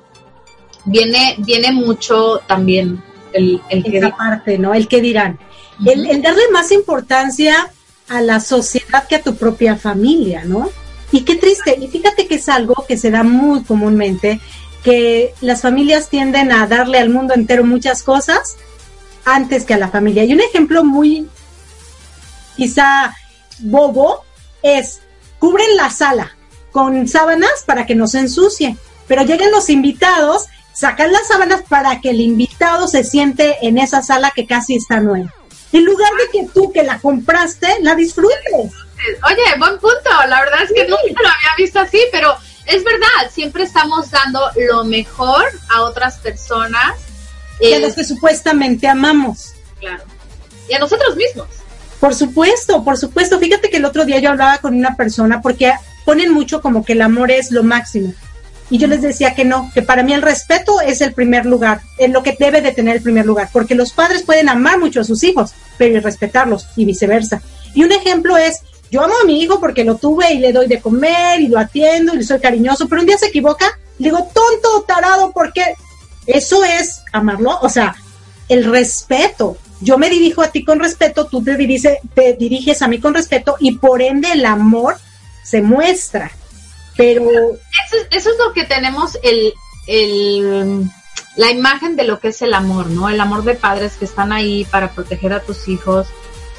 viene, 0.84 1.38
viene 1.40 1.72
mucho 1.72 2.42
también 2.46 3.02
el, 3.32 3.62
el 3.70 3.86
que 3.86 4.00
Esa 4.00 4.18
parte, 4.18 4.58
¿no? 4.58 4.74
El 4.74 4.90
que 4.90 5.00
dirán. 5.00 5.40
el, 5.86 6.22
darle 6.22 6.44
más 6.52 6.74
importancia 6.74 7.72
a 8.10 8.22
la 8.22 8.40
sociedad 8.40 9.08
que 9.08 9.16
a 9.16 9.22
tu 9.22 9.36
propia 9.36 9.76
familia, 9.76 10.44
¿no? 10.46 10.70
Y 11.12 11.22
qué 11.22 11.36
triste, 11.36 11.78
y 11.80 11.88
fíjate 11.88 12.28
que 12.28 12.36
es 12.36 12.50
algo 12.50 12.86
que 12.88 12.98
se 12.98 13.12
da 13.12 13.24
muy 13.24 13.64
comúnmente, 13.64 14.40
que 14.84 15.34
las 15.42 15.62
familias 15.62 16.10
tienden 16.10 16.52
a 16.52 16.68
darle 16.68 17.00
al 17.00 17.10
mundo 17.10 17.34
entero 17.34 17.64
muchas 17.64 18.04
cosas 18.04 18.58
antes 19.26 19.66
que 19.66 19.74
a 19.74 19.78
la 19.78 19.90
familia. 19.90 20.24
Y 20.24 20.34
un 20.34 20.42
ejemplo 20.42 20.84
muy 20.84 21.28
quizá 22.56 23.16
bobo 23.60 24.24
es, 24.62 25.00
cubren 25.40 25.76
la 25.78 25.90
sala 25.90 26.36
con 26.72 27.08
sábanas 27.08 27.64
para 27.66 27.86
que 27.86 27.96
no 27.96 28.08
se 28.08 28.20
ensucie, 28.20 28.78
pero 29.08 29.24
llegan 29.24 29.52
los 29.52 29.70
invitados, 29.70 30.46
sacan 30.74 31.12
las 31.12 31.28
sábanas 31.28 31.64
para 31.68 32.02
que 32.02 32.12
el 32.12 32.22
invitado 32.22 32.88
se 32.88 33.04
siente 33.04 33.58
en 33.62 33.78
esa 33.78 34.02
sala 34.02 34.32
que 34.36 34.46
casi 34.46 34.76
está 34.76 35.00
nueva. 35.00 35.34
En 35.72 35.86
lugar 35.86 36.12
de 36.14 36.40
que 36.40 36.48
tú 36.54 36.72
que 36.72 36.84
la 36.84 37.00
compraste, 37.00 37.68
la 37.82 37.96
disfrutes. 37.96 38.38
Oye, 38.54 39.60
buen 39.60 39.78
punto. 39.80 40.10
La 40.28 40.42
verdad 40.42 40.64
es 40.64 40.72
que 40.74 40.88
nunca 40.88 41.22
lo 41.22 41.30
había 41.30 41.56
visto 41.58 41.80
así, 41.80 42.00
pero 42.12 42.36
es 42.66 42.84
verdad, 42.84 43.32
siempre 43.32 43.64
estamos 43.64 44.12
dando 44.12 44.42
lo 44.56 44.84
mejor 44.84 45.46
a 45.70 45.84
otras 45.84 46.20
personas. 46.20 46.98
Y 47.60 47.74
a 47.74 47.80
los 47.80 47.94
que 47.94 48.04
supuestamente 48.04 48.88
amamos. 48.88 49.54
Claro. 49.80 50.04
Y 50.70 50.74
a 50.74 50.80
nosotros 50.80 51.16
mismos. 51.16 51.48
Por 52.00 52.14
supuesto, 52.14 52.84
por 52.84 52.98
supuesto. 52.98 53.40
Fíjate 53.40 53.70
que 53.70 53.78
el 53.78 53.86
otro 53.86 54.06
día 54.06 54.20
yo 54.20 54.30
hablaba 54.30 54.60
con 54.60 54.76
una 54.76 54.96
persona 54.96 55.42
porque 55.42 55.74
ponen 56.06 56.32
mucho 56.32 56.62
como 56.62 56.86
que 56.86 56.94
el 56.94 57.02
amor 57.02 57.32
es 57.32 57.52
lo 57.52 57.64
máximo. 57.64 58.14
Y 58.70 58.78
yo 58.78 58.88
les 58.88 59.02
decía 59.02 59.34
que 59.34 59.46
no, 59.46 59.72
que 59.74 59.82
para 59.82 60.04
mí 60.04 60.14
el 60.14 60.22
respeto 60.22 60.82
es 60.82 61.02
el 61.02 61.14
primer 61.14 61.46
lugar, 61.46 61.82
en 61.98 62.12
lo 62.12 62.22
que 62.22 62.36
debe 62.38 62.62
de 62.62 62.74
tener 62.74 62.98
el 62.98 63.02
primer 63.02 63.26
lugar, 63.26 63.50
porque 63.54 63.76
los 63.76 63.94
padres 63.94 64.24
pueden 64.24 64.50
amar 64.50 64.80
mucho 64.80 65.02
a 65.02 65.06
sus 65.06 65.24
hijos, 65.24 65.52
pero 65.78 66.02
respetarlos 66.02 66.68
y 66.76 66.86
viceversa. 66.86 67.42
Y 67.74 67.84
un 67.84 67.92
ejemplo 67.92 68.38
es 68.38 68.62
yo 68.90 69.04
amo 69.04 69.14
a 69.22 69.26
mi 69.26 69.42
hijo 69.42 69.60
porque 69.60 69.84
lo 69.84 69.96
tuve 69.96 70.34
y 70.34 70.40
le 70.40 70.54
doy 70.54 70.68
de 70.68 70.82
comer 70.82 71.42
y 71.42 71.48
lo 71.48 71.60
atiendo 71.60 72.14
y 72.14 72.18
le 72.18 72.24
soy 72.24 72.40
cariñoso, 72.40 72.88
pero 72.88 73.02
un 73.02 73.08
día 73.08 73.18
se 73.18 73.28
equivoca, 73.28 73.66
le 74.00 74.10
digo, 74.10 74.30
tonto, 74.34 74.84
tarado, 74.88 75.32
porque 75.34 75.64
eso 76.26 76.64
es 76.64 77.02
amarlo, 77.12 77.58
o 77.62 77.70
sea, 77.70 77.96
el 78.48 78.66
respeto. 78.66 79.58
Yo 79.82 79.98
me 79.98 80.10
dirijo 80.10 80.42
a 80.42 80.48
ti 80.48 80.64
con 80.64 80.80
respeto, 80.80 81.26
tú 81.26 81.44
te, 81.44 81.56
te 82.14 82.34
diriges 82.34 82.82
a 82.82 82.88
mí 82.88 83.00
con 83.00 83.14
respeto 83.14 83.58
y 83.60 83.76
por 83.76 84.02
ende 84.02 84.32
el 84.32 84.46
amor 84.46 84.98
se 85.44 85.62
muestra. 85.62 86.32
Pero... 86.98 87.24
Eso, 87.24 88.06
eso 88.12 88.30
es 88.32 88.38
lo 88.40 88.54
que 88.54 88.66
tenemos 88.66 89.18
el, 89.24 89.54
el, 89.88 90.84
la 91.36 91.52
imagen 91.52 91.96
de 91.96 92.04
lo 92.04 92.20
que 92.20 92.30
es 92.30 92.42
el 92.42 92.54
amor, 92.54 92.88
¿no? 92.88 93.08
El 93.08 93.22
amor 93.22 93.44
de 93.44 93.56
padres 93.56 93.94
que 93.94 94.06
están 94.06 94.34
ahí 94.34 94.66
para 94.66 94.92
proteger 94.92 95.32
a 95.32 95.42
tus 95.42 95.68
hijos. 95.68 96.08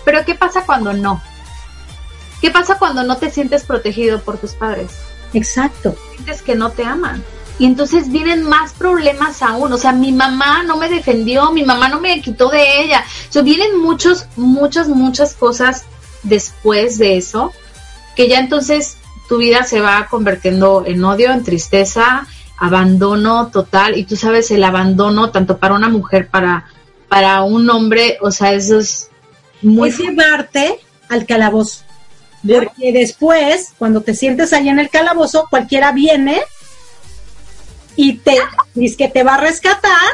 Pero 0.05 0.25
¿qué 0.25 0.35
pasa 0.35 0.65
cuando 0.65 0.93
no? 0.93 1.21
¿Qué 2.41 2.51
pasa 2.51 2.79
cuando 2.79 3.03
no 3.03 3.17
te 3.17 3.31
sientes 3.31 3.65
protegido 3.65 4.21
por 4.21 4.39
tus 4.39 4.53
padres? 4.53 4.93
Exacto. 5.35 5.97
Sientes 6.13 6.43
que 6.43 6.55
no 6.55 6.71
te 6.71 6.85
aman. 6.85 7.25
Y 7.59 7.67
entonces 7.67 8.11
vienen 8.11 8.45
más 8.45 8.73
problemas 8.73 9.43
aún. 9.43 9.73
O 9.73 9.79
sea, 9.79 9.93
mi 9.93 10.13
mamá 10.13 10.63
no 10.63 10.77
me 10.77 10.89
defendió, 10.89 11.51
mi 11.51 11.65
mamá 11.65 11.89
no 11.89 12.01
me 12.01 12.23
quitó 12.23 12.49
de 12.49 12.83
ella. 12.83 13.05
O 13.29 13.33
sea, 13.33 13.43
vienen 13.43 13.79
muchos, 13.79 14.27
muchas, 14.37 14.89
muchas 14.89 15.35
cosas 15.35 15.85
después 16.23 16.99
de 16.99 17.17
eso, 17.17 17.53
que 18.15 18.29
ya 18.29 18.39
entonces 18.39 18.98
tu 19.29 19.37
vida 19.37 19.63
se 19.65 19.81
va 19.81 20.07
convirtiendo 20.09 20.85
en 20.87 21.05
odio, 21.05 21.31
en 21.31 21.45
tristeza, 21.45 22.27
abandono 22.57 23.49
total. 23.49 23.97
Y 23.97 24.05
tú 24.05 24.17
sabes, 24.17 24.51
el 24.51 24.65
abandono, 24.65 25.31
tanto 25.31 25.59
para 25.59 25.75
una 25.75 25.89
mujer, 25.89 26.29
para, 26.29 26.67
para 27.09 27.43
un 27.43 27.69
hombre, 27.71 28.19
o 28.21 28.31
sea, 28.31 28.53
eso 28.53 28.79
es 28.79 29.11
muy... 29.63 29.91
Es 29.91 29.99
llevarte 29.99 30.81
al 31.09 31.27
calabozo. 31.27 31.83
Porque 32.43 32.93
después, 32.93 33.73
cuando 33.79 34.01
te 34.01 34.15
sientes 34.15 34.53
ahí 34.53 34.69
en 34.69 34.79
el 34.79 34.91
calabozo, 34.91 35.47
cualquiera 35.51 35.93
viene 35.93 36.41
y 37.97 38.19
te 38.19 38.39
dice 38.75 38.97
que 38.97 39.09
te 39.09 39.25
va 39.25 39.35
a 39.35 39.41
rescatar, 39.41 40.09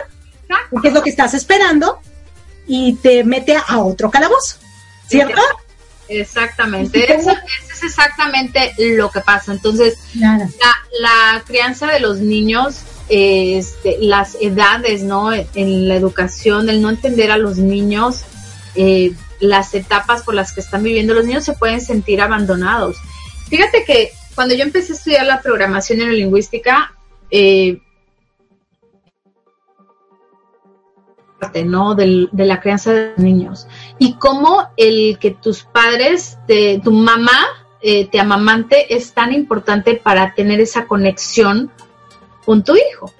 que 0.81 0.89
es 0.89 0.95
lo 0.95 1.03
que 1.03 1.11
estás 1.11 1.35
esperando, 1.35 2.01
y 2.67 2.95
te 2.95 3.25
mete 3.25 3.57
a 3.57 3.79
otro 3.79 4.11
calabozo, 4.11 4.57
¿cierto? 5.07 5.41
Exactamente, 6.09 7.13
eso, 7.15 7.31
es 7.73 7.83
exactamente 7.83 8.75
lo 8.79 9.11
que 9.11 9.21
pasa. 9.21 9.53
Entonces, 9.53 9.99
la, 10.15 11.43
crianza 11.47 11.87
de 11.87 12.01
los 12.01 12.19
niños, 12.19 12.81
este, 13.09 13.99
las 14.01 14.37
edades, 14.41 15.03
¿no? 15.03 15.33
En 15.33 15.89
la 15.89 15.95
educación, 15.97 16.69
el 16.69 16.83
no 16.83 16.91
entender 16.91 17.31
a 17.31 17.39
los 17.39 17.59
niños, 17.59 18.23
eh, 18.75 19.13
las 19.41 19.75
etapas 19.75 20.23
por 20.23 20.35
las 20.35 20.53
que 20.53 20.61
están 20.61 20.83
viviendo 20.83 21.15
los 21.15 21.27
niños 21.27 21.45
se 21.45 21.53
pueden 21.55 21.81
sentir 21.81 22.21
abandonados. 22.21 22.97
Fíjate 23.49 23.85
que 23.85 24.11
cuando 24.35 24.55
yo 24.55 24.63
empecé 24.63 24.93
a 24.93 24.97
estudiar 24.97 25.27
la 25.27 25.43
programación 25.43 26.01
en 26.01 26.09
la 26.09 26.15
¿no? 31.65 31.95
de 31.95 32.29
la 32.33 32.61
crianza 32.61 32.93
de 32.93 33.15
niños. 33.17 33.67
Y 33.99 34.15
cómo 34.15 34.69
el 34.77 35.19
que 35.19 35.31
tus 35.31 35.63
padres, 35.63 36.39
tu 36.83 36.93
mamá, 36.93 37.39
eh, 37.81 38.07
te 38.07 38.19
amamante 38.19 38.95
es 38.95 39.13
tan 39.13 39.35
importante 39.35 39.95
para 39.95 40.35
tener 40.35 40.61
esa 40.61 40.87
conexión 40.87 41.71
con 42.45 42.65
tu 42.65 42.75
hijo. 42.77 43.13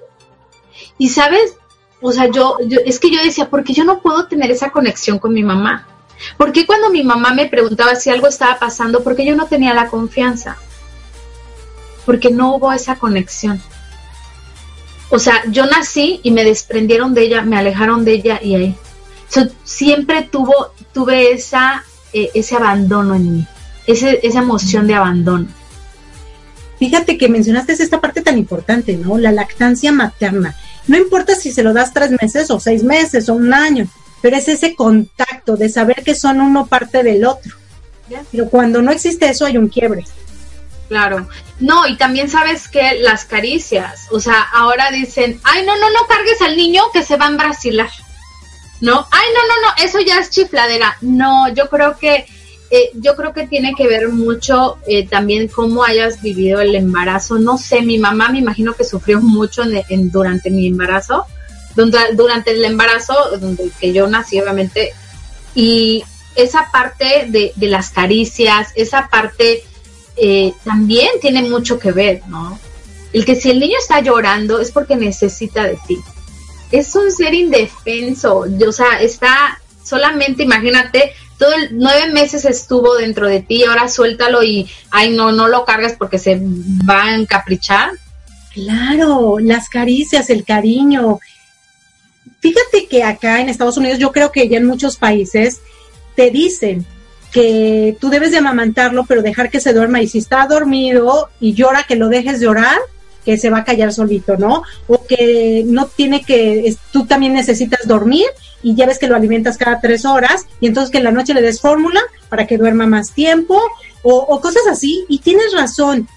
Y 0.97 1.09
sabes, 1.09 1.55
o 2.01 2.11
sea, 2.11 2.31
yo, 2.31 2.57
yo, 2.65 2.79
es 2.85 2.99
que 2.99 3.11
yo 3.11 3.21
decía, 3.21 3.49
¿por 3.49 3.63
qué 3.63 3.73
yo 3.73 3.83
no 3.83 3.99
puedo 3.99 4.27
tener 4.27 4.49
esa 4.49 4.71
conexión 4.71 5.19
con 5.19 5.33
mi 5.33 5.43
mamá? 5.43 5.87
¿Por 6.37 6.51
qué 6.51 6.65
cuando 6.65 6.89
mi 6.89 7.03
mamá 7.03 7.33
me 7.33 7.45
preguntaba 7.45 7.95
si 7.95 8.09
algo 8.09 8.27
estaba 8.27 8.57
pasando, 8.57 9.03
porque 9.03 9.25
yo 9.25 9.35
no 9.35 9.45
tenía 9.45 9.73
la 9.73 9.87
confianza? 9.87 10.57
Porque 12.05 12.31
no 12.31 12.55
hubo 12.55 12.71
esa 12.71 12.95
conexión 12.95 13.61
o 15.09 15.19
sea, 15.19 15.43
yo 15.49 15.65
nací 15.65 16.19
y 16.23 16.31
me 16.31 16.43
desprendieron 16.43 17.13
de 17.13 17.23
ella, 17.23 17.41
me 17.41 17.57
alejaron 17.57 18.05
de 18.05 18.13
ella 18.13 18.39
y 18.41 18.55
ahí. 18.55 18.75
siempre 19.63 20.23
tuvo, 20.31 20.73
tuve 20.93 21.31
esa, 21.31 21.83
eh, 22.13 22.31
ese 22.33 22.55
abandono 22.55 23.15
en 23.15 23.35
mí, 23.35 23.47
ese, 23.87 24.19
esa 24.23 24.39
emoción 24.39 24.87
de 24.87 24.95
abandono. 24.95 25.47
Fíjate 26.79 27.17
que 27.17 27.29
mencionaste 27.29 27.73
esta 27.73 28.01
parte 28.01 28.21
tan 28.21 28.37
importante, 28.37 28.97
¿no? 28.97 29.17
La 29.17 29.31
lactancia 29.31 29.91
materna. 29.91 30.55
No 30.87 30.97
importa 30.97 31.35
si 31.35 31.51
se 31.51 31.63
lo 31.63 31.73
das 31.73 31.93
tres 31.93 32.11
meses 32.21 32.51
o 32.51 32.59
seis 32.59 32.83
meses 32.83 33.29
o 33.29 33.33
un 33.33 33.53
año, 33.53 33.87
pero 34.21 34.35
es 34.35 34.47
ese 34.47 34.75
contacto 34.75 35.55
de 35.55 35.69
saber 35.69 36.03
que 36.03 36.15
son 36.15 36.41
uno 36.41 36.65
parte 36.65 37.01
del 37.01 37.25
otro. 37.25 37.55
Pero 38.31 38.49
cuando 38.49 38.81
no 38.81 38.91
existe 38.91 39.29
eso 39.29 39.45
hay 39.45 39.57
un 39.57 39.67
quiebre. 39.67 40.03
Claro. 40.87 41.27
No, 41.59 41.87
y 41.87 41.97
también 41.97 42.29
sabes 42.29 42.67
que 42.67 42.99
las 42.99 43.25
caricias, 43.25 44.07
o 44.11 44.19
sea, 44.19 44.41
ahora 44.53 44.91
dicen, 44.91 45.39
ay, 45.43 45.65
no, 45.65 45.75
no, 45.77 45.89
no 45.89 46.07
cargues 46.07 46.41
al 46.41 46.55
niño 46.55 46.83
que 46.93 47.03
se 47.03 47.17
va 47.17 47.25
a 47.25 47.29
embrasilar. 47.29 47.89
No, 48.81 49.07
ay, 49.09 49.27
no, 49.33 49.41
no, 49.47 49.67
no, 49.67 49.83
eso 49.83 49.99
ya 50.01 50.19
es 50.19 50.29
chifladera. 50.29 50.97
No, 51.01 51.47
yo 51.53 51.69
creo 51.69 51.97
que, 51.97 52.27
eh, 52.69 52.91
yo 52.95 53.15
creo 53.15 53.33
que 53.33 53.47
tiene 53.47 53.73
que 53.75 53.87
ver 53.87 54.09
mucho 54.09 54.77
eh, 54.85 55.07
también 55.07 55.47
cómo 55.47 55.83
hayas 55.83 56.21
vivido 56.21 56.59
el 56.59 56.75
embarazo. 56.75 57.39
No 57.39 57.57
sé, 57.57 57.81
mi 57.81 57.97
mamá 57.97 58.29
me 58.29 58.39
imagino 58.39 58.73
que 58.73 58.83
sufrió 58.83 59.21
mucho 59.21 59.63
en, 59.63 60.11
durante 60.11 60.51
mi 60.51 60.67
embarazo, 60.67 61.25
durante 62.13 62.51
el 62.51 62.63
embarazo, 62.63 63.37
donde 63.39 63.69
que 63.79 63.91
yo 63.91 64.07
nací, 64.07 64.39
obviamente, 64.39 64.93
y 65.55 66.03
esa 66.35 66.69
parte 66.71 67.25
de 67.27 67.53
las 67.67 67.89
caricias, 67.89 68.69
esa 68.75 69.07
parte 69.07 69.63
eh, 70.17 70.53
también 70.63 71.09
tiene 71.21 71.43
mucho 71.43 71.77
que 71.79 71.91
ver, 71.91 72.21
¿no? 72.27 72.59
El 73.13 73.25
que 73.25 73.35
si 73.35 73.49
el 73.49 73.59
niño 73.59 73.77
está 73.79 74.01
llorando 74.01 74.59
es 74.59 74.71
porque 74.71 74.95
necesita 74.95 75.63
de 75.63 75.77
ti. 75.87 75.97
Es 76.71 76.95
un 76.95 77.11
ser 77.11 77.33
indefenso, 77.33 78.39
o 78.39 78.71
sea, 78.71 78.99
está 79.01 79.61
solamente, 79.83 80.43
imagínate, 80.43 81.13
todo 81.37 81.53
el 81.53 81.77
nueve 81.77 82.11
meses 82.11 82.45
estuvo 82.45 82.95
dentro 82.95 83.27
de 83.27 83.41
ti, 83.41 83.63
ahora 83.63 83.87
suéltalo 83.87 84.43
y, 84.43 84.69
ay, 84.89 85.11
no, 85.11 85.31
no 85.31 85.47
lo 85.47 85.65
cargas 85.65 85.93
porque 85.97 86.17
se 86.17 86.41
va 86.89 87.03
a 87.03 87.15
encaprichar. 87.15 87.91
Claro, 88.53 89.37
las 89.39 89.67
caricias, 89.69 90.29
el 90.29 90.45
cariño. 90.45 91.19
Fíjate 92.39 92.87
que 92.87 93.03
acá 93.03 93.41
en 93.41 93.49
Estados 93.49 93.77
Unidos, 93.77 93.99
yo 93.99 94.11
creo 94.11 94.31
que 94.31 94.47
ya 94.47 94.57
en 94.57 94.65
muchos 94.65 94.95
países 94.95 95.59
te 96.15 96.31
dicen, 96.31 96.85
que 97.35 97.97
tú 97.99 98.09
debes 98.09 98.31
de 98.31 98.37
amamantarlo, 98.37 99.03
pero 99.05 99.21
dejar 99.21 99.49
que 99.49 99.59
se 99.59 99.73
duerma. 99.73 100.01
Y 100.01 100.07
si 100.07 100.19
está 100.19 100.47
dormido 100.47 101.27
y 101.41 101.53
llora, 101.53 101.83
que 101.83 101.97
lo 101.97 102.07
dejes 102.07 102.39
llorar, 102.39 102.77
que 103.25 103.37
se 103.37 103.49
va 103.49 103.57
a 103.57 103.63
callar 103.65 103.91
solito, 103.91 104.37
¿no? 104.37 104.63
O 104.87 105.05
que 105.05 105.63
no 105.65 105.87
tiene 105.87 106.23
que, 106.23 106.73
tú 106.93 107.05
también 107.05 107.33
necesitas 107.33 107.85
dormir 107.85 108.25
y 108.63 108.73
ya 108.73 108.85
ves 108.85 108.99
que 108.99 109.07
lo 109.07 109.17
alimentas 109.17 109.57
cada 109.57 109.81
tres 109.81 110.05
horas 110.05 110.45
y 110.61 110.67
entonces 110.67 110.93
que 110.93 110.99
en 110.99 111.03
la 111.03 111.11
noche 111.11 111.33
le 111.33 111.41
des 111.41 111.59
fórmula 111.59 111.99
para 112.29 112.47
que 112.47 112.57
duerma 112.57 112.87
más 112.87 113.11
tiempo 113.11 113.61
o, 114.01 114.39
cosas 114.39 114.63
así. 114.71 115.03
Y 115.09 115.19
tienes 115.19 115.51
razón, 115.51 116.07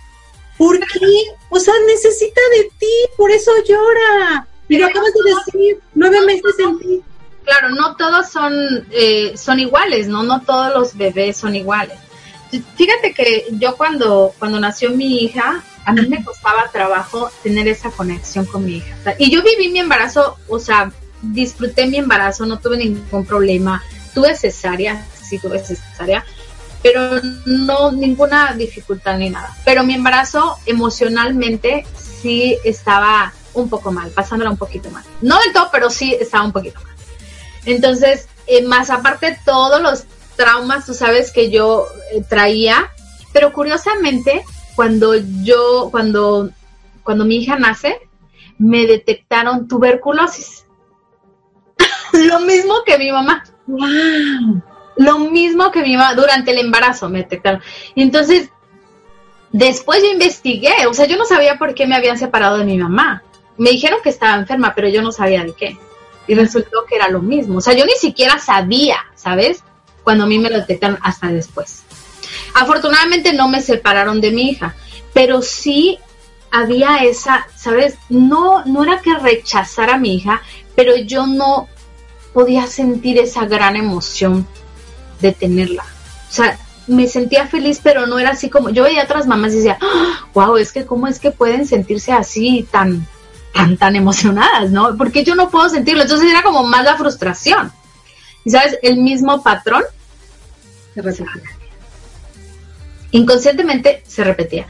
porque, 0.57 1.01
o 1.51 1.59
sea, 1.59 1.75
necesita 1.89 2.41
de 2.57 2.71
ti, 2.79 2.95
por 3.16 3.33
eso 3.33 3.51
llora. 3.66 4.47
Y 4.69 4.79
lo 4.79 4.87
acabas 4.87 5.11
de 5.14 5.35
decir, 5.35 5.81
nueve 5.97 6.21
meses 6.25 6.55
en 6.61 6.79
ti 6.79 7.03
claro, 7.49 7.71
no 7.71 7.97
todos 7.97 8.29
son, 8.29 8.53
eh, 8.91 9.33
son 9.37 9.59
iguales, 9.59 10.07
¿no? 10.07 10.23
No 10.23 10.43
todos 10.43 10.75
los 10.75 10.95
bebés 10.95 11.39
son 11.39 11.57
iguales. 11.57 11.99
Fíjate 12.77 13.15
que 13.15 13.47
yo 13.53 13.75
cuando, 13.77 14.35
cuando 14.39 14.61
nació 14.61 14.91
mi 14.91 15.25
hija, 15.25 15.63
a 15.87 15.93
mí 15.93 16.07
me 16.07 16.23
costaba 16.23 16.69
trabajo 16.71 17.31
tener 17.43 17.67
esa 17.67 17.91
conexión 17.91 18.45
con 18.45 18.67
mi 18.67 18.77
hija. 18.77 19.15
Y 19.19 19.31
yo 19.31 19.43
viví 19.43 19.71
mi 19.71 19.79
embarazo, 19.79 20.37
o 20.47 20.59
sea, 20.59 20.93
disfruté 21.23 21.87
mi 21.87 21.97
embarazo, 21.97 22.45
no 22.45 22.59
tuve 22.59 22.77
ningún 22.77 23.25
problema. 23.25 23.83
Tuve 24.15 24.37
cesárea, 24.37 25.07
sí 25.23 25.39
tuve 25.39 25.59
cesárea, 25.59 26.27
pero 26.83 27.21
no 27.47 27.93
ninguna 27.93 28.53
dificultad 28.53 29.17
ni 29.17 29.31
nada. 29.31 29.57
Pero 29.65 29.85
mi 29.85 29.95
embarazo 29.95 30.59
emocionalmente 30.67 31.87
sí 31.97 32.59
estaba 32.63 33.33
un 33.55 33.71
poco 33.71 33.91
mal, 33.91 34.11
pasándola 34.11 34.51
un 34.51 34.59
poquito 34.59 34.91
mal. 34.91 35.05
No 35.23 35.39
del 35.41 35.53
todo, 35.55 35.71
pero 35.73 35.89
sí 35.89 36.15
estaba 36.21 36.45
un 36.45 36.53
poquito 36.53 36.81
mal. 36.83 36.98
Entonces, 37.69 38.29
eh, 38.47 38.62
más 38.62 38.89
aparte 38.89 39.39
todos 39.45 39.81
los 39.83 40.05
traumas, 40.37 40.87
tú 40.87 40.95
sabes 40.95 41.31
que 41.33 41.51
yo 41.51 41.87
eh, 42.12 42.23
traía, 42.27 42.91
pero 43.33 43.53
curiosamente, 43.53 44.43
cuando 44.75 45.14
yo, 45.43 45.89
cuando, 45.91 46.49
cuando 47.03 47.27
mi 47.27 47.37
hija 47.37 47.59
nace, 47.59 48.01
me 48.59 48.87
detectaron 48.87 49.69
tuberculosis. 49.69 50.64
Lo 52.12 52.41
mismo 52.41 52.75
que 52.87 52.97
mi 52.97 53.12
mamá. 53.12 53.45
Lo 54.97 55.19
mismo 55.19 55.71
que 55.71 55.83
mi 55.83 55.95
mamá 55.95 56.14
durante 56.14 56.53
el 56.53 56.59
embarazo 56.59 57.11
me 57.11 57.19
detectaron. 57.19 57.61
Y 57.95 58.03
entonces, 58.03 58.49
después 59.53 60.03
yo 60.03 60.11
investigué, 60.11 60.87
o 60.89 60.95
sea, 60.95 61.05
yo 61.05 61.19
no 61.19 61.27
sabía 61.27 61.59
por 61.59 61.75
qué 61.75 61.87
me 61.87 61.97
habían 61.97 62.16
separado 62.16 62.57
de 62.57 62.64
mi 62.64 62.79
mamá. 62.79 63.23
Me 63.59 63.71
dijeron 63.71 63.99
que 64.03 64.09
estaba 64.09 64.37
enferma, 64.37 64.75
pero 64.75 64.89
yo 64.89 65.03
no 65.03 65.12
sabía 65.12 65.45
de 65.45 65.53
qué 65.53 65.77
y 66.29 66.35
resultó 66.35 66.85
que 66.89 66.95
era 66.95 67.09
lo 67.09 67.20
mismo. 67.20 67.59
O 67.59 67.61
sea, 67.61 67.74
yo 67.74 67.85
ni 67.85 67.95
siquiera 67.95 68.39
sabía, 68.39 68.99
¿sabes? 69.16 69.64
Cuando 70.05 70.24
a 70.24 70.26
mí 70.26 70.39
me 70.39 70.51
lo 70.51 70.59
detectaron 70.59 70.99
hasta 71.03 71.29
después. 71.29 71.83
Afortunadamente 72.55 73.33
no 73.33 73.49
me 73.49 73.62
separaron 73.62 74.20
de 74.20 74.31
mi 74.31 74.51
hija, 74.51 74.76
pero 75.12 75.43
sí 75.43 75.99
había 76.51 76.99
esa, 76.99 77.47
¿sabes? 77.57 77.97
No, 78.09 78.64
no 78.64 78.85
era 78.85 79.01
que 79.01 79.14
rechazara 79.14 79.95
a 79.95 79.99
mi 79.99 80.14
hija, 80.14 80.43
pero 80.76 80.97
yo 80.97 81.26
no 81.26 81.68
podía 82.33 82.66
sentir 82.66 83.18
esa 83.18 83.47
gran 83.47 83.76
emoción 83.76 84.47
de 85.20 85.33
tenerla. 85.33 85.85
O 86.31 86.33
sea, 86.33 86.59
me 86.87 87.07
sentía 87.07 87.47
feliz, 87.47 87.81
pero 87.83 88.07
no 88.07 88.18
era 88.18 88.31
así 88.31 88.49
como, 88.49 88.70
yo 88.70 88.85
veía 88.85 89.03
a 89.03 89.05
otras 89.05 89.26
mamás 89.26 89.53
y 89.53 89.57
decía, 89.57 89.79
wow, 90.35 90.57
es 90.57 90.72
que 90.72 90.87
cómo 90.87 91.07
es 91.07 91.18
que 91.18 91.31
pueden 91.31 91.66
sentirse 91.66 92.12
así 92.12 92.66
tan, 92.70 93.07
tan, 93.53 93.77
tan 93.77 93.97
emocionadas, 93.97 94.71
¿no? 94.71 94.97
Porque 94.97 95.25
yo 95.25 95.35
no 95.35 95.51
puedo 95.51 95.69
sentirlo. 95.69 96.03
Entonces 96.03 96.31
era 96.31 96.43
como 96.43 96.65
más 96.65 96.85
la 96.85 96.97
frustración. 96.97 97.73
Y 98.45 98.51
sabes, 98.51 98.79
el 98.83 98.99
mismo 98.99 99.43
patrón 99.43 99.83
se 100.95 101.03
repetía. 101.03 101.35
Inconscientemente 103.11 104.03
se 104.07 104.25
repetía. 104.25 104.67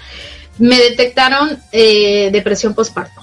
Me 0.59 0.77
detectaron 0.79 1.61
eh, 1.73 2.31
depresión 2.33 2.75
postparto. 2.75 3.23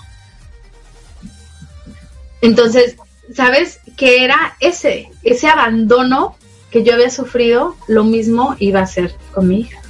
Entonces, 2.42 2.96
¿sabes? 3.34 3.80
Que 3.98 4.24
era 4.24 4.56
ese, 4.60 5.10
ese 5.24 5.48
abandono 5.48 6.38
que 6.70 6.84
yo 6.84 6.94
había 6.94 7.10
sufrido, 7.10 7.76
lo 7.88 8.04
mismo 8.04 8.56
iba 8.60 8.82
a 8.82 8.88
ser 8.88 9.16
con 9.34 9.48
mi 9.48 9.62
hija. 9.62 9.82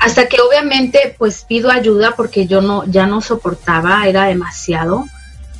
Hasta 0.00 0.28
que 0.28 0.40
obviamente 0.40 1.14
pues 1.18 1.44
pido 1.46 1.70
ayuda 1.70 2.14
porque 2.16 2.46
yo 2.46 2.62
no, 2.62 2.84
ya 2.86 3.06
no 3.06 3.20
soportaba, 3.20 4.08
era 4.08 4.24
demasiado. 4.24 5.04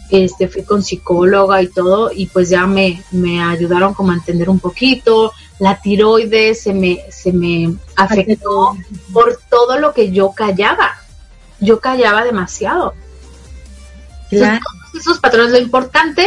Este, 0.09 0.49
fui 0.49 0.65
con 0.65 0.83
psicóloga 0.83 1.63
y 1.63 1.69
todo, 1.69 2.11
y 2.13 2.27
pues 2.27 2.49
ya 2.49 2.67
me, 2.67 3.01
me 3.13 3.43
ayudaron 3.43 3.95
como 3.95 4.11
a 4.11 4.15
entender 4.15 4.49
un 4.49 4.59
poquito. 4.59 5.33
La 5.59 5.81
tiroides 5.81 6.63
se 6.63 6.73
me, 6.73 7.05
se 7.11 7.33
me 7.33 7.75
afectó 7.95 8.77
por 9.13 9.39
todo 9.51 9.79
lo 9.79 9.93
que 9.93 10.11
yo 10.11 10.33
callaba. 10.33 10.97
Yo 11.61 11.79
callaba 11.79 12.25
demasiado. 12.25 12.95
esos 14.31 15.19
patrones, 15.21 15.53
lo 15.53 15.59
importante, 15.59 16.27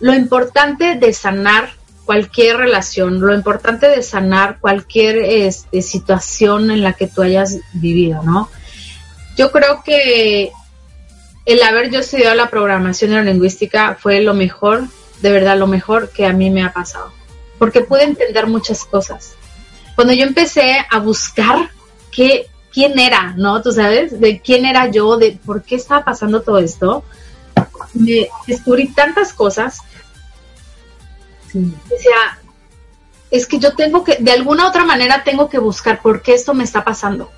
lo 0.00 0.12
importante 0.12 0.96
de 0.96 1.12
sanar 1.14 1.77
cualquier 2.08 2.56
relación, 2.56 3.20
lo 3.20 3.34
importante 3.34 3.86
de 3.86 4.02
sanar 4.02 4.60
cualquier 4.60 5.18
este, 5.18 5.82
situación 5.82 6.70
en 6.70 6.82
la 6.82 6.94
que 6.94 7.06
tú 7.06 7.20
hayas 7.20 7.58
vivido, 7.74 8.22
¿no? 8.22 8.48
Yo 9.36 9.52
creo 9.52 9.82
que 9.84 10.50
el 11.44 11.62
haber 11.62 11.90
yo 11.90 12.00
estudiado 12.00 12.34
la 12.34 12.48
programación 12.48 13.10
neurolingüística 13.10 13.98
fue 14.00 14.22
lo 14.22 14.32
mejor, 14.32 14.84
de 15.20 15.32
verdad 15.32 15.58
lo 15.58 15.66
mejor 15.66 16.08
que 16.08 16.24
a 16.24 16.32
mí 16.32 16.48
me 16.48 16.64
ha 16.64 16.72
pasado, 16.72 17.12
porque 17.58 17.82
pude 17.82 18.04
entender 18.04 18.46
muchas 18.46 18.86
cosas. 18.86 19.34
Cuando 19.94 20.14
yo 20.14 20.24
empecé 20.24 20.78
a 20.90 21.00
buscar 21.00 21.68
qué, 22.10 22.46
quién 22.72 22.98
era, 22.98 23.34
¿no? 23.36 23.60
Tú 23.60 23.70
sabes, 23.70 24.18
de 24.18 24.40
quién 24.40 24.64
era 24.64 24.90
yo, 24.90 25.18
de 25.18 25.38
por 25.44 25.62
qué 25.62 25.74
estaba 25.74 26.06
pasando 26.06 26.40
todo 26.40 26.56
esto, 26.56 27.04
me 27.92 28.28
descubrí 28.46 28.88
tantas 28.88 29.34
cosas 29.34 29.80
Decía, 31.88 32.38
es 33.30 33.46
que 33.46 33.58
yo 33.58 33.74
tengo 33.74 34.04
que, 34.04 34.16
de 34.20 34.32
alguna 34.32 34.66
otra 34.68 34.84
manera 34.84 35.22
tengo 35.24 35.48
que 35.48 35.58
buscar 35.58 36.00
por 36.00 36.22
qué 36.22 36.34
esto 36.34 36.54
me 36.54 36.64
está 36.64 36.84
pasando. 36.84 37.30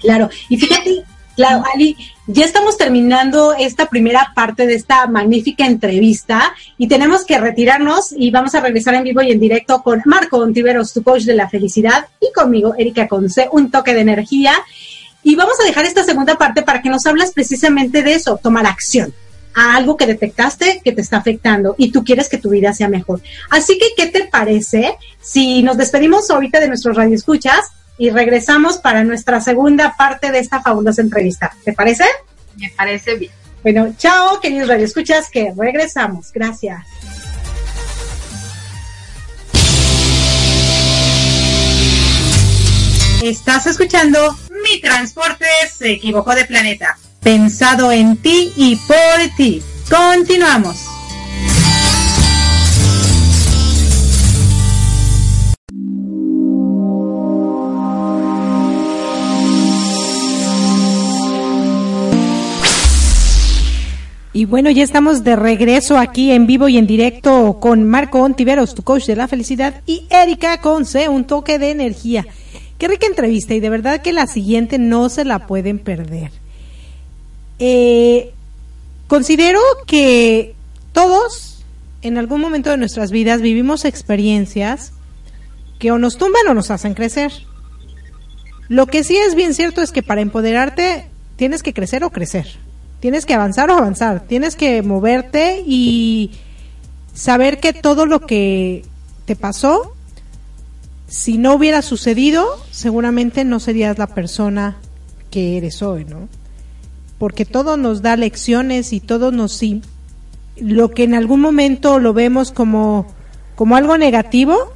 Claro, 0.00 0.28
y 0.48 0.56
fíjate, 0.58 1.04
claro, 1.34 1.62
Ali, 1.74 1.96
ya 2.26 2.44
estamos 2.44 2.76
terminando 2.76 3.54
esta 3.54 3.86
primera 3.86 4.32
parte 4.34 4.66
de 4.66 4.74
esta 4.74 5.06
magnífica 5.06 5.66
entrevista 5.66 6.54
y 6.76 6.88
tenemos 6.88 7.24
que 7.24 7.38
retirarnos 7.38 8.12
y 8.16 8.30
vamos 8.30 8.54
a 8.54 8.60
regresar 8.60 8.94
en 8.94 9.04
vivo 9.04 9.22
y 9.22 9.32
en 9.32 9.40
directo 9.40 9.82
con 9.82 10.02
Marco 10.04 10.38
Ontiveros, 10.38 10.92
tu 10.92 11.02
coach 11.02 11.22
de 11.22 11.34
la 11.34 11.48
felicidad, 11.48 12.06
y 12.20 12.32
conmigo, 12.32 12.74
Erika 12.76 13.08
Conce, 13.08 13.48
un 13.52 13.70
toque 13.70 13.94
de 13.94 14.00
energía. 14.00 14.54
Y 15.22 15.36
vamos 15.36 15.54
a 15.58 15.64
dejar 15.64 15.86
esta 15.86 16.04
segunda 16.04 16.36
parte 16.36 16.62
para 16.62 16.82
que 16.82 16.90
nos 16.90 17.06
hablas 17.06 17.32
precisamente 17.32 18.02
de 18.02 18.14
eso, 18.14 18.38
tomar 18.42 18.66
acción 18.66 19.14
a 19.54 19.76
algo 19.76 19.96
que 19.96 20.06
detectaste 20.06 20.80
que 20.84 20.92
te 20.92 21.00
está 21.00 21.18
afectando 21.18 21.74
y 21.78 21.92
tú 21.92 22.04
quieres 22.04 22.28
que 22.28 22.38
tu 22.38 22.50
vida 22.50 22.72
sea 22.72 22.88
mejor. 22.88 23.20
Así 23.50 23.78
que, 23.78 23.86
¿qué 23.96 24.10
te 24.10 24.24
parece 24.24 24.96
si 25.20 25.62
nos 25.62 25.76
despedimos 25.76 26.30
ahorita 26.30 26.60
de 26.60 26.68
nuestros 26.68 26.96
radioescuchas 26.96 27.70
y 27.98 28.10
regresamos 28.10 28.78
para 28.78 29.04
nuestra 29.04 29.40
segunda 29.40 29.94
parte 29.96 30.32
de 30.32 30.40
esta 30.40 30.62
fabulosa 30.62 31.02
entrevista? 31.02 31.54
¿Te 31.64 31.72
parece? 31.72 32.04
Me 32.56 32.70
parece 32.70 33.16
bien. 33.16 33.32
Bueno, 33.62 33.94
chao, 33.96 34.40
queridos 34.40 34.68
radioescuchas, 34.68 35.30
que 35.30 35.52
regresamos. 35.56 36.30
Gracias. 36.32 36.84
Estás 43.22 43.66
escuchando 43.66 44.36
Mi 44.50 44.82
Transporte 44.82 45.46
se 45.74 45.92
equivocó 45.92 46.34
de 46.34 46.44
planeta 46.44 46.98
pensado 47.24 47.90
en 47.90 48.18
ti 48.18 48.52
y 48.54 48.76
por 48.76 49.36
ti. 49.36 49.62
Continuamos. 49.90 50.76
Y 64.36 64.46
bueno, 64.46 64.68
ya 64.70 64.82
estamos 64.82 65.22
de 65.22 65.36
regreso 65.36 65.96
aquí 65.96 66.32
en 66.32 66.46
vivo 66.46 66.68
y 66.68 66.76
en 66.76 66.88
directo 66.88 67.58
con 67.60 67.84
Marco 67.84 68.20
Ontiveros, 68.20 68.74
tu 68.74 68.82
coach 68.82 69.06
de 69.06 69.16
la 69.16 69.28
felicidad, 69.28 69.80
y 69.86 70.06
Erika 70.10 70.58
Conce, 70.58 71.08
un 71.08 71.24
toque 71.24 71.58
de 71.58 71.70
energía. 71.70 72.26
Qué 72.76 72.88
rica 72.88 73.06
entrevista 73.06 73.54
y 73.54 73.60
de 73.60 73.70
verdad 73.70 74.02
que 74.02 74.12
la 74.12 74.26
siguiente 74.26 74.78
no 74.78 75.08
se 75.08 75.24
la 75.24 75.46
pueden 75.46 75.78
perder. 75.78 76.43
Eh, 77.58 78.32
considero 79.06 79.60
que 79.86 80.54
todos 80.92 81.64
en 82.02 82.18
algún 82.18 82.40
momento 82.40 82.70
de 82.70 82.76
nuestras 82.76 83.10
vidas 83.10 83.40
vivimos 83.40 83.84
experiencias 83.84 84.92
que 85.78 85.90
o 85.90 85.98
nos 85.98 86.18
tumban 86.18 86.46
o 86.48 86.54
nos 86.54 86.70
hacen 86.70 86.94
crecer. 86.94 87.32
Lo 88.68 88.86
que 88.86 89.04
sí 89.04 89.16
es 89.16 89.34
bien 89.34 89.54
cierto 89.54 89.82
es 89.82 89.92
que 89.92 90.02
para 90.02 90.20
empoderarte 90.20 91.08
tienes 91.36 91.62
que 91.62 91.72
crecer 91.72 92.04
o 92.04 92.10
crecer. 92.10 92.46
Tienes 93.00 93.26
que 93.26 93.34
avanzar 93.34 93.70
o 93.70 93.76
avanzar. 93.76 94.26
Tienes 94.26 94.56
que 94.56 94.82
moverte 94.82 95.62
y 95.66 96.32
saber 97.14 97.60
que 97.60 97.72
todo 97.72 98.06
lo 98.06 98.20
que 98.20 98.84
te 99.24 99.36
pasó, 99.36 99.94
si 101.06 101.38
no 101.38 101.54
hubiera 101.54 101.82
sucedido, 101.82 102.46
seguramente 102.70 103.44
no 103.44 103.60
serías 103.60 103.98
la 103.98 104.06
persona 104.06 104.76
que 105.30 105.56
eres 105.56 105.82
hoy, 105.82 106.04
¿no? 106.04 106.28
Porque 107.24 107.46
todo 107.46 107.78
nos 107.78 108.02
da 108.02 108.18
lecciones 108.18 108.92
y 108.92 109.00
todo 109.00 109.32
nos 109.32 109.62
lo 110.58 110.90
que 110.90 111.04
en 111.04 111.14
algún 111.14 111.40
momento 111.40 111.98
lo 111.98 112.12
vemos 112.12 112.52
como 112.52 113.06
como 113.54 113.76
algo 113.76 113.96
negativo 113.96 114.74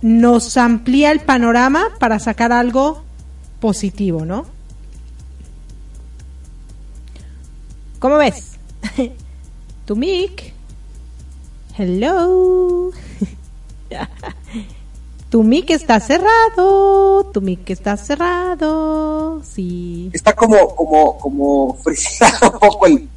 nos 0.00 0.56
amplía 0.56 1.12
el 1.12 1.20
panorama 1.20 1.88
para 1.98 2.18
sacar 2.18 2.50
algo 2.50 3.04
positivo, 3.60 4.24
¿no? 4.24 4.46
¿Cómo 7.98 8.16
ves? 8.16 8.52
tu 9.84 9.96
mic. 9.96 10.54
Hello. 11.76 12.90
Tu 15.30 15.44
mic 15.44 15.70
está 15.70 16.00
cerrado, 16.00 17.30
tu 17.32 17.40
mic 17.40 17.70
está 17.70 17.96
cerrado, 17.96 19.40
sí. 19.44 20.10
Está 20.12 20.34
como, 20.34 20.74
como, 20.74 21.18
como 21.18 21.74
frisado 21.84 22.50
un 22.50 22.58
poco 22.58 22.86
el, 22.86 23.08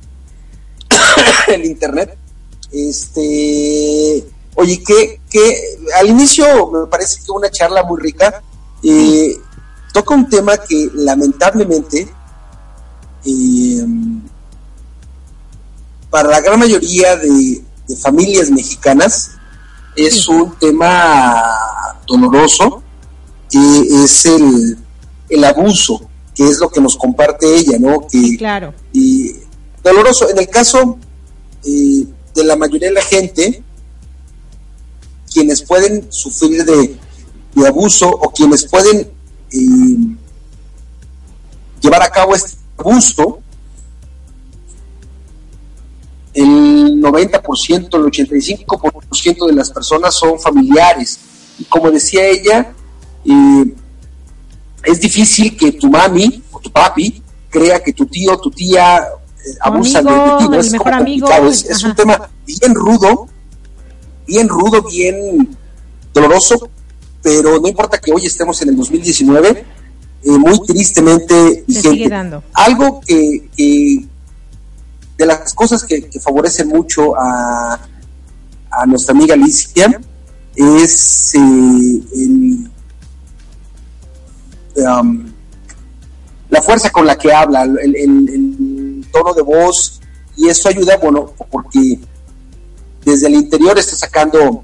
el 1.48 1.66
internet. 1.66 2.16
Este, 2.72 4.24
oye, 4.54 4.84
que, 4.84 5.22
que 5.28 5.80
al 6.00 6.08
inicio 6.08 6.46
me 6.70 6.86
parece 6.86 7.20
que 7.26 7.32
una 7.32 7.50
charla 7.50 7.84
muy 7.84 8.00
rica. 8.00 8.44
Eh, 8.84 9.36
toca 9.92 10.14
un 10.14 10.30
tema 10.30 10.58
que 10.58 10.92
lamentablemente 10.94 12.08
eh, 13.26 13.86
para 16.12 16.30
la 16.30 16.42
gran 16.42 16.60
mayoría 16.60 17.16
de, 17.16 17.64
de 17.88 17.96
familias 17.96 18.52
mexicanas 18.52 19.32
es 19.96 20.28
un 20.28 20.54
tema 20.60 21.42
doloroso, 22.14 22.84
que 23.50 24.04
es 24.04 24.26
el, 24.26 24.78
el 25.30 25.44
abuso, 25.44 26.08
que 26.36 26.48
es 26.48 26.60
lo 26.60 26.70
que 26.70 26.82
nos 26.82 26.96
comparte 26.96 27.56
ella, 27.56 27.78
¿no? 27.80 28.08
Que, 28.08 28.38
claro. 28.38 28.74
Y 28.92 29.32
doloroso. 29.84 30.30
En 30.30 30.38
el 30.38 30.48
caso 30.48 30.98
eh, 31.66 32.06
de 32.36 32.44
la 32.44 32.56
mayoría 32.56 32.90
de 32.90 32.94
la 32.94 33.02
gente, 33.02 33.64
quienes 35.32 35.64
pueden 35.64 36.12
sufrir 36.12 36.64
de, 36.64 36.98
de 37.56 37.68
abuso 37.68 38.08
o 38.10 38.32
quienes 38.32 38.68
pueden 38.68 39.12
eh, 39.52 40.18
llevar 41.82 42.04
a 42.04 42.10
cabo 42.10 42.36
este 42.36 42.58
abuso, 42.78 43.40
el 46.34 47.02
90%, 47.02 47.96
el 47.96 48.04
85% 48.04 49.48
de 49.48 49.54
las 49.54 49.70
personas 49.70 50.16
son 50.16 50.40
familiares. 50.40 51.20
Y 51.60 51.66
como 51.66 51.92
decía 51.92 52.26
ella, 52.28 52.74
eh, 53.26 53.74
es 54.84 55.00
difícil 55.00 55.56
que 55.56 55.72
tu 55.74 55.90
mami 55.90 56.44
o 56.52 56.60
tu 56.60 56.72
papi 56.72 57.22
crea 57.50 57.82
que 57.82 57.94
tu 57.94 58.06
tío 58.06 58.34
o 58.34 58.40
tu 58.40 58.52
tía 58.52 58.98
eh, 58.98 59.58
abusan 59.62 60.06
de 60.06 60.12
ti. 60.12 60.50
¿no? 60.50 60.60
Es, 60.60 60.72
mejor 60.72 60.94
amigo, 60.94 61.30
es, 61.48 61.66
es 61.66 61.84
un 61.84 61.96
tema 61.96 62.30
bien 62.46 62.76
rudo, 62.76 63.28
bien 64.28 64.50
rudo, 64.50 64.82
bien 64.84 65.56
doloroso, 66.14 66.70
pero 67.22 67.60
no 67.60 67.68
importa 67.68 67.98
que 68.00 68.12
hoy 68.12 68.26
estemos 68.26 68.62
en 68.62 68.70
el 68.70 68.78
2019, 68.78 69.50
eh, 70.26 70.30
muy 70.32 70.60
tristemente 70.66 71.64
vigente. 71.68 72.42
Algo 72.54 73.02
que, 73.02 73.50
que, 73.56 74.06
de 75.18 75.26
las 75.26 75.54
cosas 75.54 75.84
que, 75.84 76.10
que 76.10 76.20
favorecen 76.20 76.68
mucho 76.68 77.16
a, 77.18 77.80
a, 78.72 78.86
nuestra 78.86 79.14
amiga 79.14 79.36
Alicia 79.36 80.00
es 80.56 81.34
eh, 81.36 82.02
el, 82.16 82.70
um, 84.76 85.26
la 86.50 86.62
fuerza 86.62 86.90
con 86.92 87.06
la 87.06 87.18
que 87.18 87.34
habla, 87.34 87.64
el, 87.64 87.96
el, 87.96 88.30
el, 88.30 89.06
tono 89.12 89.34
de 89.34 89.42
voz, 89.42 90.00
y 90.36 90.48
eso 90.48 90.70
ayuda, 90.70 90.98
bueno, 90.98 91.32
porque 91.52 92.00
desde 93.06 93.28
el 93.28 93.36
interior 93.36 93.78
está 93.78 93.96
sacando 93.96 94.64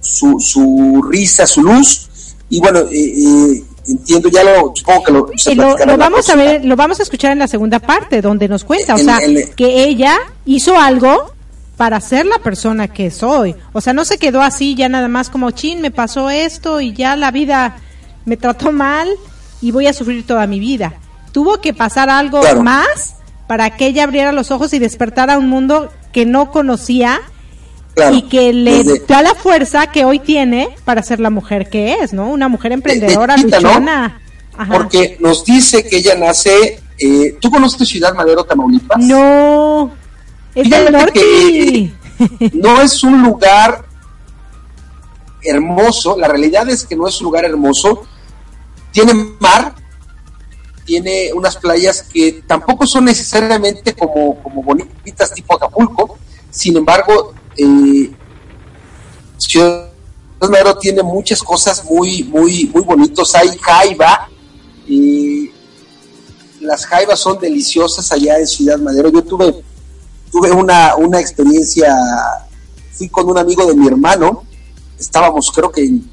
su, 0.00 0.38
su 0.40 1.02
risa, 1.10 1.46
su 1.46 1.62
luz, 1.62 2.08
y 2.48 2.60
bueno, 2.60 2.80
eh, 2.80 2.86
eh, 2.92 3.64
entiendo 3.86 4.28
ya 4.28 4.42
lo 4.44 4.72
supongo 4.74 5.02
que 5.02 5.12
lo, 5.12 5.30
se 5.36 5.54
lo, 5.54 5.76
lo 5.76 5.96
vamos 5.96 6.28
a 6.28 6.36
ver 6.36 6.64
lo 6.64 6.76
vamos 6.76 7.00
a 7.00 7.02
escuchar 7.02 7.32
en 7.32 7.38
la 7.38 7.48
segunda 7.48 7.78
parte 7.78 8.20
donde 8.20 8.46
nos 8.46 8.64
cuenta 8.64 8.94
o 8.94 8.98
sea 8.98 9.16
el, 9.18 9.54
que 9.54 9.84
ella 9.84 10.18
hizo 10.44 10.78
algo 10.78 11.32
para 11.78 11.98
ser 12.02 12.26
la 12.26 12.38
persona 12.38 12.88
que 12.88 13.10
soy 13.10 13.54
o 13.72 13.80
sea 13.80 13.94
no 13.94 14.04
se 14.04 14.18
quedó 14.18 14.42
así 14.42 14.74
ya 14.74 14.90
nada 14.90 15.08
más 15.08 15.30
como 15.30 15.50
chin 15.52 15.80
me 15.80 15.90
pasó 15.90 16.28
esto 16.28 16.82
y 16.82 16.92
ya 16.92 17.16
la 17.16 17.30
vida 17.30 17.76
me 18.26 18.36
trató 18.36 18.72
mal 18.72 19.08
y 19.62 19.70
voy 19.70 19.86
a 19.86 19.94
sufrir 19.94 20.26
toda 20.26 20.46
mi 20.46 20.60
vida 20.60 20.94
tuvo 21.32 21.62
que 21.62 21.72
pasar 21.72 22.10
algo 22.10 22.40
claro. 22.40 22.62
más 22.62 23.14
para 23.46 23.76
que 23.76 23.86
ella 23.86 24.04
abriera 24.04 24.32
los 24.32 24.50
ojos 24.50 24.74
y 24.74 24.78
despertara 24.78 25.38
un 25.38 25.48
mundo 25.48 25.90
que 26.12 26.26
no 26.26 26.50
conocía 26.50 27.22
Claro, 27.94 28.14
y 28.14 28.22
que 28.22 28.52
le 28.52 28.84
desde, 28.84 29.06
da 29.08 29.22
la 29.22 29.34
fuerza 29.34 29.88
que 29.88 30.04
hoy 30.04 30.20
tiene 30.20 30.68
para 30.84 31.02
ser 31.02 31.18
la 31.18 31.30
mujer 31.30 31.68
que 31.68 31.94
es, 31.94 32.12
¿no? 32.12 32.28
Una 32.30 32.48
mujer 32.48 32.70
emprendedora, 32.70 33.34
de, 33.34 33.42
de 33.42 33.48
chiquita, 33.48 33.60
luchona. 33.60 34.20
¿no? 34.56 34.72
Porque 34.72 35.16
nos 35.18 35.44
dice 35.44 35.84
que 35.84 35.96
ella 35.96 36.14
nace. 36.14 36.80
Eh, 36.96 37.36
¿Tú 37.40 37.50
conoces 37.50 37.88
Ciudad 37.88 38.14
Madero, 38.14 38.44
Tamaulipas? 38.44 38.98
No, 38.98 39.90
es 40.54 40.70
del 40.70 40.92
norte. 40.92 41.12
Que, 41.12 41.78
eh, 41.78 42.50
no 42.54 42.80
es 42.80 43.02
un 43.02 43.22
lugar 43.22 43.84
hermoso. 45.42 46.16
La 46.16 46.28
realidad 46.28 46.68
es 46.68 46.84
que 46.84 46.96
no 46.96 47.06
es 47.06 47.20
un 47.20 47.26
lugar 47.26 47.44
hermoso. 47.44 48.02
Tiene 48.92 49.14
mar, 49.38 49.74
tiene 50.84 51.30
unas 51.34 51.56
playas 51.56 52.02
que 52.02 52.42
tampoco 52.46 52.86
son 52.86 53.04
necesariamente 53.04 53.94
como, 53.94 54.42
como 54.42 54.62
bonitas 54.62 55.32
tipo 55.32 55.54
Acapulco. 55.54 56.18
Sin 56.50 56.76
embargo, 56.76 57.34
eh, 57.56 58.10
Ciudad 59.36 59.90
Madero 60.40 60.76
tiene 60.78 61.02
muchas 61.02 61.42
cosas 61.42 61.84
muy, 61.84 62.24
muy, 62.24 62.70
muy 62.72 62.82
bonitos. 62.82 63.34
Hay 63.34 63.56
jaiba, 63.58 64.28
y 64.88 65.52
las 66.60 66.86
jaivas 66.86 67.20
son 67.20 67.38
deliciosas 67.38 68.10
allá 68.10 68.38
en 68.38 68.46
Ciudad 68.46 68.78
Madero. 68.78 69.10
Yo 69.10 69.22
tuve, 69.22 69.62
tuve 70.30 70.50
una, 70.50 70.96
una 70.96 71.20
experiencia, 71.20 71.94
fui 72.92 73.08
con 73.08 73.28
un 73.28 73.38
amigo 73.38 73.66
de 73.66 73.74
mi 73.74 73.86
hermano, 73.86 74.44
estábamos 74.98 75.50
creo 75.54 75.70
que 75.70 75.84
en 75.84 76.10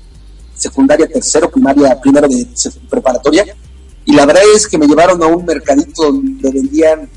secundaria, 0.55 1.07
tercero, 1.07 1.49
primaria, 1.49 1.99
primero 1.99 2.27
de 2.27 2.47
preparatoria, 2.89 3.45
y 4.05 4.13
la 4.13 4.25
verdad 4.25 4.43
es 4.55 4.67
que 4.67 4.77
me 4.77 4.87
llevaron 4.87 5.21
a 5.21 5.27
un 5.27 5.45
mercadito 5.45 6.03
donde 6.03 6.51
vendían 6.51 7.09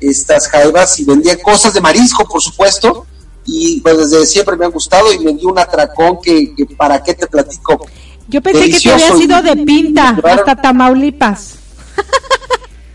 estas 0.00 0.48
jaivas 0.48 1.00
y 1.00 1.04
vendían 1.04 1.38
cosas 1.38 1.72
de 1.74 1.80
marisco, 1.80 2.24
por 2.24 2.42
supuesto, 2.42 3.06
y 3.46 3.80
pues 3.80 4.10
desde 4.10 4.26
siempre 4.26 4.56
me 4.56 4.66
han 4.66 4.72
gustado 4.72 5.12
y 5.12 5.18
me 5.18 5.32
dio 5.32 5.48
un 5.48 5.58
atracón 5.58 6.18
que, 6.22 6.54
que 6.54 6.66
para 6.66 7.02
qué 7.02 7.14
te 7.14 7.26
platico. 7.26 7.86
Yo 8.28 8.42
pensé 8.42 8.60
Delicioso. 8.60 8.96
que 8.96 9.02
te 9.02 9.12
había 9.12 9.26
sido 9.26 9.42
de 9.42 9.64
pinta 9.64 10.12
llevaron, 10.14 10.38
hasta 10.40 10.56
Tamaulipas. 10.60 11.54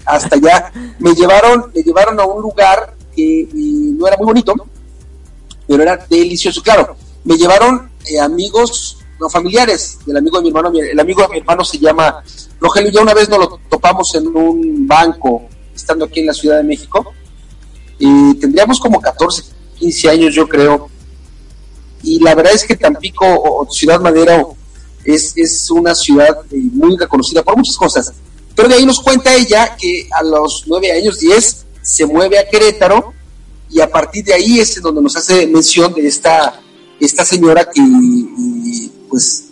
Hasta 0.06 0.36
allá. 0.36 0.72
Me 1.00 1.14
llevaron, 1.14 1.72
me 1.74 1.82
llevaron 1.82 2.20
a 2.20 2.26
un 2.26 2.42
lugar 2.42 2.96
que 3.16 3.48
no 3.54 4.08
era 4.08 4.18
muy 4.18 4.26
bonito, 4.26 4.54
pero 5.68 5.84
era 5.84 5.98
delicioso. 6.10 6.62
Claro, 6.62 6.96
me 7.24 7.38
llevaron 7.38 7.90
eh, 8.06 8.20
amigos, 8.20 8.98
no 9.20 9.30
familiares, 9.30 10.00
del 10.06 10.18
amigo 10.18 10.38
de 10.38 10.44
mi 10.44 10.50
hermano. 10.50 10.72
El 10.80 11.00
amigo 11.00 11.22
de 11.22 11.28
mi 11.30 11.38
hermano 11.38 11.64
se 11.64 11.78
llama 11.78 12.24
Rogelio. 12.60 12.92
Ya 12.92 13.02
una 13.02 13.14
vez 13.14 13.30
nos 13.30 13.40
lo 13.40 13.60
topamos 13.70 14.14
en 14.16 14.28
un 14.36 14.88
banco, 14.88 15.48
estando 15.76 16.06
aquí 16.06 16.22
en 16.22 16.28
la 16.28 16.34
Ciudad 16.34 16.58
de 16.58 16.64
México. 16.64 17.14
Y 18.00 18.34
tendríamos 18.36 18.80
como 18.80 19.00
14, 19.00 19.44
15 19.78 20.10
años, 20.10 20.36
yo 20.36 20.48
creo. 20.48 20.90
Y 22.04 22.20
la 22.20 22.34
verdad 22.34 22.54
es 22.54 22.66
que 22.66 22.76
Tampico 22.76 23.26
o 23.28 23.68
Ciudad 23.72 24.00
Madero 24.00 24.56
es, 25.04 25.34
es 25.36 25.70
una 25.70 25.94
ciudad 25.94 26.40
eh, 26.52 26.58
muy 26.74 26.98
reconocida 26.98 27.44
por 27.44 27.56
muchas 27.56 27.78
cosas. 27.78 28.14
Pero 28.56 28.68
de 28.68 28.76
ahí 28.76 28.86
nos 28.86 29.00
cuenta 29.00 29.34
ella 29.34 29.76
que 29.80 30.08
a 30.12 30.24
los 30.24 30.64
9 30.68 30.92
años, 30.92 31.20
10, 31.20 31.66
se 31.82 32.06
mueve 32.06 32.40
a 32.40 32.48
Querétaro 32.48 33.14
y 33.70 33.80
a 33.80 33.90
partir 33.90 34.26
de 34.26 34.34
ahí 34.34 34.60
es 34.60 34.82
donde 34.82 35.02
nos 35.02 35.16
hace 35.16 35.48
mención 35.48 35.94
de 35.94 36.08
esta, 36.08 36.62
esta 37.00 37.24
señora 37.26 37.70
que, 37.70 37.82
pues, 39.10 39.46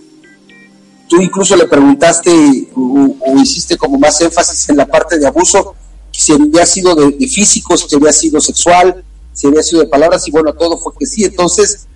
tú 1.07 1.21
incluso 1.21 1.55
le 1.55 1.65
preguntaste 1.67 2.69
o, 2.75 3.15
o, 3.19 3.41
hiciste 3.41 3.77
como 3.77 3.97
más 3.97 4.19
énfasis 4.21 4.69
en 4.69 4.77
la 4.77 4.85
parte 4.85 5.17
de 5.17 5.25
abuso, 5.25 5.75
si 6.11 6.33
había 6.33 6.65
sido 6.65 6.95
de, 6.95 7.11
de 7.11 7.27
físico, 7.27 7.77
si 7.77 7.95
había 7.95 8.11
sido 8.11 8.41
sexual, 8.41 9.03
si 9.33 9.47
había 9.47 9.63
sido 9.63 9.81
de 9.81 9.87
palabras 9.87 10.27
y 10.27 10.31
bueno, 10.31 10.53
todo 10.53 10.77
fue 10.77 10.91
que 10.99 11.05
sí, 11.05 11.23
entonces 11.23 11.87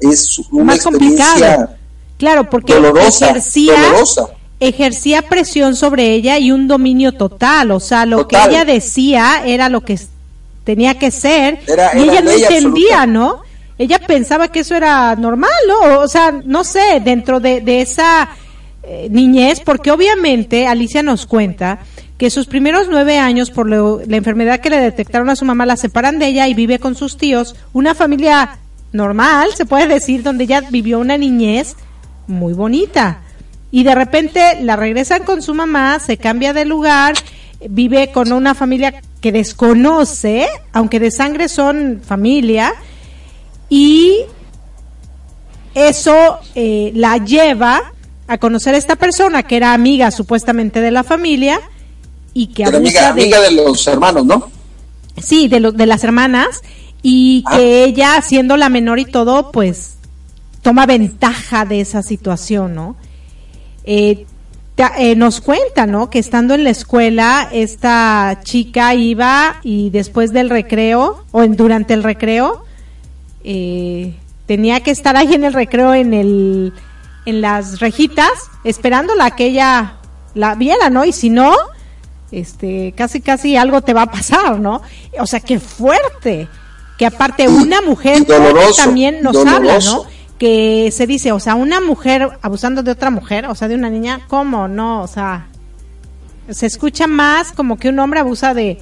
es 0.00 0.38
una 0.50 0.64
Más 0.64 0.76
experiencia 0.76 1.24
complicado. 1.24 1.78
Claro, 2.18 2.50
porque 2.50 2.74
dolorosa, 2.74 3.30
ejercía, 3.30 3.80
dolorosa. 3.80 4.30
Ejercía 4.60 5.22
presión 5.22 5.76
sobre 5.76 6.12
ella 6.14 6.38
y 6.38 6.50
un 6.50 6.66
dominio 6.68 7.12
total, 7.12 7.70
o 7.70 7.80
sea, 7.80 8.06
lo 8.06 8.18
total. 8.18 8.48
que 8.48 8.54
ella 8.54 8.64
decía 8.64 9.42
era 9.44 9.68
lo 9.68 9.82
que 9.82 9.98
tenía 10.64 10.98
que 10.98 11.10
ser 11.10 11.60
era, 11.66 11.96
y 11.96 12.02
era 12.02 12.12
ella 12.12 12.20
no 12.22 12.30
entendía, 12.30 13.02
absoluta. 13.02 13.06
¿no? 13.06 13.42
Ella 13.78 14.00
pensaba 14.00 14.48
que 14.48 14.60
eso 14.60 14.74
era 14.74 15.14
normal, 15.14 15.50
¿no? 15.68 16.00
O 16.00 16.08
sea, 16.08 16.32
no 16.44 16.64
sé, 16.64 17.00
dentro 17.04 17.38
de, 17.38 17.60
de 17.60 17.80
esa 17.80 18.28
eh, 18.82 19.08
niñez, 19.10 19.60
porque 19.60 19.92
obviamente 19.92 20.66
Alicia 20.66 21.02
nos 21.02 21.26
cuenta 21.26 21.78
que 22.16 22.30
sus 22.30 22.46
primeros 22.46 22.88
nueve 22.90 23.18
años 23.18 23.52
por 23.52 23.68
lo, 23.68 24.00
la 24.04 24.16
enfermedad 24.16 24.58
que 24.58 24.70
le 24.70 24.80
detectaron 24.80 25.30
a 25.30 25.36
su 25.36 25.44
mamá 25.44 25.66
la 25.66 25.76
separan 25.76 26.18
de 26.18 26.26
ella 26.26 26.48
y 26.48 26.54
vive 26.54 26.80
con 26.80 26.96
sus 26.96 27.16
tíos, 27.16 27.54
una 27.72 27.94
familia 27.94 28.58
normal, 28.92 29.50
se 29.56 29.66
puede 29.66 29.86
decir, 29.86 30.24
donde 30.24 30.44
ella 30.44 30.62
vivió 30.68 30.98
una 30.98 31.16
niñez 31.16 31.76
muy 32.26 32.52
bonita. 32.54 33.20
Y 33.70 33.82
de 33.84 33.94
repente 33.94 34.58
la 34.62 34.76
regresan 34.76 35.24
con 35.24 35.42
su 35.42 35.54
mamá, 35.54 35.98
se 35.98 36.16
cambia 36.16 36.52
de 36.52 36.64
lugar, 36.64 37.14
vive 37.68 38.10
con 38.12 38.32
una 38.32 38.54
familia 38.54 39.02
que 39.20 39.32
desconoce, 39.32 40.48
aunque 40.72 41.00
de 41.00 41.10
sangre 41.10 41.48
son 41.48 42.00
familia, 42.04 42.72
y 43.68 44.20
eso 45.74 46.38
eh, 46.54 46.92
la 46.94 47.18
lleva 47.18 47.92
a 48.26 48.38
conocer 48.38 48.74
a 48.74 48.78
esta 48.78 48.96
persona 48.96 49.42
que 49.42 49.56
era 49.56 49.72
amiga 49.74 50.10
supuestamente 50.10 50.80
de 50.80 50.90
la 50.90 51.02
familia 51.04 51.60
y 52.34 52.48
que 52.48 52.64
amiga, 52.64 53.12
de, 53.12 53.22
amiga 53.22 53.40
de 53.40 53.50
los 53.52 53.86
hermanos, 53.86 54.24
¿no? 54.24 54.50
Sí, 55.16 55.48
de, 55.48 55.60
lo, 55.60 55.72
de 55.72 55.86
las 55.86 56.04
hermanas 56.04 56.62
y 57.02 57.42
Ah. 57.46 57.56
que 57.56 57.84
ella, 57.84 58.22
siendo 58.22 58.56
la 58.56 58.68
menor 58.68 58.98
y 58.98 59.04
todo, 59.04 59.50
pues 59.52 59.96
toma 60.62 60.86
ventaja 60.86 61.64
de 61.64 61.80
esa 61.80 62.02
situación, 62.02 62.74
¿no? 62.74 62.96
Eh, 63.90 64.26
eh, 64.98 65.16
nos 65.16 65.40
cuenta, 65.40 65.86
¿no? 65.86 66.10
Que 66.10 66.18
estando 66.18 66.52
en 66.52 66.62
la 66.62 66.68
escuela, 66.68 67.48
esta 67.50 68.38
chica 68.44 68.94
iba 68.94 69.56
y 69.62 69.88
después 69.88 70.30
del 70.30 70.50
recreo, 70.50 71.24
o 71.32 71.42
en, 71.42 71.56
durante 71.56 71.94
el 71.94 72.02
recreo, 72.02 72.64
eh, 73.44 74.14
tenía 74.44 74.80
que 74.80 74.90
estar 74.90 75.16
ahí 75.16 75.32
en 75.32 75.44
el 75.44 75.54
recreo, 75.54 75.94
en 75.94 76.12
el, 76.12 76.74
en 77.24 77.40
las 77.40 77.80
rejitas, 77.80 78.30
esperándola 78.62 79.30
que 79.30 79.46
ella 79.46 79.94
la 80.34 80.54
viera, 80.54 80.90
¿no? 80.90 81.06
Y 81.06 81.12
si 81.12 81.30
no, 81.30 81.54
este, 82.30 82.92
casi 82.94 83.22
casi 83.22 83.56
algo 83.56 83.80
te 83.80 83.94
va 83.94 84.02
a 84.02 84.10
pasar, 84.10 84.60
¿no? 84.60 84.82
O 85.18 85.26
sea, 85.26 85.40
qué 85.40 85.58
fuerte. 85.60 86.46
Que 86.98 87.06
aparte 87.06 87.48
una 87.48 87.80
mujer 87.80 88.26
doloroso, 88.26 88.82
también 88.82 89.22
nos 89.22 89.46
habla. 89.46 89.78
¿no? 89.78 90.04
Que 90.38 90.90
se 90.92 91.06
dice, 91.06 91.32
o 91.32 91.40
sea, 91.40 91.54
una 91.54 91.80
mujer 91.80 92.30
abusando 92.42 92.82
de 92.82 92.92
otra 92.92 93.10
mujer, 93.10 93.46
o 93.46 93.54
sea, 93.54 93.68
de 93.68 93.74
una 93.74 93.90
niña, 93.90 94.20
¿cómo? 94.28 94.68
No, 94.68 95.02
o 95.02 95.06
sea, 95.08 95.48
se 96.48 96.66
escucha 96.66 97.06
más 97.06 97.52
como 97.52 97.76
que 97.76 97.88
un 97.88 97.98
hombre 97.98 98.20
abusa 98.20 98.54
de, 98.54 98.78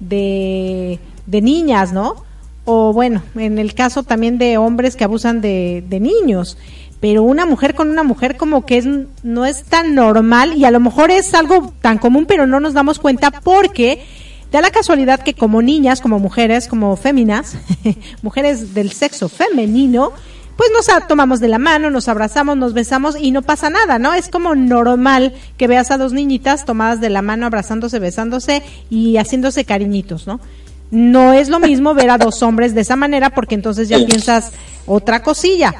de, 0.00 0.98
niñas, 1.26 1.92
¿no? 1.92 2.24
O 2.64 2.92
bueno, 2.92 3.22
en 3.34 3.58
el 3.58 3.74
caso 3.74 4.02
también 4.02 4.38
de 4.38 4.56
hombres 4.58 4.96
que 4.96 5.04
abusan 5.04 5.40
de, 5.40 5.84
de 5.88 6.00
niños. 6.00 6.56
pero 7.00 7.24
una 7.24 7.46
mujer 7.46 7.74
con 7.74 7.90
una 7.90 8.04
mujer 8.04 8.36
como 8.36 8.64
que 8.64 8.78
es, 8.78 8.86
no 9.24 9.44
es 9.44 9.64
tan 9.64 9.94
normal 9.94 10.56
y 10.56 10.64
a 10.64 10.70
lo 10.70 10.78
mejor 10.78 11.10
es 11.10 11.34
algo 11.34 11.72
tan 11.80 11.98
común, 11.98 12.26
pero 12.26 12.46
no 12.46 12.60
nos 12.60 12.74
damos 12.74 12.98
cuenta 13.00 13.30
porque 13.30 14.04
da 14.52 14.60
la 14.60 14.70
casualidad 14.70 15.20
que 15.20 15.34
como 15.34 15.62
niñas, 15.62 16.00
como 16.00 16.18
mujeres, 16.18 16.68
como 16.68 16.94
féminas, 16.96 17.56
mujeres 18.22 18.74
del 18.74 18.92
sexo 18.92 19.28
femenino, 19.28 20.12
pues 20.56 20.70
nos 20.74 21.06
tomamos 21.06 21.40
de 21.40 21.48
la 21.48 21.58
mano, 21.58 21.90
nos 21.90 22.08
abrazamos, 22.08 22.56
nos 22.56 22.74
besamos 22.74 23.16
y 23.18 23.30
no 23.30 23.42
pasa 23.42 23.70
nada, 23.70 23.98
¿no? 23.98 24.14
Es 24.14 24.28
como 24.28 24.54
normal 24.54 25.34
que 25.56 25.66
veas 25.66 25.90
a 25.90 25.98
dos 25.98 26.12
niñitas 26.12 26.64
tomadas 26.64 27.00
de 27.00 27.10
la 27.10 27.22
mano, 27.22 27.46
abrazándose, 27.46 27.98
besándose 27.98 28.62
y 28.90 29.16
haciéndose 29.16 29.64
cariñitos, 29.64 30.26
¿no? 30.26 30.40
No 30.90 31.32
es 31.32 31.48
lo 31.48 31.58
mismo 31.58 31.94
ver 31.94 32.10
a 32.10 32.18
dos 32.18 32.42
hombres 32.42 32.74
de 32.74 32.82
esa 32.82 32.96
manera 32.96 33.30
porque 33.30 33.54
entonces 33.54 33.88
ya 33.88 34.04
piensas 34.04 34.52
otra 34.86 35.22
cosilla. 35.22 35.74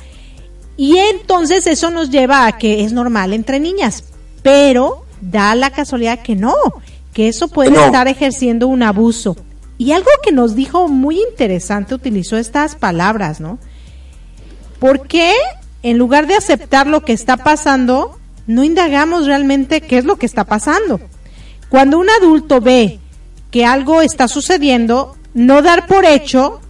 Y 0.77 0.97
entonces 0.97 1.67
eso 1.67 1.91
nos 1.91 2.11
lleva 2.11 2.47
a 2.47 2.57
que 2.57 2.83
es 2.83 2.93
normal 2.93 3.35
entre 3.35 3.61
niñas, 3.61 4.05
pero 4.43 5.05
da 5.21 5.55
la 5.55 5.71
casualidad 5.71 6.23
que 6.23 6.35
no, 6.35 6.55
que 7.13 7.29
eso 7.29 7.49
puede 7.49 7.79
estar 7.85 8.09
ejerciendo 8.09 8.69
un 8.69 8.83
abuso. 8.83 9.37
Y 9.77 9.93
algo 9.93 10.11
que 10.23 10.33
nos 10.33 10.55
dijo 10.55 10.89
muy 10.89 11.21
interesante, 11.21 11.95
utilizó 11.95 12.39
estas 12.39 12.75
palabras, 12.75 13.41
¿no? 13.41 13.59
¿Por 14.83 15.07
qué 15.07 15.33
en 15.85 15.97
lugar 15.97 16.27
de 16.27 16.35
aceptar 16.35 16.89
lo 16.89 17.05
que 17.05 17.13
está 17.13 17.37
pasando, 17.37 18.19
no 18.49 18.65
indagamos 18.65 19.27
realmente 19.27 19.81
qué 19.81 19.99
es 19.99 20.05
lo 20.05 20.17
que 20.17 20.27
está 20.27 20.43
pasando? 20.43 20.99
Cuando 21.69 22.01
un 22.01 22.11
adulto 22.11 22.61
ve 22.61 22.99
que 23.53 23.65
algo 23.65 24.03
está 24.03 24.27
sucediendo, 24.27 25.17
no 25.35 25.63
dar 25.63 25.87
por 25.87 26.05
hecho 26.05 26.61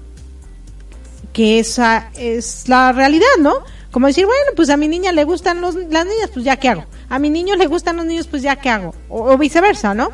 que 1.32 1.58
esa 1.58 2.10
es 2.14 2.68
la 2.68 2.92
realidad, 2.92 3.24
¿no? 3.40 3.54
Como 3.90 4.08
decir, 4.08 4.26
bueno, 4.26 4.52
pues 4.56 4.68
a 4.68 4.76
mi 4.76 4.88
niña 4.88 5.12
le 5.12 5.24
gustan 5.24 5.62
los, 5.62 5.74
las 5.74 6.04
niñas, 6.04 6.28
pues 6.34 6.44
ya 6.44 6.56
qué 6.56 6.68
hago. 6.68 6.84
A 7.08 7.18
mi 7.18 7.30
niño 7.30 7.56
le 7.56 7.66
gustan 7.66 7.96
los 7.96 8.04
niños, 8.04 8.26
pues 8.26 8.42
ya 8.42 8.56
qué 8.56 8.68
hago. 8.68 8.94
O, 9.08 9.22
o 9.32 9.38
viceversa, 9.38 9.94
¿no? 9.94 10.10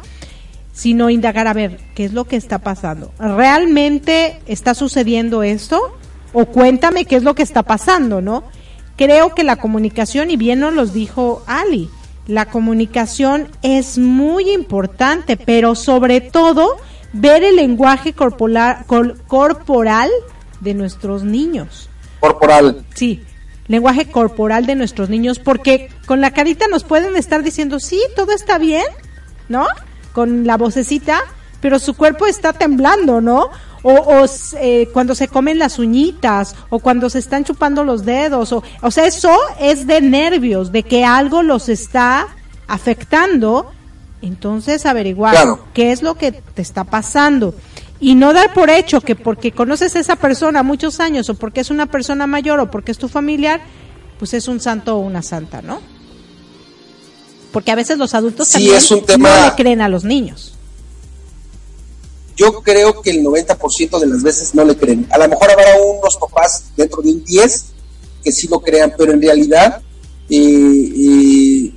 Sino 0.73 1.11
indagar 1.11 1.49
a 1.49 1.53
ver 1.53 1.81
qué 1.97 2.05
es 2.05 2.13
lo 2.13 2.27
que 2.27 2.37
está 2.37 2.61
pasando. 2.61 3.11
¿Realmente 3.19 4.39
está 4.47 4.77
sucediendo 4.77 5.43
esto? 5.43 5.98
O 6.33 6.47
cuéntame 6.47 7.05
qué 7.05 7.17
es 7.17 7.23
lo 7.23 7.35
que 7.35 7.43
está 7.43 7.63
pasando, 7.63 8.21
¿no? 8.21 8.45
Creo 8.97 9.35
que 9.35 9.45
la 9.45 9.57
comunicación, 9.57 10.31
y 10.31 10.37
bien 10.37 10.61
nos 10.61 10.75
los 10.75 10.93
dijo 10.93 11.43
Ali, 11.47 11.89
la 12.27 12.47
comunicación 12.47 13.49
es 13.63 13.97
muy 13.99 14.51
importante, 14.51 15.37
pero 15.37 15.75
sobre 15.75 16.21
todo 16.21 16.77
ver 17.13 17.43
el 17.43 17.57
lenguaje 17.57 18.13
corporal, 18.13 18.85
corporal 19.27 20.11
de 20.61 20.75
nuestros 20.75 21.23
niños. 21.23 21.89
Corporal. 22.21 22.85
Sí, 22.95 23.23
lenguaje 23.69 24.11
corporal 24.11 24.67
de 24.67 24.75
nuestros 24.75 25.09
niños, 25.09 25.39
porque 25.39 25.91
con 26.07 26.21
la 26.21 26.33
carita 26.33 26.67
nos 26.69 26.85
pueden 26.85 27.17
estar 27.17 27.43
diciendo, 27.43 27.81
sí, 27.81 28.01
todo 28.17 28.33
está 28.33 28.59
bien, 28.59 28.85
¿no? 29.49 29.67
Con 30.13 30.47
la 30.47 30.57
vocecita, 30.57 31.21
pero 31.61 31.79
su 31.79 31.95
cuerpo 31.95 32.27
está 32.27 32.53
temblando, 32.53 33.21
¿no? 33.21 33.51
O, 33.83 34.27
eh, 34.61 34.89
cuando 34.93 35.15
se 35.15 35.29
comen 35.29 35.59
las 35.59 35.79
uñitas, 35.79 36.55
o 36.71 36.79
cuando 36.79 37.11
se 37.11 37.19
están 37.19 37.45
chupando 37.45 37.85
los 37.85 38.05
dedos, 38.05 38.53
o, 38.53 38.63
o 38.83 38.91
sea, 38.91 39.07
eso 39.07 39.37
es 39.61 39.87
de 39.87 40.01
nervios, 40.01 40.73
de 40.73 40.83
que 40.83 41.05
algo 41.05 41.43
los 41.43 41.69
está 41.69 42.29
afectando, 42.67 43.71
entonces 44.23 44.85
averiguar 44.87 45.37
qué 45.75 45.93
es 45.93 46.03
lo 46.03 46.17
que 46.17 46.33
te 46.33 46.63
está 46.63 46.85
pasando. 46.85 47.55
Y 48.01 48.15
no 48.15 48.33
dar 48.33 48.55
por 48.55 48.71
hecho 48.71 49.01
que 49.01 49.17
porque 49.17 49.51
conoces 49.51 49.97
a 49.97 49.99
esa 49.99 50.17
persona 50.17 50.63
muchos 50.63 51.01
años 51.01 51.29
o 51.31 51.35
porque 51.35 51.61
es 51.61 51.71
una 51.71 51.87
persona 51.87 52.29
mayor 52.29 52.61
o 52.61 52.71
porque 52.71 52.93
es 52.93 52.99
tu 52.99 53.09
familiar, 53.09 53.61
pues 54.19 54.35
es 54.35 54.47
un 54.47 54.61
santo 54.61 54.97
o 54.97 55.01
una 55.01 55.23
santa, 55.23 55.63
¿no? 55.63 55.81
Porque 57.53 57.73
a 57.73 57.75
veces 57.75 57.99
los 57.99 58.15
adultos 58.15 58.51
también 58.51 58.79
no 59.19 59.45
le 59.45 59.55
creen 59.57 59.81
a 59.81 59.89
los 59.89 60.05
niños 60.05 60.58
yo 62.39 62.63
creo 62.63 63.03
que 63.03 63.11
el 63.11 63.25
90% 63.25 63.99
de 63.99 64.07
las 64.07 64.23
veces 64.23 64.55
no 64.55 64.65
le 64.65 64.77
creen. 64.77 65.07
A 65.11 65.19
lo 65.19 65.29
mejor 65.29 65.51
habrá 65.51 65.77
unos 65.83 66.17
papás 66.17 66.65
dentro 66.77 67.03
de 67.03 67.11
un 67.11 67.25
10 67.25 67.65
que 68.23 68.31
sí 68.31 68.47
lo 68.47 68.61
crean, 68.61 68.95
pero 68.97 69.13
en 69.13 69.21
realidad 69.21 69.83
eh, 70.31 70.93
eh, 70.97 71.73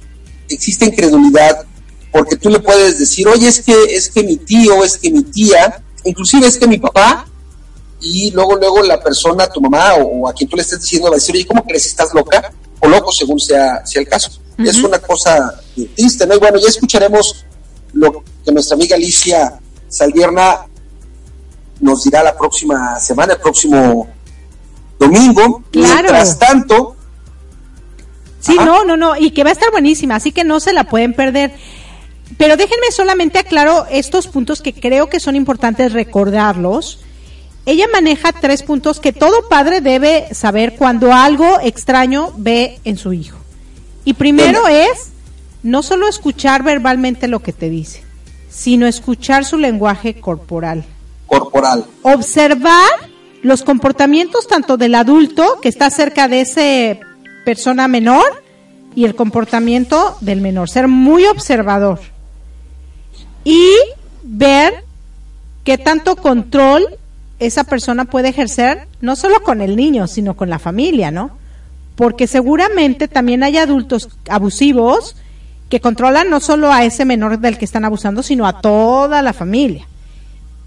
existe 0.50 0.86
incredulidad 0.86 1.66
porque 2.12 2.36
tú 2.36 2.50
le 2.50 2.60
puedes 2.60 3.00
decir, 3.00 3.28
oye, 3.28 3.48
es 3.48 3.62
que, 3.62 3.74
es 3.90 4.10
que 4.10 4.22
mi 4.22 4.38
tío, 4.38 4.84
es 4.84 4.98
que 4.98 5.10
mi 5.10 5.24
tía, 5.24 5.82
inclusive 6.04 6.46
es 6.46 6.58
que 6.58 6.68
mi 6.68 6.78
papá, 6.78 7.26
y 8.00 8.30
luego, 8.32 8.56
luego 8.56 8.84
la 8.84 9.02
persona, 9.02 9.48
tu 9.48 9.62
mamá 9.62 9.96
o, 9.96 10.28
a 10.28 10.34
quien 10.34 10.50
tú 10.50 10.56
le 10.56 10.62
estés 10.62 10.82
diciendo 10.82 11.08
va 11.08 11.16
a 11.16 11.20
decir, 11.20 11.36
oye, 11.36 11.48
¿cómo 11.48 11.64
crees? 11.64 11.88
¿Estás 11.88 12.14
loca? 12.14 12.54
O 12.80 12.88
loco, 12.88 13.12
según 13.12 13.40
sea, 13.40 13.84
sea 13.86 14.02
el 14.02 14.08
caso. 14.08 14.30
Es 14.58 14.78
una 14.84 15.00
cosa 15.00 15.60
triste, 15.96 16.28
¿no? 16.28 16.36
Y 16.36 16.38
bueno, 16.38 16.60
ya 16.60 16.68
escucharemos 16.68 17.46
lo 17.94 18.24
que 18.46 18.52
nuestra 18.52 18.76
amiga 18.76 18.96
Alicia 18.96 19.60
Saldierna 19.92 20.66
nos 21.82 22.04
dirá 22.06 22.24
la 22.24 22.38
próxima 22.38 22.98
semana, 23.00 23.34
el 23.34 23.40
próximo 23.40 24.08
domingo. 24.98 25.64
Mientras 25.74 26.40
tanto. 26.40 26.96
Sí, 28.40 28.56
no, 28.56 28.86
no, 28.86 28.96
no, 28.96 29.18
y 29.18 29.32
que 29.32 29.44
va 29.44 29.50
a 29.50 29.54
estar 29.54 29.70
buenísima, 29.70 30.16
así 30.16 30.32
que 30.32 30.44
no 30.44 30.60
se 30.60 30.74
la 30.74 30.86
pueden 30.86 31.14
perder. 31.14 31.54
Pero 32.38 32.56
déjenme 32.56 32.90
solamente 32.92 33.38
aclaro 33.38 33.86
estos 33.92 34.28
puntos 34.28 34.62
que 34.62 34.74
creo 34.74 35.10
que 35.10 35.20
son 35.20 35.36
importantes 35.36 35.92
recordarlos. 35.92 37.02
Ella 37.66 37.86
maneja 37.92 38.32
tres 38.32 38.64
puntos 38.64 39.00
que 39.00 39.12
todo 39.12 39.50
padre 39.50 39.82
debe 39.82 40.34
saber 40.34 40.76
cuando 40.76 41.14
algo 41.14 41.60
extraño 41.62 42.34
ve 42.38 42.80
en 42.86 42.98
su 42.98 43.12
hijo. 43.14 43.38
Y 44.06 44.14
primero 44.14 44.68
es 44.68 45.10
no 45.62 45.84
solo 45.84 46.08
escuchar 46.08 46.64
verbalmente 46.64 47.28
lo 47.28 47.42
que 47.42 47.54
te 47.54 47.70
dice, 47.70 48.04
sino 48.52 48.86
escuchar 48.86 49.46
su 49.46 49.58
lenguaje 49.58 50.20
corporal. 50.20 50.84
Corporal. 51.26 51.86
Observar 52.04 52.90
los 53.42 53.64
comportamientos 53.64 54.48
tanto 54.48 54.78
del 54.78 54.94
adulto 54.94 55.60
que 55.62 55.70
está 55.70 55.90
cerca 55.90 56.28
de 56.28 56.42
esa 56.42 57.06
persona 57.46 57.88
menor 57.88 58.44
y 58.94 59.06
el 59.06 59.16
comportamiento 59.16 60.18
del 60.22 60.42
menor. 60.42 60.70
Ser 60.70 60.88
muy 60.88 61.26
observador. 61.26 62.00
Y 63.44 63.72
ver 64.22 64.84
qué 65.64 65.78
tanto 65.78 66.18
control 66.18 66.98
esa 67.40 67.64
persona 67.64 68.06
puede 68.06 68.30
ejercer, 68.30 68.88
no 69.00 69.16
solo 69.16 69.42
con 69.42 69.62
el 69.62 69.76
niño, 69.76 70.08
sino 70.08 70.36
con 70.36 70.50
la 70.50 70.60
familia, 70.60 71.10
¿no? 71.10 71.32
Porque 71.96 72.28
seguramente 72.28 73.08
también 73.08 73.44
hay 73.44 73.58
adultos 73.58 74.10
abusivos 74.30 75.16
que 75.72 75.80
controlan 75.80 76.30
no 76.30 76.42
solo 76.42 76.70
a 76.74 76.84
ese 76.84 77.06
menor 77.06 77.40
del 77.40 77.58
que 77.58 77.64
están 77.64 77.86
abusando, 77.86 78.24
sino 78.24 78.46
a 78.46 78.60
toda 78.60 79.22
la 79.22 79.32
familia. 79.32 79.88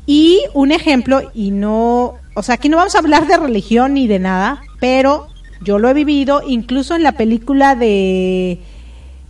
Y 0.07 0.41
un 0.55 0.73
ejemplo, 0.73 1.31
y 1.35 1.51
no, 1.51 2.15
o 2.33 2.43
sea, 2.43 2.55
aquí 2.55 2.71
no 2.71 2.79
vamos 2.79 2.95
a 2.95 3.01
hablar 3.01 3.27
de 3.27 3.37
religión 3.37 3.93
ni 3.93 4.07
de 4.07 4.19
nada, 4.19 4.63
pero 4.81 5.29
yo 5.61 5.79
lo 5.79 5.91
he 5.91 5.95
vivido, 5.95 6.41
incluso 6.47 6.97
en 6.97 7.03
la 7.03 7.13
película 7.13 7.75
de 7.75 8.61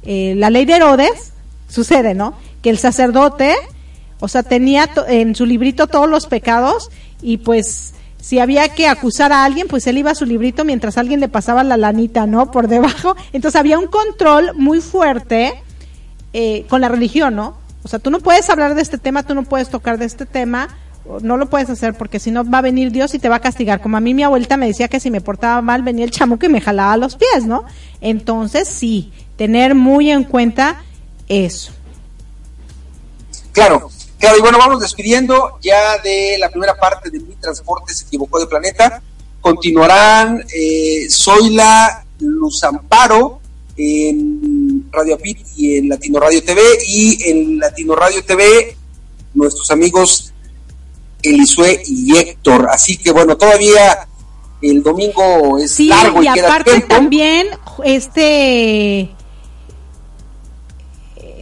eh, 0.04 0.34
La 0.36 0.48
ley 0.48 0.64
de 0.64 0.74
Herodes, 0.74 1.32
sucede, 1.68 2.14
¿no? 2.14 2.34
Que 2.62 2.70
el 2.70 2.78
sacerdote, 2.78 3.52
o 4.20 4.28
sea, 4.28 4.44
tenía 4.44 4.88
en 5.08 5.34
su 5.34 5.44
librito 5.44 5.88
todos 5.88 6.08
los 6.08 6.26
pecados 6.26 6.88
y 7.20 7.38
pues 7.38 7.94
si 8.20 8.38
había 8.38 8.68
que 8.68 8.86
acusar 8.86 9.32
a 9.32 9.44
alguien, 9.44 9.66
pues 9.66 9.88
él 9.88 9.98
iba 9.98 10.12
a 10.12 10.14
su 10.14 10.24
librito 10.24 10.64
mientras 10.64 10.98
alguien 10.98 11.18
le 11.18 11.28
pasaba 11.28 11.64
la 11.64 11.76
lanita, 11.76 12.28
¿no? 12.28 12.52
Por 12.52 12.68
debajo. 12.68 13.16
Entonces 13.32 13.58
había 13.58 13.76
un 13.76 13.88
control 13.88 14.52
muy 14.54 14.80
fuerte 14.80 15.63
eh, 16.34 16.66
con 16.68 16.82
la 16.82 16.88
religión, 16.88 17.34
¿no? 17.34 17.56
O 17.82 17.88
sea, 17.88 17.98
tú 17.98 18.10
no 18.10 18.20
puedes 18.20 18.50
hablar 18.50 18.74
de 18.74 18.82
este 18.82 18.98
tema, 18.98 19.22
tú 19.22 19.34
no 19.34 19.44
puedes 19.44 19.70
tocar 19.70 19.96
de 19.96 20.04
este 20.04 20.26
tema, 20.26 20.68
no 21.22 21.36
lo 21.36 21.48
puedes 21.48 21.70
hacer 21.70 21.94
porque 21.94 22.18
si 22.18 22.30
no 22.30 22.48
va 22.48 22.58
a 22.58 22.62
venir 22.62 22.92
Dios 22.92 23.14
y 23.14 23.18
te 23.18 23.28
va 23.28 23.36
a 23.36 23.40
castigar. 23.40 23.80
Como 23.80 23.96
a 23.96 24.00
mí 24.00 24.12
mi 24.12 24.22
abuelita 24.22 24.56
me 24.56 24.66
decía 24.66 24.88
que 24.88 25.00
si 25.00 25.10
me 25.10 25.20
portaba 25.20 25.62
mal 25.62 25.82
venía 25.82 26.04
el 26.04 26.10
chamuco 26.10 26.46
y 26.46 26.50
me 26.50 26.60
jalaba 26.60 26.96
los 26.96 27.16
pies, 27.16 27.46
¿no? 27.46 27.64
Entonces 28.00 28.68
sí, 28.68 29.12
tener 29.36 29.74
muy 29.74 30.10
en 30.10 30.24
cuenta 30.24 30.82
eso. 31.28 31.72
Claro, 33.52 33.90
Claro, 34.24 34.38
y 34.38 34.40
bueno, 34.40 34.56
vamos 34.56 34.80
despidiendo 34.80 35.58
ya 35.60 35.98
de 35.98 36.38
la 36.38 36.48
primera 36.48 36.74
parte 36.74 37.10
de 37.10 37.20
Mi 37.20 37.34
Transporte 37.34 37.92
se 37.92 38.06
equivocó 38.06 38.40
de 38.40 38.46
planeta. 38.46 39.02
Continuarán 39.38 40.42
eh, 40.50 41.08
Zoila 41.10 42.06
Luz 42.20 42.64
Amparo 42.64 43.40
en 43.76 44.88
Radio 44.92 45.18
Pit 45.18 45.38
y 45.56 45.76
en 45.76 45.88
Latino 45.88 46.20
Radio 46.20 46.42
TV 46.42 46.60
y 46.86 47.30
en 47.30 47.58
Latino 47.58 47.94
Radio 47.94 48.22
TV 48.24 48.76
nuestros 49.34 49.70
amigos 49.70 50.32
Elisue 51.22 51.82
y 51.86 52.16
Héctor. 52.16 52.68
Así 52.70 52.96
que 52.96 53.10
bueno, 53.10 53.36
todavía 53.36 54.06
el 54.62 54.82
domingo 54.82 55.58
es 55.58 55.78
largo 55.80 56.22
y, 56.22 56.26
y 56.26 56.28
aparte 56.28 56.80
también 56.82 57.48
este 57.84 59.10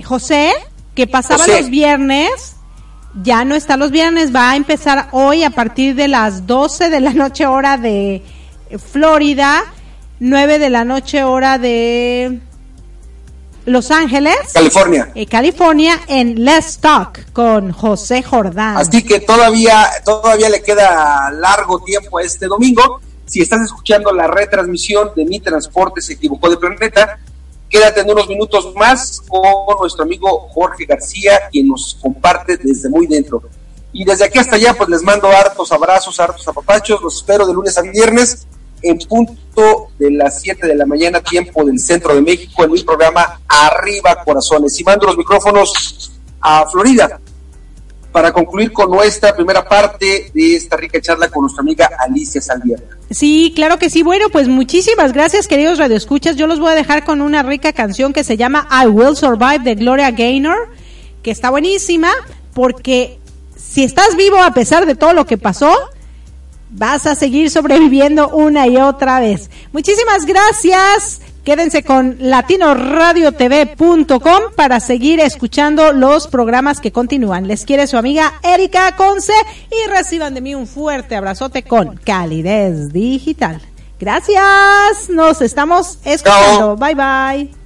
José 0.05 0.53
que 0.95 1.07
pasaba 1.07 1.47
los 1.47 1.69
viernes 1.71 2.57
ya 3.23 3.45
no 3.45 3.55
está 3.55 3.77
los 3.77 3.91
viernes, 3.91 4.35
va 4.35 4.53
a 4.53 4.57
empezar 4.57 5.09
hoy 5.13 5.45
a 5.45 5.51
partir 5.51 5.95
de 5.95 6.09
las 6.09 6.47
12 6.47 6.89
de 6.89 7.01
la 7.01 7.13
noche 7.13 7.47
hora 7.47 7.77
de 7.77 8.23
Florida. 8.91 9.63
9 10.25 10.61
de 10.61 10.71
la 10.71 10.85
noche 10.85 11.25
hora 11.25 11.59
de 11.59 12.39
Los 13.67 13.91
Ángeles, 13.91 14.37
California. 14.55 15.11
eh, 15.17 15.27
California, 15.27 16.01
en 16.07 16.45
Let's 16.45 16.79
Talk 16.79 17.33
con 17.33 17.73
José 17.73 18.23
Jordán. 18.23 18.77
Así 18.77 19.03
que 19.03 19.19
todavía, 19.19 19.91
todavía 20.05 20.49
le 20.49 20.63
queda 20.63 21.29
largo 21.33 21.81
tiempo 21.83 22.19
a 22.19 22.23
este 22.23 22.47
domingo. 22.47 23.01
Si 23.27 23.41
estás 23.41 23.63
escuchando 23.63 24.13
la 24.13 24.29
retransmisión 24.29 25.11
de 25.17 25.25
Mi 25.25 25.41
Transporte 25.41 26.01
se 26.01 26.13
equivocó 26.13 26.49
de 26.49 26.57
planeta, 26.57 27.19
quédate 27.69 28.03
en 28.03 28.11
unos 28.13 28.29
minutos 28.29 28.73
más 28.77 29.23
con 29.27 29.43
nuestro 29.81 30.05
amigo 30.05 30.49
Jorge 30.51 30.85
García, 30.85 31.49
quien 31.51 31.67
nos 31.67 31.99
comparte 32.01 32.59
desde 32.59 32.89
muy 32.89 33.09
dentro. 33.09 33.43
Y 33.93 34.05
desde 34.05 34.27
aquí 34.27 34.39
hasta 34.39 34.55
allá, 34.55 34.73
pues 34.75 34.89
les 34.89 35.03
mando 35.03 35.27
hartos 35.27 35.73
abrazos, 35.73 36.21
hartos 36.21 36.47
apapachos. 36.47 37.03
Los 37.03 37.17
espero 37.17 37.45
de 37.45 37.55
lunes 37.55 37.77
a 37.77 37.83
viernes 37.83 38.47
en 38.83 38.99
punto 38.99 39.89
de 39.99 40.11
las 40.11 40.41
7 40.41 40.67
de 40.67 40.75
la 40.75 40.87
mañana, 40.87 41.21
tiempo 41.21 41.65
del 41.65 41.79
centro 41.79 42.15
de 42.15 42.21
México, 42.21 42.65
en 42.65 42.73
mi 42.73 42.83
programa 42.83 43.41
Arriba 43.49 44.23
Corazones. 44.25 44.79
Y 44.81 44.85
mando 44.85 45.07
los 45.07 45.17
micrófonos 45.17 46.13
a 46.41 46.67
Florida 46.67 47.21
para 48.13 48.31
concluir 48.31 48.73
con 48.73 48.91
nuestra 48.91 49.35
primera 49.35 49.67
parte 49.67 50.31
de 50.35 50.57
esta 50.57 50.77
rica 50.77 51.01
charla 51.01 51.29
con 51.29 51.43
nuestra 51.43 51.63
amiga 51.63 51.91
Alicia 51.99 52.41
Salvierna. 52.41 52.99
Sí, 53.11 53.53
claro 53.55 53.79
que 53.79 53.89
sí. 53.89 54.03
Bueno, 54.03 54.29
pues 54.29 54.49
muchísimas 54.49 55.13
gracias, 55.13 55.49
queridos 55.49 55.79
radioescuchas. 55.79 56.37
Yo 56.37 56.47
los 56.47 56.61
voy 56.61 56.73
a 56.73 56.75
dejar 56.75 57.05
con 57.05 57.23
una 57.23 57.43
rica 57.43 57.73
canción 57.73 58.13
que 58.13 58.23
se 58.23 58.37
llama 58.37 58.69
I 58.71 58.87
Will 58.87 59.17
Survive 59.17 59.61
de 59.61 59.75
Gloria 59.75 60.11
Gaynor, 60.11 60.69
que 61.23 61.31
está 61.31 61.51
buenísima 61.51 62.11
porque 62.53 63.19
si 63.57 63.85
estás 63.85 64.15
vivo 64.17 64.37
a 64.43 64.53
pesar 64.53 64.85
de 64.85 64.95
todo 64.95 65.15
lo 65.15 65.25
que 65.25 65.39
pasó, 65.39 65.75
vas 66.73 67.07
a 67.07 67.15
seguir 67.15 67.51
sobreviviendo 67.51 68.31
una 68.31 68.67
y 68.67 68.77
otra 68.77 69.21
vez. 69.21 69.49
Muchísimas 69.73 70.27
gracias. 70.27 71.21
Quédense 71.45 71.83
con 71.83 72.17
latinoradiotv.com 72.21 74.43
para 74.55 74.81
seguir 74.81 75.19
escuchando 75.19 75.93
los 75.93 76.29
programas 76.29 76.79
que 76.81 76.93
continúan. 76.93 77.49
Les 77.49 77.65
quiere 77.65 77.89
su 77.89 77.97
amiga 77.97 78.35
Erika 78.45 78.95
Conce 78.97 79.33
y 79.71 79.89
reciban 79.91 80.35
de 80.35 80.41
mí 80.41 80.55
un 80.55 80.69
fuerte 80.69 81.17
abrazote 81.17 81.65
con 81.65 81.97
calidez 81.97 82.93
digital. 82.93 83.61
Gracias. 83.99 85.11
Nos 85.11 85.43
estamos 85.43 85.99
escuchando. 86.05 86.77
Bye 86.77 86.95
bye. 86.95 87.62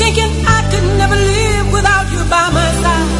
Thinking 0.00 0.32
I 0.48 0.60
could 0.72 0.86
never 0.96 1.14
live 1.14 1.66
without 1.76 2.06
you 2.08 2.20
by 2.32 2.46
my 2.56 2.70
side. 2.80 3.10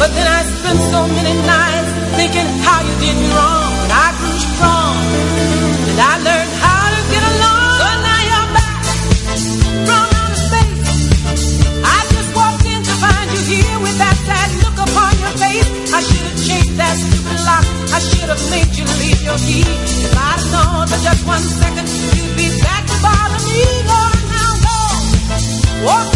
But 0.00 0.10
then 0.10 0.26
I 0.26 0.40
spent 0.42 0.80
so 0.90 1.00
many 1.06 1.34
nights 1.54 1.90
thinking 2.18 2.48
how 2.66 2.78
you 2.82 2.94
did 2.98 3.16
me 3.22 3.28
wrong. 3.30 3.70
And 3.86 3.92
I 3.94 4.08
grew 4.18 4.38
strong, 4.50 4.94
and 5.90 5.98
I 6.02 6.14
learned 6.26 6.52
how 6.66 6.82
to 6.94 7.00
get 7.14 7.22
along. 7.30 7.62
So 7.78 7.88
now 8.06 8.20
you're 8.30 8.50
back 8.58 8.76
from 9.86 10.06
outer 10.18 10.40
space. 10.50 10.82
I 11.94 11.98
just 12.10 12.30
walked 12.34 12.66
in 12.74 12.80
to 12.82 12.94
find 13.04 13.26
you 13.30 13.42
here 13.54 13.78
with 13.86 13.96
that 14.02 14.16
sad 14.26 14.50
look 14.66 14.78
upon 14.82 15.12
your 15.22 15.34
face. 15.38 15.70
I 15.94 16.00
should 16.02 16.26
have 16.26 16.38
changed 16.42 16.74
that 16.82 16.94
stupid 17.06 17.38
lock. 17.46 17.64
I 17.94 17.98
should 18.02 18.28
have 18.34 18.44
made 18.50 18.72
you 18.74 18.86
leave 18.98 19.22
your 19.22 19.38
key. 19.46 19.62
If 19.62 20.10
I'd 20.10 20.42
known 20.50 20.90
for 20.90 21.00
just 21.06 21.22
one 21.22 21.44
second, 21.62 21.86
you'd 22.18 22.34
be 22.34 22.50
back 22.66 22.82
to 22.90 22.96
bother 22.98 23.40
me. 23.46 23.62
Lord, 23.86 24.18
now 24.34 26.15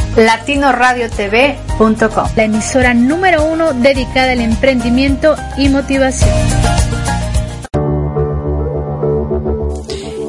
latinoradiotv.com, 0.15 2.29
la 2.35 2.43
emisora 2.43 2.93
número 2.93 3.45
uno 3.45 3.73
dedicada 3.73 4.33
al 4.33 4.41
emprendimiento 4.41 5.35
y 5.57 5.69
motivación. 5.69 6.29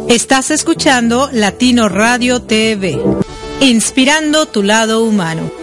Estás 0.09 0.51
escuchando 0.51 1.29
Latino 1.33 1.89
Radio 1.89 2.43
TV, 2.43 3.01
inspirando 3.61 4.47
tu 4.47 4.63
lado 4.63 5.05
humano. 5.05 5.62